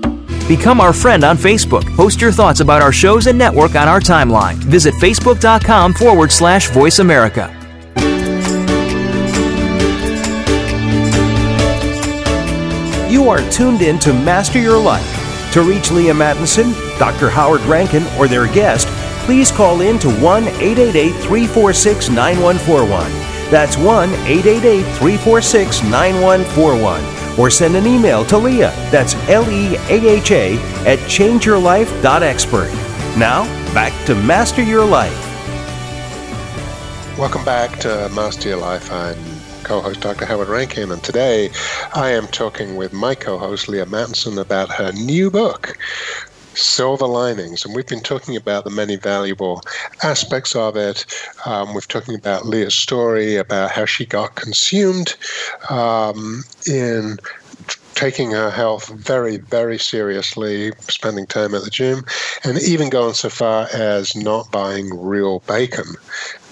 Become 0.48 0.82
our 0.82 0.92
friend 0.92 1.24
on 1.24 1.38
Facebook. 1.38 1.84
Post 1.96 2.20
your 2.20 2.32
thoughts 2.32 2.60
about 2.60 2.82
our 2.82 2.92
shows 2.92 3.28
and 3.28 3.38
network 3.38 3.76
on 3.76 3.88
our 3.88 4.02
timeline. 4.02 4.56
Visit 4.56 4.94
facebook.com 4.96 5.94
forward 5.94 6.32
slash 6.32 6.70
voice 6.70 7.00
America. 7.00 7.50
You 13.10 13.30
are 13.30 13.50
tuned 13.52 13.82
in 13.82 14.00
to 14.00 14.12
Master 14.12 14.60
Your 14.60 14.78
Life. 14.78 15.22
To 15.54 15.62
reach 15.62 15.90
Leaha 15.90 16.14
Mattinson, 16.14 16.74
Dr. 17.00 17.30
Howard 17.30 17.62
Rankin, 17.62 18.04
or 18.18 18.28
their 18.28 18.48
guest, 18.48 18.88
please 19.26 19.52
call 19.52 19.80
in 19.82 19.98
to 20.00 20.10
1 20.10 20.44
888 20.48 21.12
346 21.12 22.10
9141. 22.10 23.12
That's 23.50 23.78
1 23.78 24.10
888 24.10 24.84
346 24.98 25.84
9141 25.84 27.13
or 27.38 27.50
send 27.50 27.76
an 27.76 27.86
email 27.86 28.26
to 28.26 28.36
Leaha. 28.36 28.72
That's 28.92 29.16
L 29.30 29.50
E 29.50 29.76
A 29.76 30.18
H 30.18 30.32
A 30.32 30.56
at 30.86 31.00
changeyourlife.expert. 31.00 32.72
Now, 33.18 33.44
back 33.74 33.94
to 34.06 34.16
Master 34.16 34.64
Your 34.64 34.86
Life. 34.86 35.20
Welcome 37.18 37.46
back 37.46 37.80
to 37.82 38.10
Master 38.14 38.50
Your 38.50 38.58
Life. 38.58 38.92
I'm 38.92 39.18
co 39.64 39.80
host 39.82 40.02
Dr. 40.02 40.26
Howard 40.26 40.50
Rankin, 40.50 40.92
and 40.92 41.02
today 41.04 41.50
I 41.94 42.10
am 42.10 42.28
talking 42.28 42.76
with 42.76 42.92
my 42.92 43.16
co 43.16 43.38
host 43.38 43.68
Leaha 43.68 43.86
Mattinson 43.86 44.40
about 44.40 44.70
her 44.72 44.92
new 44.92 45.30
book, 45.30 45.78
silver 46.56 47.08
linings. 47.08 47.66
And 47.66 47.76
we've 47.76 47.88
been 47.88 48.02
talking 48.02 48.36
about 48.36 48.64
the 48.64 48.70
many 48.70 48.96
valuable 48.96 49.62
aspects 50.04 50.56
of 50.56 50.76
it. 50.76 51.06
Um, 51.46 51.74
we've 51.74 51.88
talking 51.88 52.16
about 52.16 52.44
Leaha's 52.44 52.76
story, 52.76 53.36
about 53.36 53.72
how 53.72 53.86
she 53.86 54.06
got 54.06 54.36
consumed 54.36 55.16
um, 55.70 56.44
in 56.68 57.18
taking 57.96 58.32
her 58.32 58.50
health 58.50 58.90
very, 58.90 59.38
very 59.38 59.78
seriously, 59.78 60.72
spending 60.82 61.26
time 61.26 61.54
at 61.54 61.64
the 61.64 61.70
gym, 61.70 62.04
and 62.44 62.62
even 62.62 62.90
going 62.90 63.14
so 63.14 63.30
far 63.30 63.68
as 63.74 64.16
not 64.16 64.52
buying 64.52 64.90
real 65.00 65.40
bacon. 65.42 65.86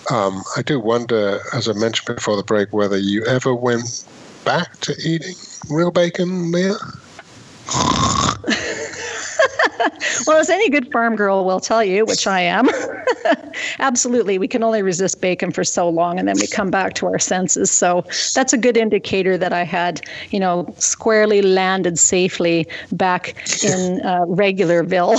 Um, 0.10 0.44
I 0.56 0.62
do 0.62 0.80
wonder, 0.80 1.40
as 1.54 1.68
I 1.68 1.74
mentioned 1.74 2.16
before 2.16 2.36
the 2.36 2.44
break, 2.44 2.74
whether 2.74 2.98
you 2.98 3.26
ever 3.26 3.54
went 3.56 4.06
back 4.46 4.80
to 4.82 4.96
eating 5.04 5.36
real 5.70 5.92
bacon, 5.92 6.52
Leaha? 6.52 6.98
well, 10.28 10.38
as 10.38 10.50
any 10.50 10.70
good 10.70 10.92
farm 10.92 11.16
girl 11.16 11.46
will 11.46 11.60
tell 11.60 11.84
you, 11.84 12.06
which 12.06 12.28
I 12.28 12.42
am, 12.42 12.68
absolutely, 13.80 14.38
we 14.38 14.48
can 14.48 14.64
only 14.64 14.82
resist 14.82 15.22
bacon 15.22 15.52
for 15.52 15.64
so 15.64 15.90
long, 15.90 16.20
and 16.20 16.28
then 16.28 16.36
we 16.40 16.48
come 16.48 16.72
back 16.72 16.94
to 16.96 17.08
our 17.08 17.20
senses. 17.20 17.72
So 17.72 18.04
that's 18.36 18.54
a 18.54 18.58
good 18.58 18.78
indicator 18.78 19.38
that 19.38 19.54
I 19.54 19.64
had, 19.64 20.02
you 20.30 20.40
know, 20.40 20.74
squarely 20.78 21.42
landed 21.42 21.98
safely 22.00 22.68
back 22.92 23.36
in 23.64 24.02
uh, 24.02 24.26
Regularville. 24.26 25.18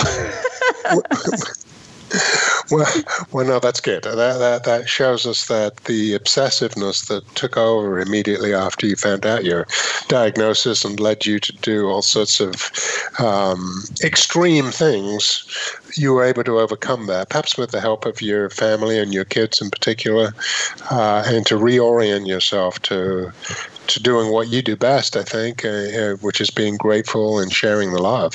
well, 2.70 2.86
well, 3.32 3.46
no, 3.46 3.58
that's 3.58 3.80
good. 3.80 4.02
That, 4.04 4.38
that 4.38 4.64
that 4.64 4.88
shows 4.88 5.26
us 5.26 5.46
that 5.46 5.76
the 5.84 6.14
obsessiveness 6.14 7.08
that 7.08 7.26
took 7.34 7.56
over 7.56 7.98
immediately 7.98 8.54
after 8.54 8.86
you 8.86 8.96
found 8.96 9.26
out 9.26 9.44
your 9.44 9.66
diagnosis 10.08 10.84
and 10.84 11.00
led 11.00 11.26
you 11.26 11.38
to 11.40 11.52
do 11.52 11.88
all 11.88 12.02
sorts 12.02 12.40
of 12.40 12.70
um, 13.18 13.82
extreme 14.02 14.70
things, 14.70 15.46
you 15.96 16.12
were 16.12 16.24
able 16.24 16.44
to 16.44 16.58
overcome 16.58 17.06
that, 17.06 17.30
perhaps 17.30 17.56
with 17.56 17.70
the 17.70 17.80
help 17.80 18.06
of 18.06 18.20
your 18.20 18.50
family 18.50 18.98
and 18.98 19.12
your 19.12 19.24
kids 19.24 19.60
in 19.60 19.70
particular, 19.70 20.32
uh, 20.90 21.22
and 21.26 21.46
to 21.46 21.56
reorient 21.56 22.26
yourself 22.26 22.80
to 22.82 23.32
to 23.88 24.00
doing 24.00 24.32
what 24.32 24.48
you 24.48 24.62
do 24.62 24.76
best. 24.76 25.16
I 25.16 25.22
think, 25.22 25.64
uh, 25.64 25.68
uh 25.68 26.16
which 26.16 26.40
is 26.40 26.50
being 26.50 26.76
grateful 26.76 27.38
and 27.38 27.52
sharing 27.52 27.92
the 27.92 28.02
love. 28.02 28.34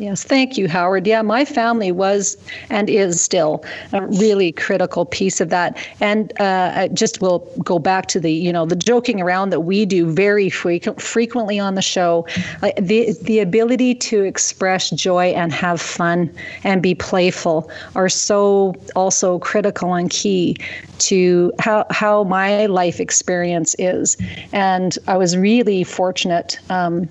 Yes, 0.00 0.24
thank 0.24 0.56
you, 0.56 0.66
Howard. 0.66 1.06
Yeah, 1.06 1.20
my 1.20 1.44
family 1.44 1.92
was 1.92 2.38
and 2.70 2.88
is 2.88 3.20
still 3.20 3.62
a 3.92 4.06
really 4.06 4.50
critical 4.50 5.04
piece 5.04 5.42
of 5.42 5.50
that. 5.50 5.76
And 6.00 6.32
uh, 6.40 6.72
I 6.74 6.88
just 6.88 7.20
will 7.20 7.40
go 7.62 7.78
back 7.78 8.06
to 8.06 8.18
the, 8.18 8.32
you 8.32 8.50
know, 8.50 8.64
the 8.64 8.76
joking 8.76 9.20
around 9.20 9.50
that 9.50 9.60
we 9.60 9.84
do 9.84 10.10
very 10.10 10.48
frequent, 10.48 11.02
frequently 11.02 11.58
on 11.58 11.74
the 11.74 11.82
show. 11.82 12.26
Like 12.62 12.76
the 12.76 13.12
the 13.24 13.40
ability 13.40 13.94
to 13.96 14.22
express 14.22 14.88
joy 14.88 15.32
and 15.32 15.52
have 15.52 15.82
fun 15.82 16.34
and 16.64 16.82
be 16.82 16.94
playful 16.94 17.70
are 17.94 18.08
so 18.08 18.74
also 18.96 19.38
critical 19.38 19.92
and 19.92 20.08
key 20.08 20.56
to 21.00 21.52
how 21.58 21.84
how 21.90 22.24
my 22.24 22.64
life 22.64 23.00
experience 23.00 23.76
is. 23.78 24.16
And 24.54 24.96
I 25.06 25.18
was 25.18 25.36
really 25.36 25.84
fortunate. 25.84 26.58
Um, 26.70 27.06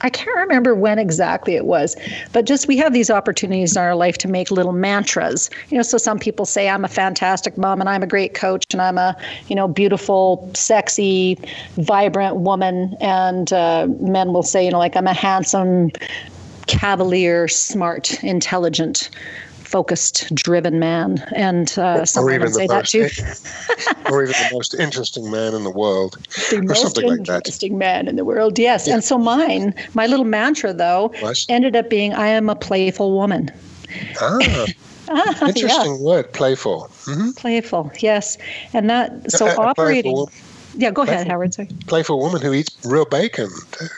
I 0.00 0.10
can't 0.10 0.36
remember 0.36 0.74
when 0.74 0.98
exactly 0.98 1.54
it 1.54 1.64
was, 1.64 1.96
but 2.32 2.44
just 2.44 2.68
we 2.68 2.76
have 2.78 2.92
these 2.92 3.10
opportunities 3.10 3.76
in 3.76 3.82
our 3.82 3.94
life 3.94 4.18
to 4.18 4.28
make 4.28 4.50
little 4.50 4.72
mantras. 4.72 5.50
You 5.68 5.76
know, 5.76 5.82
so 5.82 5.98
some 5.98 6.18
people 6.18 6.44
say 6.46 6.68
I'm 6.68 6.84
a 6.84 6.88
fantastic 6.88 7.58
mom 7.58 7.80
and 7.80 7.88
I'm 7.88 8.02
a 8.02 8.06
great 8.06 8.34
coach 8.34 8.64
and 8.72 8.80
I'm 8.80 8.98
a, 8.98 9.16
you 9.48 9.56
know, 9.56 9.68
beautiful, 9.68 10.50
sexy, 10.54 11.38
vibrant 11.76 12.36
woman, 12.36 12.96
and 13.00 13.52
uh, 13.52 13.86
men 14.00 14.32
will 14.32 14.42
say, 14.42 14.64
you 14.64 14.70
know, 14.70 14.78
like 14.78 14.96
I'm 14.96 15.06
a 15.06 15.14
handsome, 15.14 15.90
cavalier, 16.66 17.48
smart, 17.48 18.22
intelligent 18.22 19.10
focused, 19.68 20.34
driven 20.34 20.78
man, 20.78 21.22
and 21.34 21.78
uh, 21.78 22.04
someone 22.04 22.40
would 22.40 22.54
say 22.54 22.66
that 22.66 22.86
too. 22.86 23.08
or 24.10 24.22
even 24.22 24.32
the 24.32 24.48
most 24.52 24.74
interesting 24.74 25.30
man 25.30 25.54
in 25.54 25.64
the 25.64 25.70
world, 25.70 26.16
the 26.50 26.66
or 26.68 26.74
something 26.74 27.06
like 27.06 27.24
that. 27.24 27.36
Interesting 27.36 27.76
man 27.76 28.08
in 28.08 28.16
the 28.16 28.24
world, 28.24 28.58
yes. 28.58 28.86
Yeah. 28.86 28.94
And 28.94 29.04
so 29.04 29.18
mine, 29.18 29.74
my 29.94 30.06
little 30.06 30.24
mantra 30.24 30.72
though, 30.72 31.12
ended 31.48 31.76
up 31.76 31.90
being, 31.90 32.14
"I 32.14 32.28
am 32.28 32.48
a 32.48 32.56
playful 32.56 33.12
woman." 33.12 33.50
Ah. 34.20 34.38
ah 35.08 35.46
Interesting 35.46 35.96
yeah. 35.96 36.00
word, 36.00 36.32
playful. 36.32 36.88
Mm-hmm. 37.04 37.32
Playful, 37.32 37.92
yes, 38.00 38.38
and 38.72 38.88
that 38.88 39.30
so 39.30 39.48
operating. 39.60 40.26
Yeah, 40.78 40.92
go 40.92 41.02
ahead, 41.02 41.26
Howard. 41.26 41.54
Sorry. 41.54 41.68
Playful 41.88 42.20
woman 42.20 42.40
who 42.40 42.52
eats 42.52 42.76
real 42.84 43.04
bacon. 43.04 43.50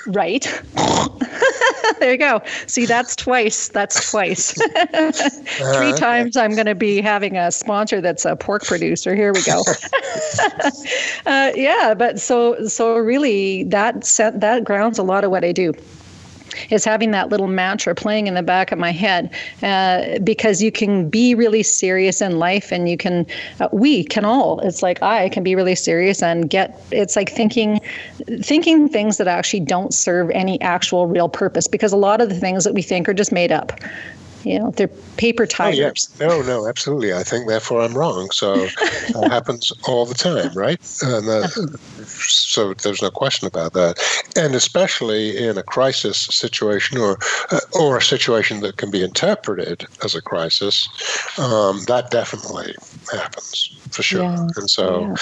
Right. 0.06 0.44
there 2.00 2.12
you 2.12 2.16
go. 2.16 2.40
See, 2.66 2.86
that's 2.86 3.14
twice. 3.14 3.68
That's 3.68 4.10
twice. 4.10 4.52
Three 4.54 5.92
uh, 5.92 5.96
times 5.96 6.38
I'm 6.38 6.54
going 6.54 6.66
to 6.66 6.74
be 6.74 7.02
having 7.02 7.36
a 7.36 7.52
sponsor 7.52 8.00
that's 8.00 8.24
a 8.24 8.34
pork 8.34 8.64
producer. 8.64 9.14
Here 9.14 9.30
we 9.34 9.42
go. 9.42 9.62
uh, 11.26 11.52
yeah, 11.54 11.94
but 11.96 12.18
so 12.18 12.66
so 12.66 12.96
really 12.96 13.64
that 13.64 14.06
set, 14.06 14.40
that 14.40 14.64
grounds 14.64 14.98
a 14.98 15.02
lot 15.02 15.22
of 15.22 15.30
what 15.30 15.44
I 15.44 15.52
do 15.52 15.74
is 16.70 16.84
having 16.84 17.10
that 17.10 17.28
little 17.28 17.46
mantra 17.46 17.94
playing 17.94 18.26
in 18.26 18.34
the 18.34 18.42
back 18.42 18.72
of 18.72 18.78
my 18.78 18.90
head 18.90 19.30
uh, 19.62 20.18
because 20.20 20.62
you 20.62 20.72
can 20.72 21.08
be 21.08 21.34
really 21.34 21.62
serious 21.62 22.20
in 22.20 22.38
life 22.38 22.72
and 22.72 22.88
you 22.88 22.96
can 22.96 23.26
uh, 23.60 23.68
we 23.72 24.04
can 24.04 24.24
all 24.24 24.60
it's 24.60 24.82
like 24.82 25.02
i 25.02 25.28
can 25.28 25.42
be 25.42 25.54
really 25.54 25.74
serious 25.74 26.22
and 26.22 26.50
get 26.50 26.80
it's 26.90 27.16
like 27.16 27.30
thinking 27.30 27.80
thinking 28.42 28.88
things 28.88 29.16
that 29.18 29.28
actually 29.28 29.60
don't 29.60 29.94
serve 29.94 30.30
any 30.30 30.60
actual 30.60 31.06
real 31.06 31.28
purpose 31.28 31.66
because 31.66 31.92
a 31.92 31.96
lot 31.96 32.20
of 32.20 32.28
the 32.28 32.34
things 32.34 32.64
that 32.64 32.74
we 32.74 32.82
think 32.82 33.08
are 33.08 33.14
just 33.14 33.32
made 33.32 33.52
up 33.52 33.72
you 34.44 34.58
know 34.58 34.70
they're 34.72 34.88
paper 35.16 35.46
tigers 35.46 36.08
oh, 36.20 36.24
yeah. 36.24 36.28
no 36.28 36.42
no 36.42 36.68
absolutely. 36.68 37.12
I 37.12 37.22
think 37.22 37.48
therefore 37.48 37.82
i'm 37.82 37.94
wrong. 37.94 38.30
So 38.30 38.56
that 38.56 39.28
happens 39.30 39.72
all 39.86 40.06
the 40.06 40.14
time 40.14 40.52
right? 40.54 40.78
And 41.02 41.28
uh, 41.28 41.48
so 42.06 42.74
there's 42.74 43.02
no 43.02 43.10
question 43.10 43.46
about 43.46 43.72
that. 43.74 43.98
And 44.36 44.54
especially 44.54 45.36
in 45.36 45.58
a 45.58 45.62
crisis 45.62 46.18
situation 46.18 46.98
or 46.98 47.18
uh, 47.50 47.60
or 47.78 47.98
a 47.98 48.02
situation 48.02 48.60
that 48.60 48.76
can 48.76 48.90
be 48.90 49.02
interpreted 49.02 49.86
as 50.04 50.14
a 50.14 50.22
crisis 50.22 50.88
um, 51.38 51.80
that 51.86 52.10
definitely 52.10 52.74
happens 53.12 53.79
for 53.90 54.02
sure 54.02 54.22
yeah. 54.22 54.46
and 54.56 54.70
so 54.70 55.00
yeah. 55.00 55.14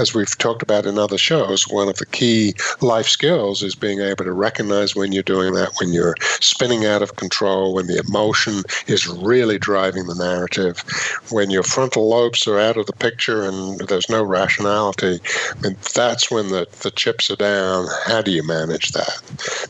as 0.00 0.14
we've 0.14 0.36
talked 0.38 0.62
about 0.62 0.86
in 0.86 0.98
other 0.98 1.18
shows 1.18 1.64
one 1.68 1.88
of 1.88 1.96
the 1.96 2.06
key 2.06 2.54
life 2.80 3.06
skills 3.06 3.62
is 3.62 3.74
being 3.74 4.00
able 4.00 4.24
to 4.24 4.32
recognize 4.32 4.94
when 4.94 5.12
you're 5.12 5.22
doing 5.22 5.52
that 5.54 5.70
when 5.80 5.92
you're 5.92 6.14
spinning 6.40 6.86
out 6.86 7.02
of 7.02 7.16
control 7.16 7.74
when 7.74 7.86
the 7.86 8.02
emotion 8.08 8.62
is 8.86 9.06
really 9.06 9.58
driving 9.58 10.06
the 10.06 10.14
narrative. 10.14 10.82
When 11.30 11.50
your 11.50 11.62
frontal 11.62 12.08
lobes 12.08 12.46
are 12.46 12.58
out 12.58 12.76
of 12.76 12.86
the 12.86 12.92
picture 12.92 13.42
and 13.42 13.80
there's 13.88 14.08
no 14.08 14.22
rationality, 14.22 15.20
and 15.64 15.76
that's 15.94 16.30
when 16.30 16.48
the, 16.48 16.66
the 16.82 16.90
chips 16.90 17.30
are 17.30 17.36
down. 17.36 17.86
How 18.06 18.22
do 18.22 18.30
you 18.30 18.46
manage 18.46 18.92
that? 18.92 19.68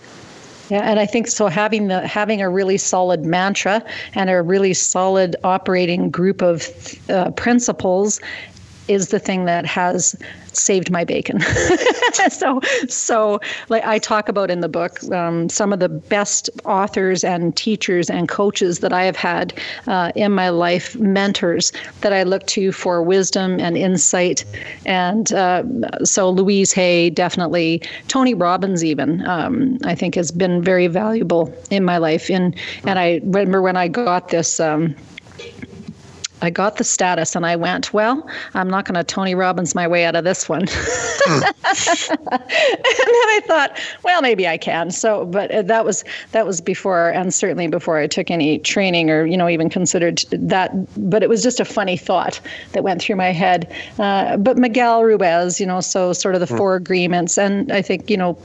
Yeah, 0.72 0.80
and 0.84 0.98
I 0.98 1.04
think 1.04 1.26
so. 1.26 1.48
Having 1.48 1.88
the 1.88 2.06
having 2.06 2.40
a 2.40 2.48
really 2.48 2.78
solid 2.78 3.26
mantra 3.26 3.84
and 4.14 4.30
a 4.30 4.40
really 4.40 4.72
solid 4.72 5.36
operating 5.44 6.08
group 6.08 6.40
of 6.40 6.66
uh, 7.10 7.30
principles 7.32 8.18
is 8.89 9.09
the 9.09 9.18
thing 9.18 9.45
that 9.45 9.64
has 9.66 10.16
saved 10.53 10.91
my 10.91 11.05
bacon. 11.05 11.41
so, 12.28 12.61
so 12.89 13.41
like 13.68 13.85
I 13.85 13.99
talk 13.99 14.28
about 14.28 14.51
in 14.51 14.61
the 14.61 14.68
book, 14.68 15.03
um, 15.12 15.49
some 15.49 15.72
of 15.72 15.80
the 15.80 15.89
best 15.89 16.51
authors 16.64 17.24
and 17.24 17.57
teachers 17.57 18.11
and 18.11 18.28
coaches 18.28 18.80
that 18.80 18.93
I 18.93 19.05
have 19.05 19.16
had 19.16 19.55
uh, 19.87 20.12
in 20.14 20.33
my 20.33 20.51
life, 20.51 20.97
mentors 20.97 21.72
that 22.01 22.12
I 22.12 22.22
look 22.22 22.47
to 22.49 22.72
for 22.72 23.03
wisdom 23.03 23.59
and 23.61 23.76
insight. 23.76 24.45
And 24.85 25.33
uh, 25.33 25.64
so 26.05 26.30
Louise 26.30 26.72
Hay, 26.72 27.11
definitely, 27.11 27.83
Tony 28.09 28.35
Robbins, 28.35 28.85
even 28.85 29.26
um, 29.26 29.78
I 29.85 29.95
think 29.95 30.14
has 30.14 30.30
been 30.30 30.62
very 30.62 30.87
valuable 30.87 31.55
in 31.70 31.85
my 31.85 31.99
life. 31.99 32.30
In 32.30 32.55
and 32.85 32.99
I 32.99 33.20
remember 33.24 33.62
when 33.62 33.76
I 33.76 33.89
got 33.89 34.28
this. 34.28 34.61
Um, 34.61 34.95
I 36.43 36.51
got 36.51 36.76
the 36.76 36.84
status 36.84 37.36
and 37.36 37.47
I 37.47 37.55
went, 37.55 37.95
well, 37.95 38.28
I'm 38.55 38.68
not 38.68 38.84
going 38.84 38.97
to 38.97 39.05
Tony 39.05 39.36
Robbins 39.36 39.76
my 39.76 39.86
way 39.86 40.05
out 40.05 40.16
of 40.16 40.24
this 40.24 40.49
one. 40.49 40.62
and 41.28 41.43
then 41.43 41.53
I 43.30 43.40
thought, 43.47 43.78
well, 44.03 44.20
maybe 44.20 44.49
I 44.49 44.59
can. 44.59 44.90
So, 44.90 45.24
but 45.26 45.53
uh, 45.53 45.62
that 45.62 45.84
was 45.84 46.05
that 46.32 46.45
was 46.45 46.61
before, 46.61 47.11
and 47.11 47.32
certainly 47.32 47.68
before 47.68 47.99
I 47.99 48.09
took 48.09 48.30
any 48.30 48.59
training 48.59 49.09
or 49.09 49.24
you 49.24 49.36
know 49.36 49.49
even 49.49 49.70
considered 49.70 50.24
that. 50.32 50.72
But 51.11 51.22
it 51.22 51.28
was 51.28 51.43
just 51.45 51.61
a 51.61 51.64
funny 51.64 51.97
thought 51.97 52.40
that 52.72 52.82
went 52.82 53.01
through 53.01 53.16
my 53.16 53.30
head. 53.30 53.72
Uh, 53.99 54.36
but 54.36 54.59
Miguel 54.59 55.05
Ruiz, 55.05 55.61
you 55.61 55.66
know, 55.66 55.80
so 55.80 56.12
sort 56.12 56.34
of 56.34 56.40
the 56.40 56.53
mm. 56.53 56.57
four 56.57 56.74
agreements, 56.74 57.38
and 57.38 57.70
I 57.70 57.82
think 57.82 58.11
you 58.11 58.16
know, 58.16 58.36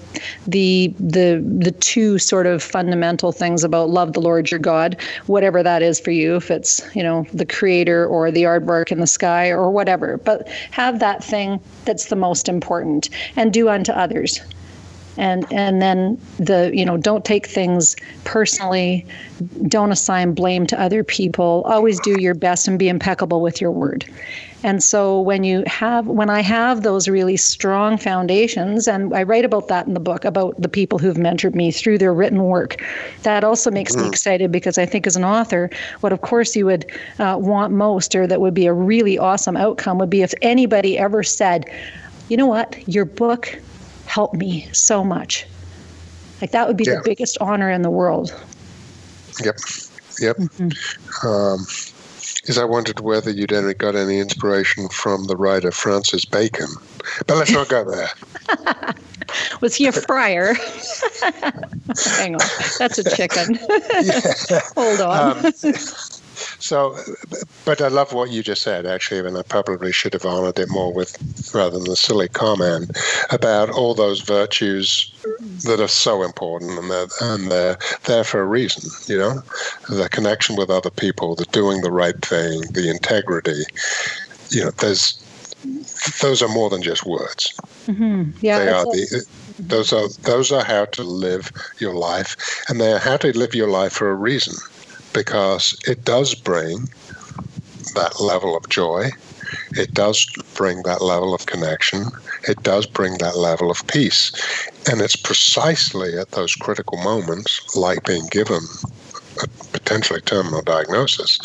the 0.45 0.93
the 0.99 1.43
the 1.59 1.71
two 1.71 2.19
sort 2.19 2.45
of 2.45 2.61
fundamental 2.61 3.31
things 3.31 3.63
about 3.63 3.89
love 3.89 4.13
the 4.13 4.21
Lord 4.21 4.51
your 4.51 4.59
God, 4.59 5.01
whatever 5.25 5.63
that 5.63 5.81
is 5.81 5.99
for 5.99 6.11
you, 6.11 6.35
if 6.35 6.51
it's 6.51 6.79
you 6.95 7.01
know 7.01 7.25
the 7.33 7.45
creator 7.45 7.86
or 7.87 8.31
the 8.31 8.43
aardvark 8.43 8.91
in 8.91 8.99
the 8.99 9.07
sky 9.07 9.49
or 9.49 9.71
whatever, 9.71 10.17
but 10.17 10.47
have 10.71 10.99
that 10.99 11.23
thing 11.23 11.59
that's 11.85 12.05
the 12.05 12.15
most 12.15 12.49
important 12.49 13.09
and 13.35 13.53
do 13.53 13.69
unto 13.69 13.91
others. 13.91 14.41
And 15.17 15.51
and 15.51 15.81
then 15.81 16.21
the 16.37 16.71
you 16.73 16.85
know 16.85 16.95
don't 16.95 17.25
take 17.25 17.47
things 17.47 17.95
personally, 18.23 19.05
don't 19.67 19.91
assign 19.91 20.33
blame 20.33 20.67
to 20.67 20.79
other 20.79 21.03
people. 21.03 21.63
Always 21.65 21.99
do 22.01 22.15
your 22.21 22.35
best 22.35 22.67
and 22.67 22.77
be 22.77 22.87
impeccable 22.87 23.41
with 23.41 23.59
your 23.59 23.71
word. 23.71 24.05
And 24.67 24.83
so 24.83 25.21
when 25.21 25.45
you 25.45 25.63
have 25.65 26.07
when 26.07 26.29
I 26.29 26.41
have 26.41 26.83
those 26.83 27.07
really 27.07 27.37
strong 27.37 27.97
foundations, 27.97 28.85
and 28.85 29.13
I 29.13 29.23
write 29.23 29.45
about 29.45 29.69
that 29.69 29.87
in 29.87 29.93
the 29.93 30.01
book 30.01 30.25
about 30.25 30.61
the 30.61 30.67
people 30.67 30.99
who've 30.99 31.15
mentored 31.15 31.55
me 31.55 31.71
through 31.71 31.99
their 31.99 32.13
written 32.13 32.43
work, 32.43 32.83
that 33.23 33.45
also 33.45 33.71
makes 33.71 33.93
mm-hmm. 33.93 34.01
me 34.01 34.09
excited 34.09 34.51
because 34.51 34.77
I 34.77 34.85
think 34.85 35.07
as 35.07 35.15
an 35.15 35.23
author, 35.23 35.69
what 36.01 36.11
of 36.11 36.19
course 36.19 36.53
you 36.53 36.65
would 36.65 36.85
uh, 37.17 37.37
want 37.39 37.71
most, 37.71 38.13
or 38.13 38.27
that 38.27 38.41
would 38.41 38.53
be 38.53 38.65
a 38.65 38.73
really 38.73 39.17
awesome 39.17 39.55
outcome, 39.55 39.99
would 39.99 40.09
be 40.09 40.21
if 40.21 40.33
anybody 40.41 40.99
ever 40.99 41.23
said, 41.23 41.63
"You 42.27 42.35
know 42.35 42.47
what, 42.47 42.75
your 42.89 43.05
book 43.05 43.57
helped 44.05 44.35
me 44.35 44.67
so 44.73 45.01
much." 45.01 45.47
Like 46.41 46.51
that 46.51 46.67
would 46.67 46.75
be 46.75 46.83
yeah. 46.83 46.95
the 46.95 47.03
biggest 47.05 47.37
honor 47.39 47.71
in 47.71 47.83
the 47.83 47.89
world. 47.89 48.35
Yep. 49.45 49.55
Yep. 50.19 50.35
Mm-hmm. 50.35 51.25
Um, 51.25 51.65
is 52.47 52.57
I 52.57 52.63
wondered 52.63 52.99
whether 53.01 53.29
you'd 53.29 53.51
any, 53.51 53.73
got 53.73 53.95
any 53.95 54.19
inspiration 54.19 54.89
from 54.89 55.25
the 55.25 55.35
writer 55.35 55.71
Francis 55.71 56.25
Bacon. 56.25 56.69
But 57.27 57.37
let's 57.37 57.51
not 57.51 57.69
go 57.69 57.89
there. 57.89 58.09
Was 59.61 59.75
he 59.75 59.87
a 59.87 59.91
friar? 59.91 60.53
Hang 62.15 62.35
on, 62.35 62.47
that's 62.79 62.97
a 62.97 63.15
chicken. 63.15 63.59
Hold 64.75 65.01
on. 65.01 65.45
Um, 65.45 65.53
so, 66.59 66.97
but 67.65 67.81
I 67.81 67.87
love 67.87 68.13
what 68.13 68.31
you 68.31 68.41
just 68.41 68.61
said, 68.61 68.85
actually, 68.85 69.19
and 69.27 69.37
I 69.37 69.43
probably 69.43 69.91
should 69.91 70.13
have 70.13 70.25
honored 70.25 70.59
it 70.59 70.69
more 70.69 70.93
with 70.93 71.53
rather 71.53 71.77
than 71.77 71.85
the 71.85 71.95
silly 71.95 72.27
comment 72.27 72.97
about 73.29 73.69
all 73.69 73.93
those 73.93 74.21
virtues 74.21 75.11
that 75.65 75.79
are 75.79 75.87
so 75.87 76.23
important 76.23 76.79
and 76.79 76.89
they're, 76.89 77.07
and 77.21 77.51
they're 77.51 77.77
there 78.05 78.23
for 78.23 78.41
a 78.41 78.45
reason, 78.45 78.89
you 79.07 79.17
know, 79.17 79.41
the 79.89 80.09
connection 80.09 80.55
with 80.55 80.69
other 80.69 80.89
people, 80.89 81.35
the 81.35 81.45
doing 81.45 81.81
the 81.81 81.91
right 81.91 82.19
thing, 82.25 82.61
the 82.71 82.89
integrity. 82.89 83.63
You 84.49 84.65
know, 84.65 84.71
there's 84.71 85.23
those 86.21 86.41
are 86.41 86.49
more 86.49 86.69
than 86.69 86.81
just 86.81 87.05
words. 87.05 87.53
Mm-hmm. 87.87 88.31
Yeah, 88.41 88.59
they 88.59 88.69
are 88.69 88.85
the 88.85 89.25
Those 89.59 89.91
are 89.91 90.07
those 90.21 90.51
are 90.51 90.63
how 90.63 90.85
to 90.85 91.03
live 91.03 91.51
your 91.79 91.93
life, 91.93 92.35
and 92.69 92.79
they 92.79 92.93
are 92.93 92.99
how 92.99 93.17
to 93.17 93.37
live 93.37 93.55
your 93.55 93.67
life 93.67 93.93
for 93.93 94.09
a 94.09 94.15
reason, 94.15 94.55
because 95.13 95.75
it 95.87 96.03
does 96.05 96.35
bring 96.35 96.87
that 97.95 98.19
level 98.19 98.55
of 98.55 98.67
joy. 98.69 99.09
It 99.71 99.93
does 99.93 100.25
bring 100.55 100.83
that 100.83 101.01
level 101.01 101.33
of 101.33 101.45
connection. 101.45 102.05
It 102.47 102.61
does 102.63 102.85
bring 102.85 103.17
that 103.19 103.37
level 103.37 103.71
of 103.71 103.85
peace. 103.87 104.31
And 104.89 105.01
it's 105.01 105.15
precisely 105.15 106.17
at 106.17 106.31
those 106.31 106.55
critical 106.55 106.97
moments, 106.97 107.61
like 107.75 108.03
being 108.05 108.27
given 108.31 108.61
a 109.41 109.47
potentially 109.71 110.21
terminal 110.21 110.61
diagnosis, 110.61 111.37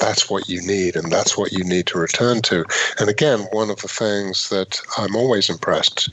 that's 0.00 0.28
what 0.28 0.48
you 0.48 0.60
need, 0.66 0.96
and 0.96 1.12
that's 1.12 1.36
what 1.36 1.52
you 1.52 1.64
need 1.64 1.86
to 1.86 1.98
return 1.98 2.42
to. 2.42 2.64
And 2.98 3.08
again, 3.08 3.40
one 3.52 3.70
of 3.70 3.80
the 3.80 3.88
things 3.88 4.48
that 4.48 4.80
I'm 4.98 5.14
always 5.16 5.48
impressed 5.48 6.10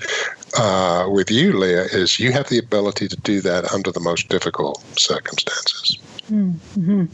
uh, 0.57 1.07
with 1.09 1.31
you, 1.31 1.53
Leaha, 1.53 1.93
is 1.93 2.19
you 2.19 2.31
have 2.31 2.49
the 2.49 2.59
ability 2.59 3.07
to 3.07 3.17
do 3.23 3.41
that 3.41 3.71
under 3.73 3.91
the 3.91 3.99
most 3.99 4.29
difficult 4.29 4.83
circumstances. 4.97 5.97
Mm-hmm. 6.31 7.05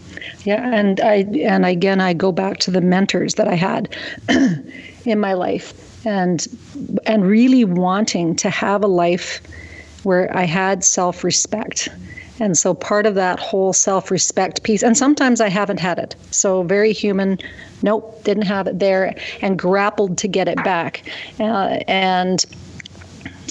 Yeah, 0.43 0.69
and 0.73 0.99
I 1.01 1.25
and 1.41 1.65
again 1.65 1.99
I 1.99 2.13
go 2.13 2.31
back 2.31 2.59
to 2.59 2.71
the 2.71 2.81
mentors 2.81 3.35
that 3.35 3.47
I 3.47 3.55
had 3.55 3.95
in 5.05 5.19
my 5.19 5.33
life, 5.33 6.05
and 6.05 6.45
and 7.05 7.25
really 7.25 7.65
wanting 7.65 8.35
to 8.37 8.49
have 8.49 8.83
a 8.83 8.87
life 8.87 9.41
where 10.03 10.35
I 10.35 10.43
had 10.43 10.83
self 10.83 11.23
respect. 11.23 11.89
And 12.41 12.57
so 12.57 12.73
part 12.73 13.05
of 13.05 13.15
that 13.15 13.37
whole 13.39 13.73
self 13.73 14.11
respect 14.11 14.63
piece, 14.63 14.83
and 14.83 14.95
sometimes 14.95 15.41
I 15.41 15.49
haven't 15.49 15.79
had 15.79 15.97
it. 15.99 16.15
So 16.31 16.63
very 16.63 16.93
human, 16.93 17.37
nope, 17.81 18.23
didn't 18.23 18.43
have 18.43 18.67
it 18.67 18.79
there, 18.79 19.15
and 19.41 19.57
grappled 19.57 20.17
to 20.19 20.27
get 20.27 20.47
it 20.47 20.63
back. 20.63 21.03
Uh, 21.39 21.79
and 21.87 22.45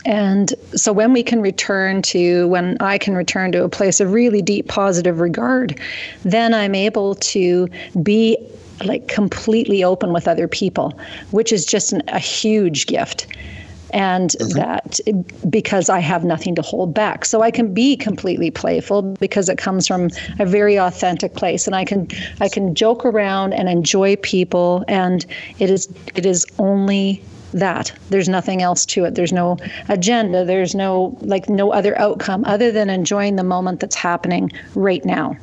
and 0.04 0.54
so 0.74 0.92
when 0.92 1.12
we 1.12 1.22
can 1.22 1.40
return 1.40 2.02
to, 2.02 2.48
when 2.48 2.76
I 2.80 2.98
can 2.98 3.14
return 3.14 3.52
to 3.52 3.64
a 3.64 3.68
place 3.68 4.00
of 4.00 4.12
really 4.12 4.42
deep 4.42 4.68
positive 4.68 5.20
regard, 5.20 5.78
then 6.22 6.54
I'm 6.54 6.74
able 6.74 7.14
to 7.16 7.68
be 8.02 8.38
like 8.84 9.08
completely 9.08 9.82
open 9.82 10.12
with 10.12 10.28
other 10.28 10.46
people, 10.46 10.98
which 11.30 11.52
is 11.52 11.64
just 11.64 11.92
an, 11.92 12.02
a 12.08 12.18
huge 12.18 12.86
gift 12.86 13.26
and 13.92 14.30
mm-hmm. 14.30 14.58
that 14.58 15.00
because 15.48 15.88
I 15.88 15.98
have 16.00 16.24
nothing 16.24 16.54
to 16.56 16.62
hold 16.62 16.94
back. 16.94 17.24
So 17.24 17.42
I 17.42 17.50
can 17.50 17.72
be 17.72 17.96
completely 17.96 18.50
playful 18.50 19.02
because 19.02 19.48
it 19.48 19.58
comes 19.58 19.86
from 19.86 20.10
a 20.38 20.46
very 20.46 20.78
authentic 20.78 21.34
place 21.34 21.66
and 21.66 21.74
I 21.74 21.84
can 21.84 22.08
I 22.40 22.48
can 22.48 22.74
joke 22.74 23.04
around 23.04 23.54
and 23.54 23.68
enjoy 23.68 24.16
people 24.16 24.84
and 24.88 25.24
it 25.58 25.70
is 25.70 25.88
it 26.14 26.26
is 26.26 26.46
only 26.58 27.22
that. 27.52 27.92
There's 28.10 28.28
nothing 28.28 28.62
else 28.62 28.84
to 28.86 29.04
it. 29.04 29.14
There's 29.14 29.32
no 29.32 29.58
agenda. 29.88 30.44
There's 30.44 30.74
no 30.74 31.16
like 31.20 31.48
no 31.48 31.72
other 31.72 31.98
outcome 31.98 32.44
other 32.44 32.70
than 32.72 32.90
enjoying 32.90 33.36
the 33.36 33.44
moment 33.44 33.80
that's 33.80 33.96
happening 33.96 34.50
right 34.74 35.04
now 35.04 35.36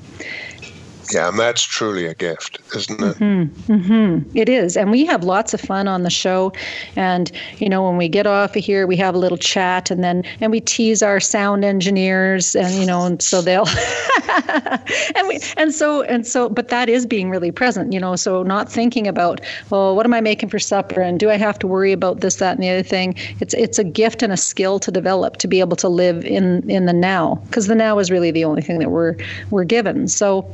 yeah, 1.12 1.30
and 1.30 1.39
that's 1.39 1.64
truly 1.64 2.06
a 2.06 2.14
gift, 2.14 2.60
isn't 2.76 3.01
it? 3.01 3.18
Mm-hmm. 3.18 3.74
Mm-hmm. 3.74 4.38
It 4.38 4.49
is. 4.49 4.76
And 4.76 4.91
we 4.91 5.06
have 5.06 5.24
lots 5.24 5.53
of 5.53 5.62
fun 5.62 5.88
on 5.88 6.03
the 6.03 6.10
show. 6.10 6.51
And, 6.95 7.32
you 7.58 7.70
know, 7.70 7.84
when 7.84 7.97
we 7.97 8.08
get 8.08 8.26
off 8.26 8.56
of 8.56 8.64
here, 8.64 8.88
we 8.88 8.97
have 8.97 9.14
a 9.14 9.18
little 9.18 9.38
chat 9.38 9.91
and 9.91 10.03
then, 10.03 10.24
and 10.41 10.51
we 10.51 10.62
tease 10.62 11.03
our 11.03 11.20
sound 11.20 11.64
engineers 11.64 12.56
and, 12.56 12.74
you 12.76 12.86
know, 12.86 13.06
and 13.06 13.22
so 13.22 13.41
they'll, 13.41 13.68
and 15.16 15.28
we, 15.28 15.39
and 15.58 15.74
so, 15.74 16.01
and 16.03 16.26
so, 16.26 16.49
but 16.49 16.70
that 16.70 16.89
is 16.89 17.06
being 17.06 17.30
really 17.30 17.51
present, 17.51 17.93
you 17.93 17.99
know, 17.99 18.16
so 18.16 18.43
not 18.43 18.72
thinking 18.72 19.08
about, 19.08 19.41
well, 19.70 19.95
what 19.95 20.06
am 20.06 20.14
I 20.14 20.22
making 20.22 20.49
for 20.49 20.60
supper? 20.60 21.01
And 21.01 21.20
do 21.20 21.30
I 21.30 21.38
have 21.38 21.60
to 21.60 21.68
worry 21.68 21.91
about 21.91 22.22
this, 22.22 22.38
that, 22.38 22.56
and 22.56 22.64
the 22.64 22.70
other 22.70 22.84
thing? 22.84 23.16
It's, 23.39 23.53
it's 23.53 23.78
a 23.78 23.84
gift 23.84 24.24
and 24.24 24.34
a 24.34 24.38
skill 24.38 24.80
to 24.80 24.91
develop 24.91 25.38
to 25.38 25.47
be 25.47 25.60
able 25.60 25.78
to 25.78 25.89
live 25.89 26.26
in, 26.26 26.68
in 26.70 26.86
the 26.86 26.93
now 26.93 27.36
because 27.47 27.68
the 27.68 27.76
now 27.76 27.99
is 27.99 28.10
really 28.10 28.32
the 28.32 28.45
only 28.45 28.62
thing 28.62 28.80
that 28.80 28.89
we're, 28.89 29.16
we're 29.51 29.66
given. 29.66 30.08
So, 30.08 30.49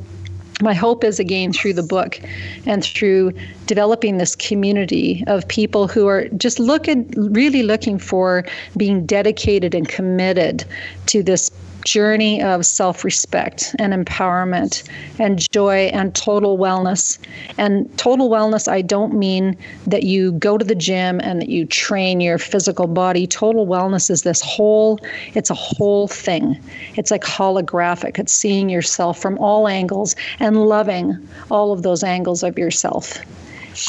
my 0.61 0.73
hope 0.73 1.03
is 1.03 1.19
again 1.19 1.51
through 1.51 1.73
the 1.73 1.83
book 1.83 2.19
and 2.65 2.83
through 2.83 3.31
developing 3.65 4.17
this 4.17 4.35
community 4.35 5.23
of 5.27 5.47
people 5.47 5.87
who 5.87 6.07
are 6.07 6.27
just 6.29 6.59
looking 6.59 7.07
really 7.15 7.63
looking 7.63 7.97
for 7.97 8.45
being 8.77 9.05
dedicated 9.05 9.73
and 9.73 9.87
committed 9.89 10.65
to 11.07 11.23
this 11.23 11.49
journey 11.85 12.41
of 12.41 12.65
self 12.65 13.03
respect 13.03 13.75
and 13.79 13.93
empowerment 13.93 14.83
and 15.19 15.49
joy 15.51 15.89
and 15.93 16.13
total 16.15 16.57
wellness. 16.57 17.17
And 17.57 17.95
total 17.97 18.29
wellness, 18.29 18.67
I 18.67 18.81
don't 18.81 19.13
mean 19.13 19.57
that 19.87 20.03
you 20.03 20.33
go 20.33 20.57
to 20.57 20.65
the 20.65 20.75
gym 20.75 21.19
and 21.21 21.41
that 21.41 21.49
you 21.49 21.65
train 21.65 22.21
your 22.21 22.37
physical 22.37 22.87
body. 22.87 23.27
Total 23.27 23.65
wellness 23.65 24.09
is 24.09 24.23
this 24.23 24.41
whole, 24.41 24.99
it's 25.33 25.49
a 25.49 25.55
whole 25.55 26.07
thing. 26.07 26.59
It's 26.95 27.11
like 27.11 27.23
holographic, 27.23 28.19
it's 28.19 28.33
seeing 28.33 28.69
yourself 28.69 29.19
from 29.19 29.37
all 29.39 29.67
angles 29.67 30.15
and 30.39 30.65
loving 30.67 31.27
all 31.49 31.71
of 31.71 31.83
those 31.83 32.03
angles 32.03 32.43
of 32.43 32.57
yourself. 32.57 33.17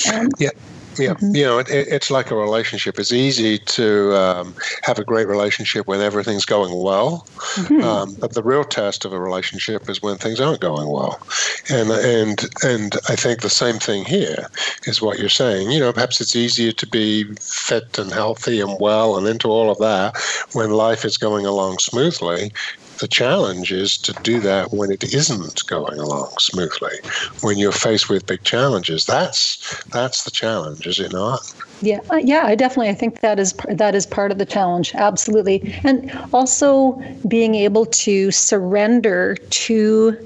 And 0.07 0.33
yeah. 0.39 0.51
Yeah, 0.99 1.15
mm-hmm. 1.15 1.35
you 1.35 1.45
know, 1.45 1.59
it, 1.59 1.69
it's 1.71 2.11
like 2.11 2.31
a 2.31 2.37
relationship. 2.37 2.99
It's 2.99 3.13
easy 3.13 3.59
to 3.59 4.15
um, 4.17 4.55
have 4.83 4.99
a 4.99 5.05
great 5.05 5.27
relationship 5.27 5.87
when 5.87 6.01
everything's 6.01 6.45
going 6.45 6.75
well, 6.83 7.27
mm-hmm. 7.57 7.83
um, 7.83 8.15
but 8.21 8.35
the 8.35 8.43
real 8.43 8.65
test 8.65 9.05
of 9.05 9.13
a 9.13 9.19
relationship 9.19 9.89
is 9.89 10.03
when 10.03 10.17
things 10.17 10.41
aren't 10.41 10.61
going 10.61 10.89
well. 10.89 11.21
And 11.71 11.91
and 11.91 12.45
and 12.63 12.95
I 13.09 13.17
think 13.17 13.41
the 13.41 13.51
same 13.51 13.79
thing 13.79 14.05
here 14.05 14.49
is 14.85 15.01
what 15.01 15.19
you're 15.19 15.29
saying. 15.29 15.71
You 15.71 15.81
know, 15.81 15.93
perhaps 15.93 16.21
it's 16.21 16.37
easier 16.37 16.73
to 16.73 16.87
be 16.87 17.25
fit 17.41 17.99
and 17.99 18.13
healthy 18.13 18.61
and 18.61 18.77
well 18.81 19.17
and 19.17 19.27
into 19.27 19.49
all 19.49 19.71
of 19.71 19.79
that 19.79 20.17
when 20.53 20.71
life 20.71 21.05
is 21.05 21.17
going 21.17 21.47
along 21.47 21.79
smoothly 21.79 22.53
the 23.03 23.09
challenge 23.09 23.73
is 23.73 23.99
to 23.99 24.13
do 24.23 24.39
that 24.39 24.73
when 24.73 24.93
it 24.93 25.03
isn't 25.13 25.67
going 25.67 25.99
along 25.99 26.33
smoothly, 26.39 26.97
when 27.41 27.59
you're 27.59 27.73
faced 27.73 28.09
with 28.09 28.25
big 28.29 28.45
challenges. 28.45 29.05
That's 29.05 29.83
that's 29.91 30.23
the 30.23 30.31
challenge, 30.31 30.87
is 30.87 31.01
it 31.01 31.13
not? 31.13 31.41
Yeah, 31.83 31.99
uh, 32.13 32.21
yeah, 32.23 32.43
I 32.47 32.55
definitely 32.55 32.91
I 32.91 32.95
think 32.95 33.19
that 33.21 33.41
is 33.41 33.55
that 33.69 33.97
is 33.97 34.07
part 34.07 34.31
of 34.31 34.39
the 34.39 34.47
challenge, 34.47 34.95
absolutely, 34.95 35.75
and 35.83 36.17
also 36.33 36.93
being 37.27 37.57
able 37.57 37.87
to 37.87 38.31
surrender 38.31 39.35
to 39.35 40.17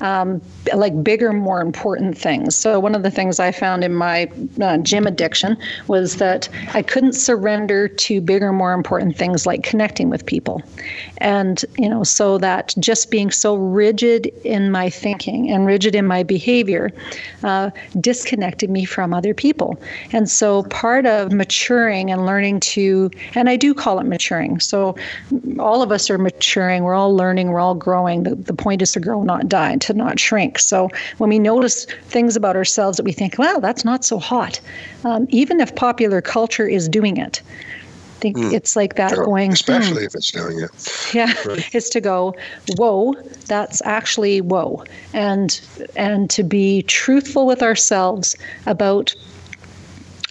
um, 0.00 0.40
like 0.74 1.02
bigger, 1.02 1.32
more 1.32 1.60
important 1.60 2.16
things. 2.16 2.54
So, 2.54 2.78
one 2.78 2.94
of 2.94 3.02
the 3.02 3.10
things 3.10 3.40
I 3.40 3.52
found 3.52 3.84
in 3.84 3.94
my 3.94 4.30
uh, 4.60 4.78
gym 4.78 5.06
addiction 5.06 5.56
was 5.86 6.16
that 6.16 6.48
I 6.74 6.82
couldn't 6.82 7.14
surrender 7.14 7.88
to 7.88 8.20
bigger, 8.20 8.52
more 8.52 8.72
important 8.72 9.16
things 9.16 9.46
like 9.46 9.62
connecting 9.62 10.10
with 10.10 10.24
people. 10.26 10.62
And, 11.18 11.64
you 11.76 11.88
know, 11.88 12.04
so 12.04 12.38
that 12.38 12.74
just 12.78 13.10
being 13.10 13.30
so 13.30 13.56
rigid 13.56 14.26
in 14.44 14.70
my 14.70 14.90
thinking 14.90 15.50
and 15.50 15.66
rigid 15.66 15.94
in 15.94 16.06
my 16.06 16.22
behavior 16.22 16.92
uh, 17.42 17.70
disconnected 18.00 18.70
me 18.70 18.84
from 18.84 19.12
other 19.12 19.34
people. 19.34 19.80
And 20.12 20.28
so, 20.28 20.62
part 20.64 21.06
of 21.06 21.32
maturing 21.32 22.10
and 22.10 22.24
learning 22.26 22.60
to, 22.60 23.10
and 23.34 23.48
I 23.48 23.56
do 23.56 23.74
call 23.74 23.98
it 23.98 24.04
maturing. 24.04 24.60
So, 24.60 24.96
all 25.58 25.82
of 25.82 25.90
us 25.90 26.10
are 26.10 26.18
maturing, 26.18 26.84
we're 26.84 26.94
all 26.94 27.14
learning, 27.14 27.48
we're 27.48 27.60
all 27.60 27.74
growing. 27.74 28.22
The, 28.22 28.34
the 28.34 28.54
point 28.54 28.82
is 28.82 28.92
to 28.92 29.00
grow, 29.00 29.22
not 29.22 29.48
die, 29.48 29.76
to 29.88 29.94
not 29.94 30.20
shrink. 30.20 30.58
So 30.58 30.88
when 31.16 31.30
we 31.30 31.38
notice 31.38 31.86
things 32.08 32.36
about 32.36 32.56
ourselves 32.56 32.98
that 32.98 33.04
we 33.04 33.12
think, 33.12 33.38
wow, 33.38 33.58
that's 33.58 33.84
not 33.84 34.04
so 34.04 34.18
hot, 34.18 34.60
um, 35.04 35.26
even 35.30 35.60
if 35.60 35.74
popular 35.74 36.20
culture 36.20 36.68
is 36.68 36.88
doing 36.88 37.16
it, 37.16 37.42
I 38.16 38.20
think 38.20 38.36
mm. 38.36 38.52
it's 38.52 38.76
like 38.76 38.96
that 38.96 39.14
going, 39.14 39.52
especially 39.52 40.00
hmm. 40.00 40.06
if 40.06 40.14
it's 40.14 40.32
doing 40.32 40.58
it. 40.58 41.14
Yeah, 41.14 41.32
right. 41.46 41.64
it's 41.72 41.88
to 41.90 42.00
go, 42.00 42.34
whoa, 42.76 43.14
that's 43.46 43.80
actually 43.84 44.40
whoa, 44.40 44.82
and 45.12 45.60
and 45.94 46.28
to 46.30 46.42
be 46.42 46.82
truthful 46.82 47.46
with 47.46 47.62
ourselves 47.62 48.34
about 48.66 49.14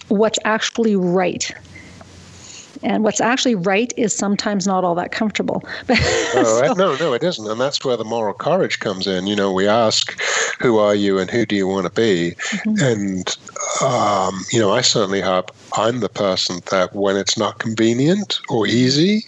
what's 0.08 0.38
actually 0.44 0.96
right 0.96 1.50
and 2.82 3.04
what's 3.04 3.20
actually 3.20 3.54
right 3.54 3.92
is 3.96 4.14
sometimes 4.14 4.66
not 4.66 4.84
all 4.84 4.94
that 4.94 5.12
comfortable. 5.12 5.62
oh, 5.88 6.62
so, 6.66 6.74
no, 6.74 6.96
no, 6.96 7.12
it 7.12 7.22
isn't. 7.22 7.48
And 7.48 7.60
that's 7.60 7.84
where 7.84 7.96
the 7.96 8.04
moral 8.04 8.34
courage 8.34 8.80
comes 8.80 9.06
in. 9.06 9.26
You 9.26 9.36
know, 9.36 9.52
we 9.52 9.66
ask, 9.66 10.20
who 10.60 10.78
are 10.78 10.94
you 10.94 11.18
and 11.18 11.30
who 11.30 11.46
do 11.46 11.56
you 11.56 11.66
want 11.66 11.86
to 11.86 11.92
be? 11.92 12.34
Mm-hmm. 12.38 12.82
And, 12.82 13.36
um, 13.82 14.44
you 14.52 14.60
know, 14.60 14.72
I 14.72 14.80
certainly 14.80 15.20
hope 15.20 15.52
I'm 15.76 16.00
the 16.00 16.08
person 16.08 16.60
that 16.70 16.94
when 16.94 17.16
it's 17.16 17.36
not 17.36 17.58
convenient 17.58 18.40
or 18.48 18.66
easy, 18.66 19.24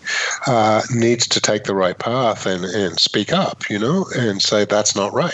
uh, 0.47 0.83
needs 0.95 1.27
to 1.29 1.41
take 1.41 1.65
the 1.65 1.75
right 1.75 1.99
path 1.99 2.47
and, 2.47 2.65
and 2.65 2.99
speak 2.99 3.33
up, 3.33 3.69
you 3.69 3.79
know, 3.79 4.07
and 4.17 4.41
say 4.43 4.65
that's 4.65 4.97
not 4.97 5.13
right. 5.13 5.33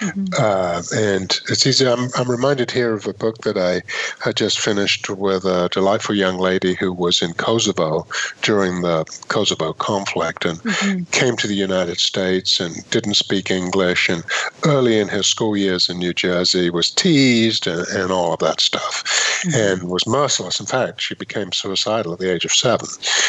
Mm-hmm. 0.00 0.24
Uh, 0.38 0.82
and 0.94 1.38
it's 1.48 1.66
easy. 1.66 1.86
I'm, 1.86 2.08
I'm 2.16 2.30
reminded 2.30 2.70
here 2.70 2.94
of 2.94 3.06
a 3.06 3.12
book 3.12 3.38
that 3.42 3.56
I 3.58 3.82
had 4.20 4.36
just 4.36 4.60
finished 4.60 5.10
with 5.10 5.44
a 5.44 5.68
delightful 5.70 6.14
young 6.14 6.38
lady 6.38 6.74
who 6.74 6.92
was 6.92 7.22
in 7.22 7.32
Kosovo 7.46 8.04
during 8.42 8.82
the 8.82 9.04
Kosovo 9.28 9.72
conflict 9.72 10.44
and 10.44 10.58
mm-hmm. 10.58 11.04
came 11.12 11.36
to 11.36 11.46
the 11.46 11.54
United 11.54 12.00
States 12.00 12.58
and 12.58 12.74
didn't 12.90 13.14
speak 13.14 13.52
English. 13.52 14.08
And 14.08 14.24
early 14.64 14.98
in 14.98 15.06
his 15.06 15.28
school 15.28 15.56
years 15.56 15.88
in 15.88 15.98
New 15.98 16.12
Jersey 16.12 16.70
was 16.70 16.90
teased 16.90 17.68
and, 17.68 17.86
and 17.88 18.10
all 18.10 18.32
of 18.32 18.40
that 18.40 18.60
stuff 18.60 19.04
mm-hmm. 19.44 19.82
and 19.82 19.88
was 19.88 20.08
merciless. 20.08 20.58
In 20.58 20.66
fact, 20.66 21.00
she 21.00 21.14
became 21.14 21.52
suicidal 21.52 22.14
at 22.14 22.18
the 22.18 22.32
age 22.32 22.44
of 22.44 22.52
seven. 22.52 22.88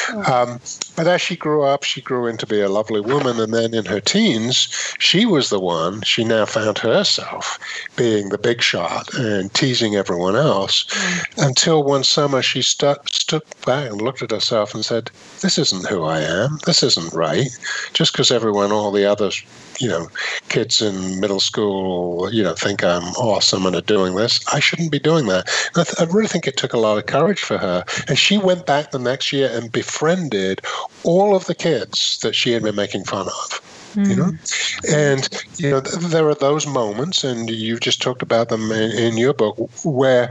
Oh. 0.10 0.34
Um, 0.34 0.60
but 0.96 1.06
as 1.06 1.22
she 1.22 1.36
grew 1.36 1.62
up, 1.62 1.84
she 1.84 2.02
grew 2.02 2.26
into 2.26 2.48
be 2.48 2.62
a 2.62 2.70
lovely 2.70 3.02
woman. 3.02 3.40
And 3.40 3.54
then 3.54 3.76
in 3.76 3.86
her 3.86 4.00
teens, 4.00 4.68
she 4.98 5.28
was 5.28 5.52
the 5.52 5.60
one, 5.60 6.02
she 6.02 6.24
now 6.24 6.48
found 6.48 6.80
herself 6.80 7.60
being 7.96 8.30
the 8.30 8.40
big 8.40 8.64
shot 8.64 9.14
and 9.14 9.54
teasing 9.54 9.96
everyone 9.96 10.36
else 10.36 10.86
mm-hmm. 10.86 11.42
until 11.42 11.84
one 11.84 12.04
summer 12.04 12.42
she 12.42 12.64
stu- 12.64 12.96
stood 13.06 13.44
back 13.64 13.92
and 13.92 14.02
looked 14.08 14.22
at 14.22 14.32
herself 14.32 14.74
and 14.74 14.86
said, 14.86 15.12
This 15.42 15.58
isn't 15.58 15.86
who 15.86 16.04
I 16.04 16.22
am. 16.22 16.60
This 16.66 16.82
isn't 16.82 17.14
right. 17.14 17.50
Just 17.92 18.14
because 18.14 18.32
everyone, 18.32 18.72
all 18.72 18.90
the 18.90 19.04
other, 19.04 19.32
you 19.80 19.90
know, 19.90 20.08
kids 20.48 20.82
in 20.82 21.20
middle 21.20 21.42
school, 21.42 22.34
you 22.34 22.42
know, 22.42 22.54
think 22.54 22.86
I'm 22.86 23.04
awesome 23.16 23.66
and 23.66 23.76
are 23.76 23.82
doing 23.82 24.16
this. 24.16 24.40
I 24.54 24.62
shouldn't 24.62 24.94
be 24.94 25.00
doing 25.00 25.28
that. 25.28 25.50
I, 25.76 25.84
th- 25.84 26.00
I, 26.00 26.06
really 26.06 26.28
think 26.28 26.48
it 26.48 26.56
took 26.56 26.72
a 26.72 26.80
lot 26.80 26.98
of 26.98 27.06
courage 27.06 27.42
for 27.42 27.58
her. 27.58 27.84
And 28.08 28.18
she 28.18 28.38
went 28.38 28.66
back 28.66 28.92
the 28.92 29.00
next 29.00 29.34
year 29.34 29.50
and 29.52 29.72
befriended 29.72 30.62
all 31.04 31.36
of 31.36 31.46
the 31.46 31.56
kids 31.56 32.18
that 32.22 32.34
she 32.34 32.54
had 32.54 32.64
been 32.64 32.76
making 32.76 33.04
fun 33.04 33.28
of. 33.28 33.62
You 33.96 34.16
know, 34.16 34.26
hmm. 34.26 34.94
and 34.94 35.28
you 35.58 35.72
know 35.72 35.82
th- 35.82 35.96
there 36.12 36.30
are 36.30 36.36
those 36.36 36.68
moments, 36.68 37.24
and 37.24 37.50
you've 37.50 37.80
just 37.80 38.00
talked 38.00 38.22
about 38.22 38.50
them 38.50 38.72
in, 38.72 38.92
in 38.92 39.18
your 39.18 39.34
book, 39.34 39.58
where 39.84 40.30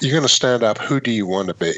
you're 0.00 0.12
going 0.12 0.22
to 0.22 0.34
stand 0.34 0.62
up. 0.62 0.78
Who 0.78 0.98
do 0.98 1.10
you 1.10 1.26
want 1.26 1.48
to 1.48 1.54
be? 1.54 1.74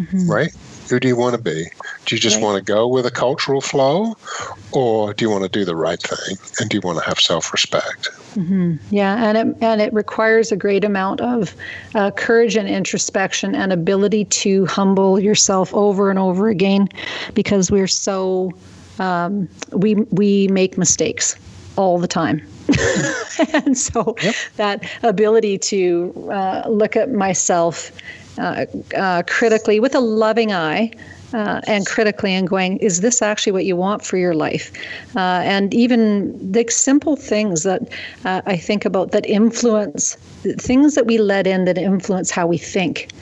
Mm-hmm. 0.00 0.30
Right? 0.30 0.54
Who 0.90 0.98
do 0.98 1.06
you 1.06 1.14
want 1.14 1.36
to 1.36 1.40
be? 1.40 1.66
Do 2.04 2.16
you 2.16 2.20
just 2.20 2.36
right. 2.36 2.42
want 2.42 2.58
to 2.58 2.64
go 2.64 2.88
with 2.88 3.06
a 3.06 3.12
cultural 3.12 3.60
flow, 3.60 4.16
or 4.72 5.14
do 5.14 5.24
you 5.24 5.30
want 5.30 5.44
to 5.44 5.48
do 5.48 5.64
the 5.64 5.76
right 5.76 6.02
thing? 6.02 6.36
And 6.58 6.68
do 6.68 6.76
you 6.76 6.80
want 6.80 6.98
to 6.98 7.04
have 7.04 7.20
self-respect? 7.20 8.08
Mm-hmm. 8.34 8.74
Yeah, 8.90 9.24
and 9.24 9.38
it 9.38 9.56
and 9.60 9.80
it 9.80 9.92
requires 9.92 10.50
a 10.50 10.56
great 10.56 10.84
amount 10.84 11.20
of 11.20 11.54
uh, 11.94 12.10
courage 12.10 12.56
and 12.56 12.68
introspection 12.68 13.54
and 13.54 13.72
ability 13.72 14.24
to 14.24 14.66
humble 14.66 15.20
yourself 15.20 15.72
over 15.74 16.10
and 16.10 16.18
over 16.18 16.48
again, 16.48 16.88
because 17.34 17.70
we're 17.70 17.86
so 17.86 18.52
um, 18.98 19.48
we 19.70 19.94
we 19.94 20.48
make 20.48 20.76
mistakes 20.76 21.36
all 21.76 22.00
the 22.00 22.08
time. 22.08 22.44
and 23.54 23.78
so 23.78 24.16
yep. 24.22 24.34
that 24.56 24.90
ability 25.02 25.56
to 25.58 26.30
uh, 26.32 26.64
look 26.68 26.96
at 26.96 27.10
myself 27.12 27.92
uh, 28.40 28.66
uh, 28.96 29.22
critically 29.26 29.80
with 29.80 29.94
a 29.94 30.00
loving 30.00 30.52
eye. 30.52 30.90
Uh, 31.32 31.60
and 31.68 31.86
critically 31.86 32.34
and 32.34 32.48
going, 32.48 32.76
is 32.78 33.02
this 33.02 33.22
actually 33.22 33.52
what 33.52 33.64
you 33.64 33.76
want 33.76 34.04
for 34.04 34.16
your 34.16 34.34
life? 34.34 34.72
Uh, 35.14 35.42
and 35.44 35.72
even 35.72 36.34
the 36.50 36.66
simple 36.68 37.14
things 37.14 37.62
that 37.62 37.82
uh, 38.24 38.42
I 38.46 38.56
think 38.56 38.84
about 38.84 39.12
that 39.12 39.24
influence 39.26 40.16
things 40.58 40.96
that 40.96 41.06
we 41.06 41.18
let 41.18 41.46
in 41.46 41.66
that 41.66 41.78
influence 41.78 42.32
how 42.32 42.48
we 42.48 42.58
think, 42.58 43.12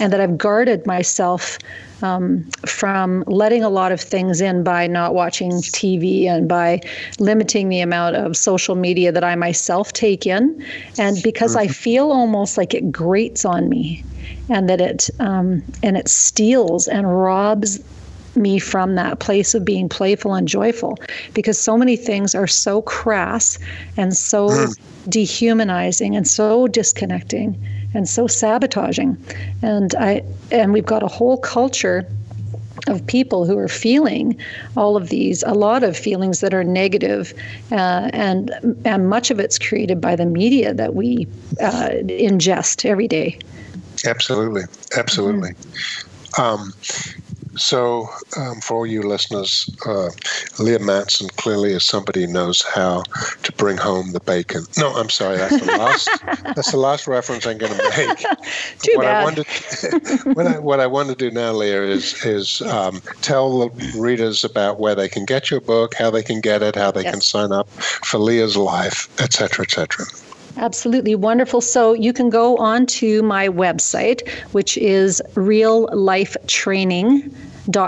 and 0.00 0.12
that 0.12 0.20
I've 0.20 0.36
guarded 0.36 0.86
myself 0.86 1.58
um, 2.02 2.44
from 2.66 3.24
letting 3.26 3.64
a 3.64 3.70
lot 3.70 3.92
of 3.92 4.00
things 4.00 4.40
in 4.40 4.62
by 4.62 4.86
not 4.86 5.14
watching 5.14 5.52
TV 5.52 6.26
and 6.26 6.48
by 6.48 6.80
limiting 7.18 7.68
the 7.68 7.80
amount 7.80 8.16
of 8.16 8.36
social 8.36 8.74
media 8.74 9.10
that 9.12 9.24
I 9.24 9.34
myself 9.36 9.92
take 9.92 10.26
in. 10.26 10.64
And 10.98 11.22
because. 11.22 11.54
I 11.56 11.68
feel 11.68 12.10
almost 12.10 12.56
like 12.56 12.74
it 12.74 12.90
grates 12.90 13.44
on 13.44 13.68
me 13.68 14.04
and 14.48 14.68
that 14.68 14.80
it 14.80 15.10
um, 15.20 15.62
and 15.82 15.96
it 15.96 16.08
steals 16.08 16.88
and 16.88 17.06
robs 17.06 17.80
me 18.36 18.58
from 18.58 18.96
that 18.96 19.20
place 19.20 19.54
of 19.54 19.64
being 19.64 19.88
playful 19.88 20.34
and 20.34 20.48
joyful 20.48 20.98
because 21.34 21.58
so 21.58 21.76
many 21.76 21.96
things 21.96 22.34
are 22.34 22.48
so 22.48 22.82
crass 22.82 23.58
and 23.96 24.16
so 24.16 24.48
mm. 24.48 24.76
dehumanizing 25.08 26.16
and 26.16 26.26
so 26.26 26.66
disconnecting 26.66 27.56
and 27.94 28.08
so 28.08 28.26
sabotaging 28.26 29.16
and 29.62 29.94
i 29.96 30.22
and 30.50 30.72
we've 30.72 30.86
got 30.86 31.02
a 31.02 31.08
whole 31.08 31.38
culture 31.38 32.06
of 32.86 33.06
people 33.06 33.46
who 33.46 33.56
are 33.58 33.68
feeling 33.68 34.38
all 34.76 34.96
of 34.96 35.08
these, 35.08 35.42
a 35.44 35.54
lot 35.54 35.82
of 35.82 35.96
feelings 35.96 36.40
that 36.40 36.52
are 36.52 36.64
negative, 36.64 37.32
uh, 37.72 38.10
and 38.12 38.50
and 38.84 39.08
much 39.08 39.30
of 39.30 39.40
it's 39.40 39.58
created 39.58 40.00
by 40.00 40.16
the 40.16 40.26
media 40.26 40.74
that 40.74 40.94
we 40.94 41.26
uh, 41.60 41.90
ingest 42.08 42.84
every 42.84 43.08
day. 43.08 43.38
Absolutely, 44.04 44.62
absolutely. 44.96 45.50
Mm-hmm. 45.50 46.42
Um, 46.42 46.72
so, 47.56 48.08
um, 48.36 48.60
for 48.60 48.78
all 48.78 48.86
you 48.86 49.02
listeners, 49.02 49.68
uh, 49.86 50.10
Leaha 50.58 50.80
Matson 50.80 51.28
clearly 51.36 51.72
is 51.72 51.84
somebody 51.84 52.22
who 52.22 52.32
knows 52.32 52.62
how 52.62 53.02
to 53.42 53.52
bring 53.52 53.76
home 53.76 54.12
the 54.12 54.20
bacon. 54.20 54.64
No, 54.78 54.94
I'm 54.94 55.10
sorry, 55.10 55.36
that's 55.36 55.60
the 55.60 55.66
last. 55.66 56.08
that's 56.54 56.70
the 56.72 56.78
last 56.78 57.06
reference 57.06 57.46
I'm 57.46 57.58
going 57.58 57.72
to 57.72 57.82
make. 57.96 58.18
Too 58.80 58.92
what 58.96 59.04
bad. 59.04 59.16
I 59.16 59.24
wanted, 59.24 59.46
what 60.36 60.46
I 60.46 60.58
what 60.58 60.80
I 60.80 60.86
want 60.86 61.08
to 61.10 61.14
do 61.14 61.30
now, 61.30 61.52
Leaha, 61.52 61.88
is 61.88 62.24
is 62.24 62.62
um, 62.62 63.00
tell 63.20 63.68
the 63.68 63.98
readers 63.98 64.44
about 64.44 64.80
where 64.80 64.94
they 64.94 65.08
can 65.08 65.24
get 65.24 65.50
your 65.50 65.60
book, 65.60 65.94
how 65.94 66.10
they 66.10 66.22
can 66.22 66.40
get 66.40 66.62
it, 66.62 66.74
how 66.74 66.90
they 66.90 67.02
yes. 67.02 67.12
can 67.12 67.20
sign 67.20 67.52
up 67.52 67.68
for 67.70 68.18
Leaha's 68.18 68.56
Life, 68.56 69.08
etc., 69.20 69.64
etc. 69.64 70.06
Absolutely 70.56 71.14
wonderful. 71.14 71.60
So 71.60 71.94
you 71.94 72.12
can 72.12 72.30
go 72.30 72.56
on 72.56 72.86
to 72.86 73.22
my 73.22 73.48
website, 73.48 74.28
which 74.52 74.76
is 74.78 75.20
Real 75.34 75.88
Life 75.92 76.36
Training 76.46 77.20
dot 77.22 77.30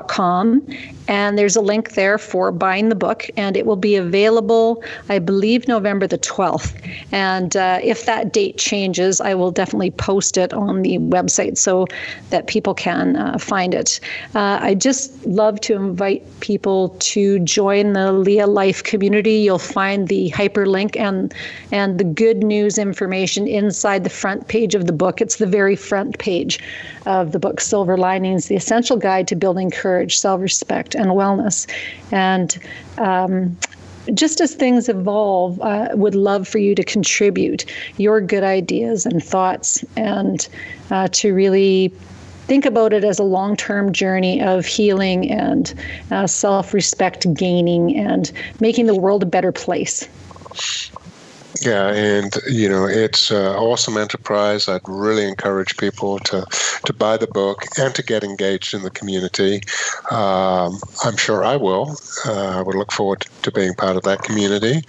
com 0.09 0.66
and 1.09 1.39
there's 1.39 1.57
a 1.57 1.61
link 1.61 1.93
there 1.93 2.18
for 2.18 2.51
buying 2.51 2.89
the 2.89 2.95
book 2.95 3.29
and 3.37 3.57
it 3.57 3.66
will 3.66 3.77
be 3.77 3.97
available 3.97 4.83
i 5.09 5.18
believe 5.18 5.68
november 5.68 6.07
the 6.07 6.18
12th 6.18 6.74
and 7.12 7.57
uh, 7.57 7.79
if 7.83 8.07
that 8.07 8.33
date 8.33 8.57
changes 8.59 9.20
i 9.20 9.35
will 9.35 9.51
definitely 9.51 9.91
post 9.91 10.37
it 10.37 10.53
on 10.53 10.83
the 10.83 10.99
website 10.99 11.57
so 11.59 11.87
that 12.31 12.47
people 12.47 12.74
can 12.74 13.16
uh, 13.16 13.39
find 13.39 13.74
it. 13.74 14.01
Uh, 14.35 14.59
i 14.61 14.74
just 14.74 15.24
love 15.27 15.61
to 15.61 15.74
invite 15.74 16.22
people 16.41 16.91
to 17.01 17.39
join 17.41 17.93
the 17.93 18.12
leaha 18.12 18.47
life 18.47 18.83
community. 18.83 19.35
You'll 19.35 19.59
find 19.59 20.09
the 20.09 20.31
hyperlink 20.31 20.97
and 20.99 21.35
and 21.72 21.99
the 21.99 22.05
good 22.05 22.43
news 22.43 22.79
information 22.79 23.47
inside 23.47 24.05
the 24.05 24.11
front 24.11 24.49
page 24.49 24.74
of 24.74 24.87
the 24.87 24.93
book. 24.93 25.20
It's 25.20 25.37
the 25.37 25.47
very 25.47 25.77
front 25.77 26.18
page 26.18 26.61
of 27.07 27.33
the 27.33 27.39
book 27.39 27.61
silver 27.61 27.97
linings 27.97 28.47
the 28.49 28.57
essential 28.57 28.97
guide 28.97 29.27
to 29.29 29.37
building 29.37 29.71
courage 29.71 30.19
self-respect 30.19 30.95
and 30.95 31.13
wellness. 31.13 31.67
And 32.13 32.59
um, 32.99 33.57
just 34.15 34.41
as 34.41 34.55
things 34.55 34.89
evolve, 34.89 35.61
I 35.63 35.87
uh, 35.87 35.97
would 35.97 36.15
love 36.15 36.47
for 36.47 36.59
you 36.59 36.75
to 36.75 36.85
contribute 36.85 37.65
your 37.97 38.21
good 38.21 38.45
ideas 38.45 39.07
and 39.07 39.23
thoughts 39.23 39.85
and 39.97 40.47
uh, 40.91 41.09
to 41.09 41.35
really 41.35 41.93
think 42.47 42.65
about 42.65 42.93
it 42.93 43.03
as 43.03 43.19
a 43.19 43.25
long 43.25 43.57
term 43.57 43.93
journey 43.93 44.41
of 44.41 44.65
healing 44.65 45.31
and 45.31 45.75
uh, 46.11 46.27
self 46.27 46.73
respect 46.73 47.33
gaining 47.35 47.97
and 47.97 48.31
making 48.61 48.87
the 48.87 48.95
world 48.95 49.23
a 49.23 49.27
better 49.27 49.53
place. 49.53 50.09
Yeah, 51.61 51.89
and 51.89 52.35
you 52.49 52.69
know 52.69 52.87
it's 52.87 53.31
an 53.31 53.57
awesome 53.57 53.97
enterprise. 53.97 54.69
I'd 54.69 54.81
really 54.87 55.27
encourage 55.27 55.77
people 55.77 56.19
to 56.21 56.45
to 56.85 56.93
buy 56.93 57.17
the 57.17 57.27
book 57.27 57.65
and 57.79 57.95
to 57.95 58.03
get 58.03 58.25
engaged 58.25 58.75
in 58.75 58.83
the 58.83 58.91
community. 58.91 59.63
Um, 60.11 60.79
I'm 61.05 61.17
sure 61.17 61.45
I 61.45 61.57
will. 61.57 61.97
Uh, 62.27 62.59
I 62.59 62.63
would 62.63 62.75
look 62.75 62.93
forward 62.93 63.27
to 63.43 63.51
being 63.51 63.75
part 63.75 63.97
of 63.97 64.03
that 64.03 64.23
community, 64.23 64.83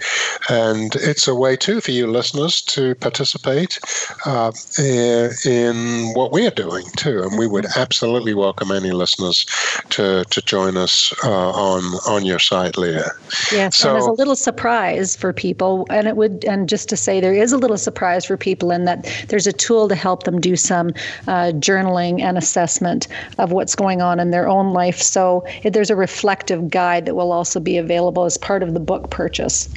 and 0.48 0.94
it's 0.96 1.28
a 1.28 1.34
way 1.34 1.56
too 1.56 1.80
for 1.80 1.90
you 1.90 2.06
listeners 2.06 2.60
to 2.62 2.94
participate 2.96 3.78
uh, 4.26 4.52
in 4.78 6.12
what 6.14 6.32
we 6.32 6.46
are 6.46 6.56
doing 6.66 6.84
too. 6.96 7.22
And 7.22 7.38
we 7.38 7.46
would 7.46 7.66
absolutely 7.76 8.34
welcome 8.34 8.72
any 8.72 8.90
listeners 8.90 9.46
to 9.90 10.24
to 10.24 10.42
join 10.42 10.76
us 10.76 11.14
uh, 11.24 11.50
on 11.50 11.82
on 12.08 12.24
your 12.24 12.38
site, 12.38 12.74
Leaha. 12.74 13.10
Yes, 13.52 13.76
so, 13.76 13.90
and 13.90 13.98
as 13.98 14.06
a 14.06 14.12
little 14.12 14.36
surprise 14.36 15.16
for 15.16 15.32
people, 15.32 15.86
and 15.90 16.08
it 16.08 16.16
would. 16.16 16.44
And 16.44 16.57
and 16.58 16.68
just 16.68 16.88
to 16.88 16.96
say 16.96 17.20
there 17.20 17.34
is 17.34 17.52
a 17.52 17.56
little 17.56 17.78
surprise 17.78 18.24
for 18.24 18.36
people 18.36 18.70
in 18.70 18.84
that 18.84 19.04
there's 19.28 19.46
a 19.46 19.52
tool 19.52 19.88
to 19.88 19.94
help 19.94 20.24
them 20.24 20.40
do 20.40 20.56
some 20.56 20.88
uh, 21.26 21.52
journaling 21.54 22.20
and 22.20 22.36
assessment 22.36 23.08
of 23.38 23.52
what's 23.52 23.74
going 23.74 24.02
on 24.02 24.20
in 24.20 24.30
their 24.30 24.48
own 24.48 24.72
life. 24.72 25.00
So 25.00 25.46
there's 25.64 25.90
a 25.90 25.96
reflective 25.96 26.68
guide 26.68 27.06
that 27.06 27.14
will 27.14 27.32
also 27.32 27.60
be 27.60 27.78
available 27.78 28.24
as 28.24 28.36
part 28.36 28.62
of 28.62 28.74
the 28.74 28.80
book 28.80 29.10
purchase. 29.10 29.68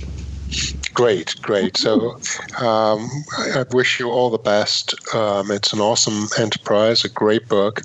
Great, 0.93 1.35
great. 1.41 1.77
So 1.77 2.11
um, 2.59 3.07
I 3.37 3.63
wish 3.71 3.99
you 3.99 4.09
all 4.09 4.29
the 4.29 4.37
best. 4.37 4.93
Um, 5.15 5.49
it's 5.49 5.71
an 5.73 5.79
awesome 5.79 6.27
enterprise, 6.37 7.05
a 7.05 7.09
great 7.09 7.47
book. 7.47 7.81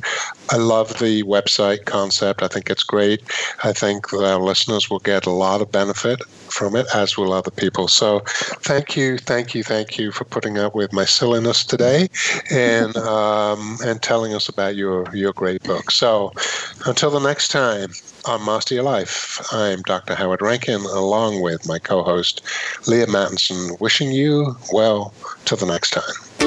I 0.51 0.57
love 0.57 0.99
the 0.99 1.23
website 1.23 1.85
concept. 1.87 2.43
I 2.43 2.49
think 2.49 2.69
it's 2.69 2.83
great. 2.83 3.21
I 3.65 3.73
think 3.73 4.11
that 4.11 4.25
our 4.25 4.41
listeners 4.41 4.91
will 4.91 5.01
get 5.01 5.27
a 5.27 5.31
lot 5.31 5.61
of 5.61 5.71
benefit 5.71 6.21
from 6.51 6.77
it, 6.77 6.87
as 6.95 7.17
will 7.17 7.33
other 7.33 7.51
people. 7.51 7.89
So 7.89 8.21
thank 8.65 8.97
you, 8.97 9.19
thank 9.19 9.55
you, 9.55 9.63
thank 9.63 9.99
you 9.99 10.13
for 10.13 10.25
putting 10.25 10.59
up 10.59 10.75
with 10.75 10.93
my 10.93 11.05
silliness 11.05 11.65
today 11.65 12.09
and 12.51 12.97
um, 12.97 13.79
and 13.85 14.01
telling 14.03 14.35
us 14.35 14.49
about 14.49 14.77
your 14.77 15.15
your 15.15 15.33
great 15.33 15.63
book. 15.65 15.91
So 15.91 16.33
until 16.87 17.11
the 17.11 17.21
next 17.21 17.49
time 17.49 17.91
on 18.29 18.45
Master 18.45 18.74
Your 18.74 18.85
Life, 18.85 19.41
I'm 19.53 19.83
Dr. 19.83 20.14
Howard 20.14 20.43
Rankin, 20.43 20.81
along 20.81 21.43
with 21.43 21.66
my 21.66 21.79
co-host 21.79 22.43
Leaha 22.83 23.07
Mattinson, 23.07 23.81
wishing 23.81 24.11
you 24.11 24.57
well 24.72 25.14
till 25.45 25.57
the 25.57 25.66
next 25.66 25.91
time. 25.91 26.47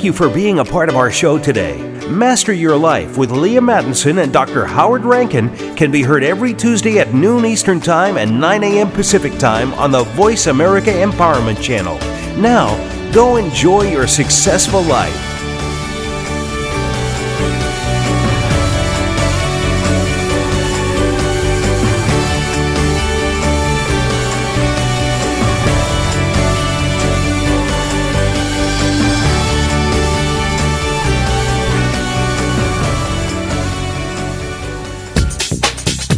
thank 0.00 0.06
you 0.06 0.12
for 0.14 0.32
being 0.32 0.60
a 0.60 0.64
part 0.64 0.88
of 0.88 0.96
our 0.96 1.10
show 1.10 1.38
today. 1.38 1.76
Master 2.08 2.54
Your 2.54 2.74
Life 2.74 3.18
with 3.18 3.28
Leaha 3.28 3.58
Mattinson 3.58 4.22
and 4.22 4.32
Dr. 4.32 4.64
Howard 4.64 5.04
Rankin 5.04 5.54
can 5.76 5.90
be 5.90 6.02
heard 6.02 6.24
every 6.24 6.54
Tuesday 6.54 7.00
at 7.00 7.12
noon 7.12 7.44
Eastern 7.44 7.80
Time 7.80 8.16
and 8.16 8.40
9 8.40 8.64
a.m. 8.64 8.90
Pacific 8.92 9.36
Time 9.38 9.74
on 9.74 9.90
the 9.90 10.04
Voice 10.04 10.46
America 10.46 10.90
Empowerment 10.90 11.62
Channel. 11.62 11.96
Now, 12.40 12.72
go 13.12 13.36
enjoy 13.36 13.90
your 13.90 14.06
successful 14.06 14.80
life. 14.84 15.29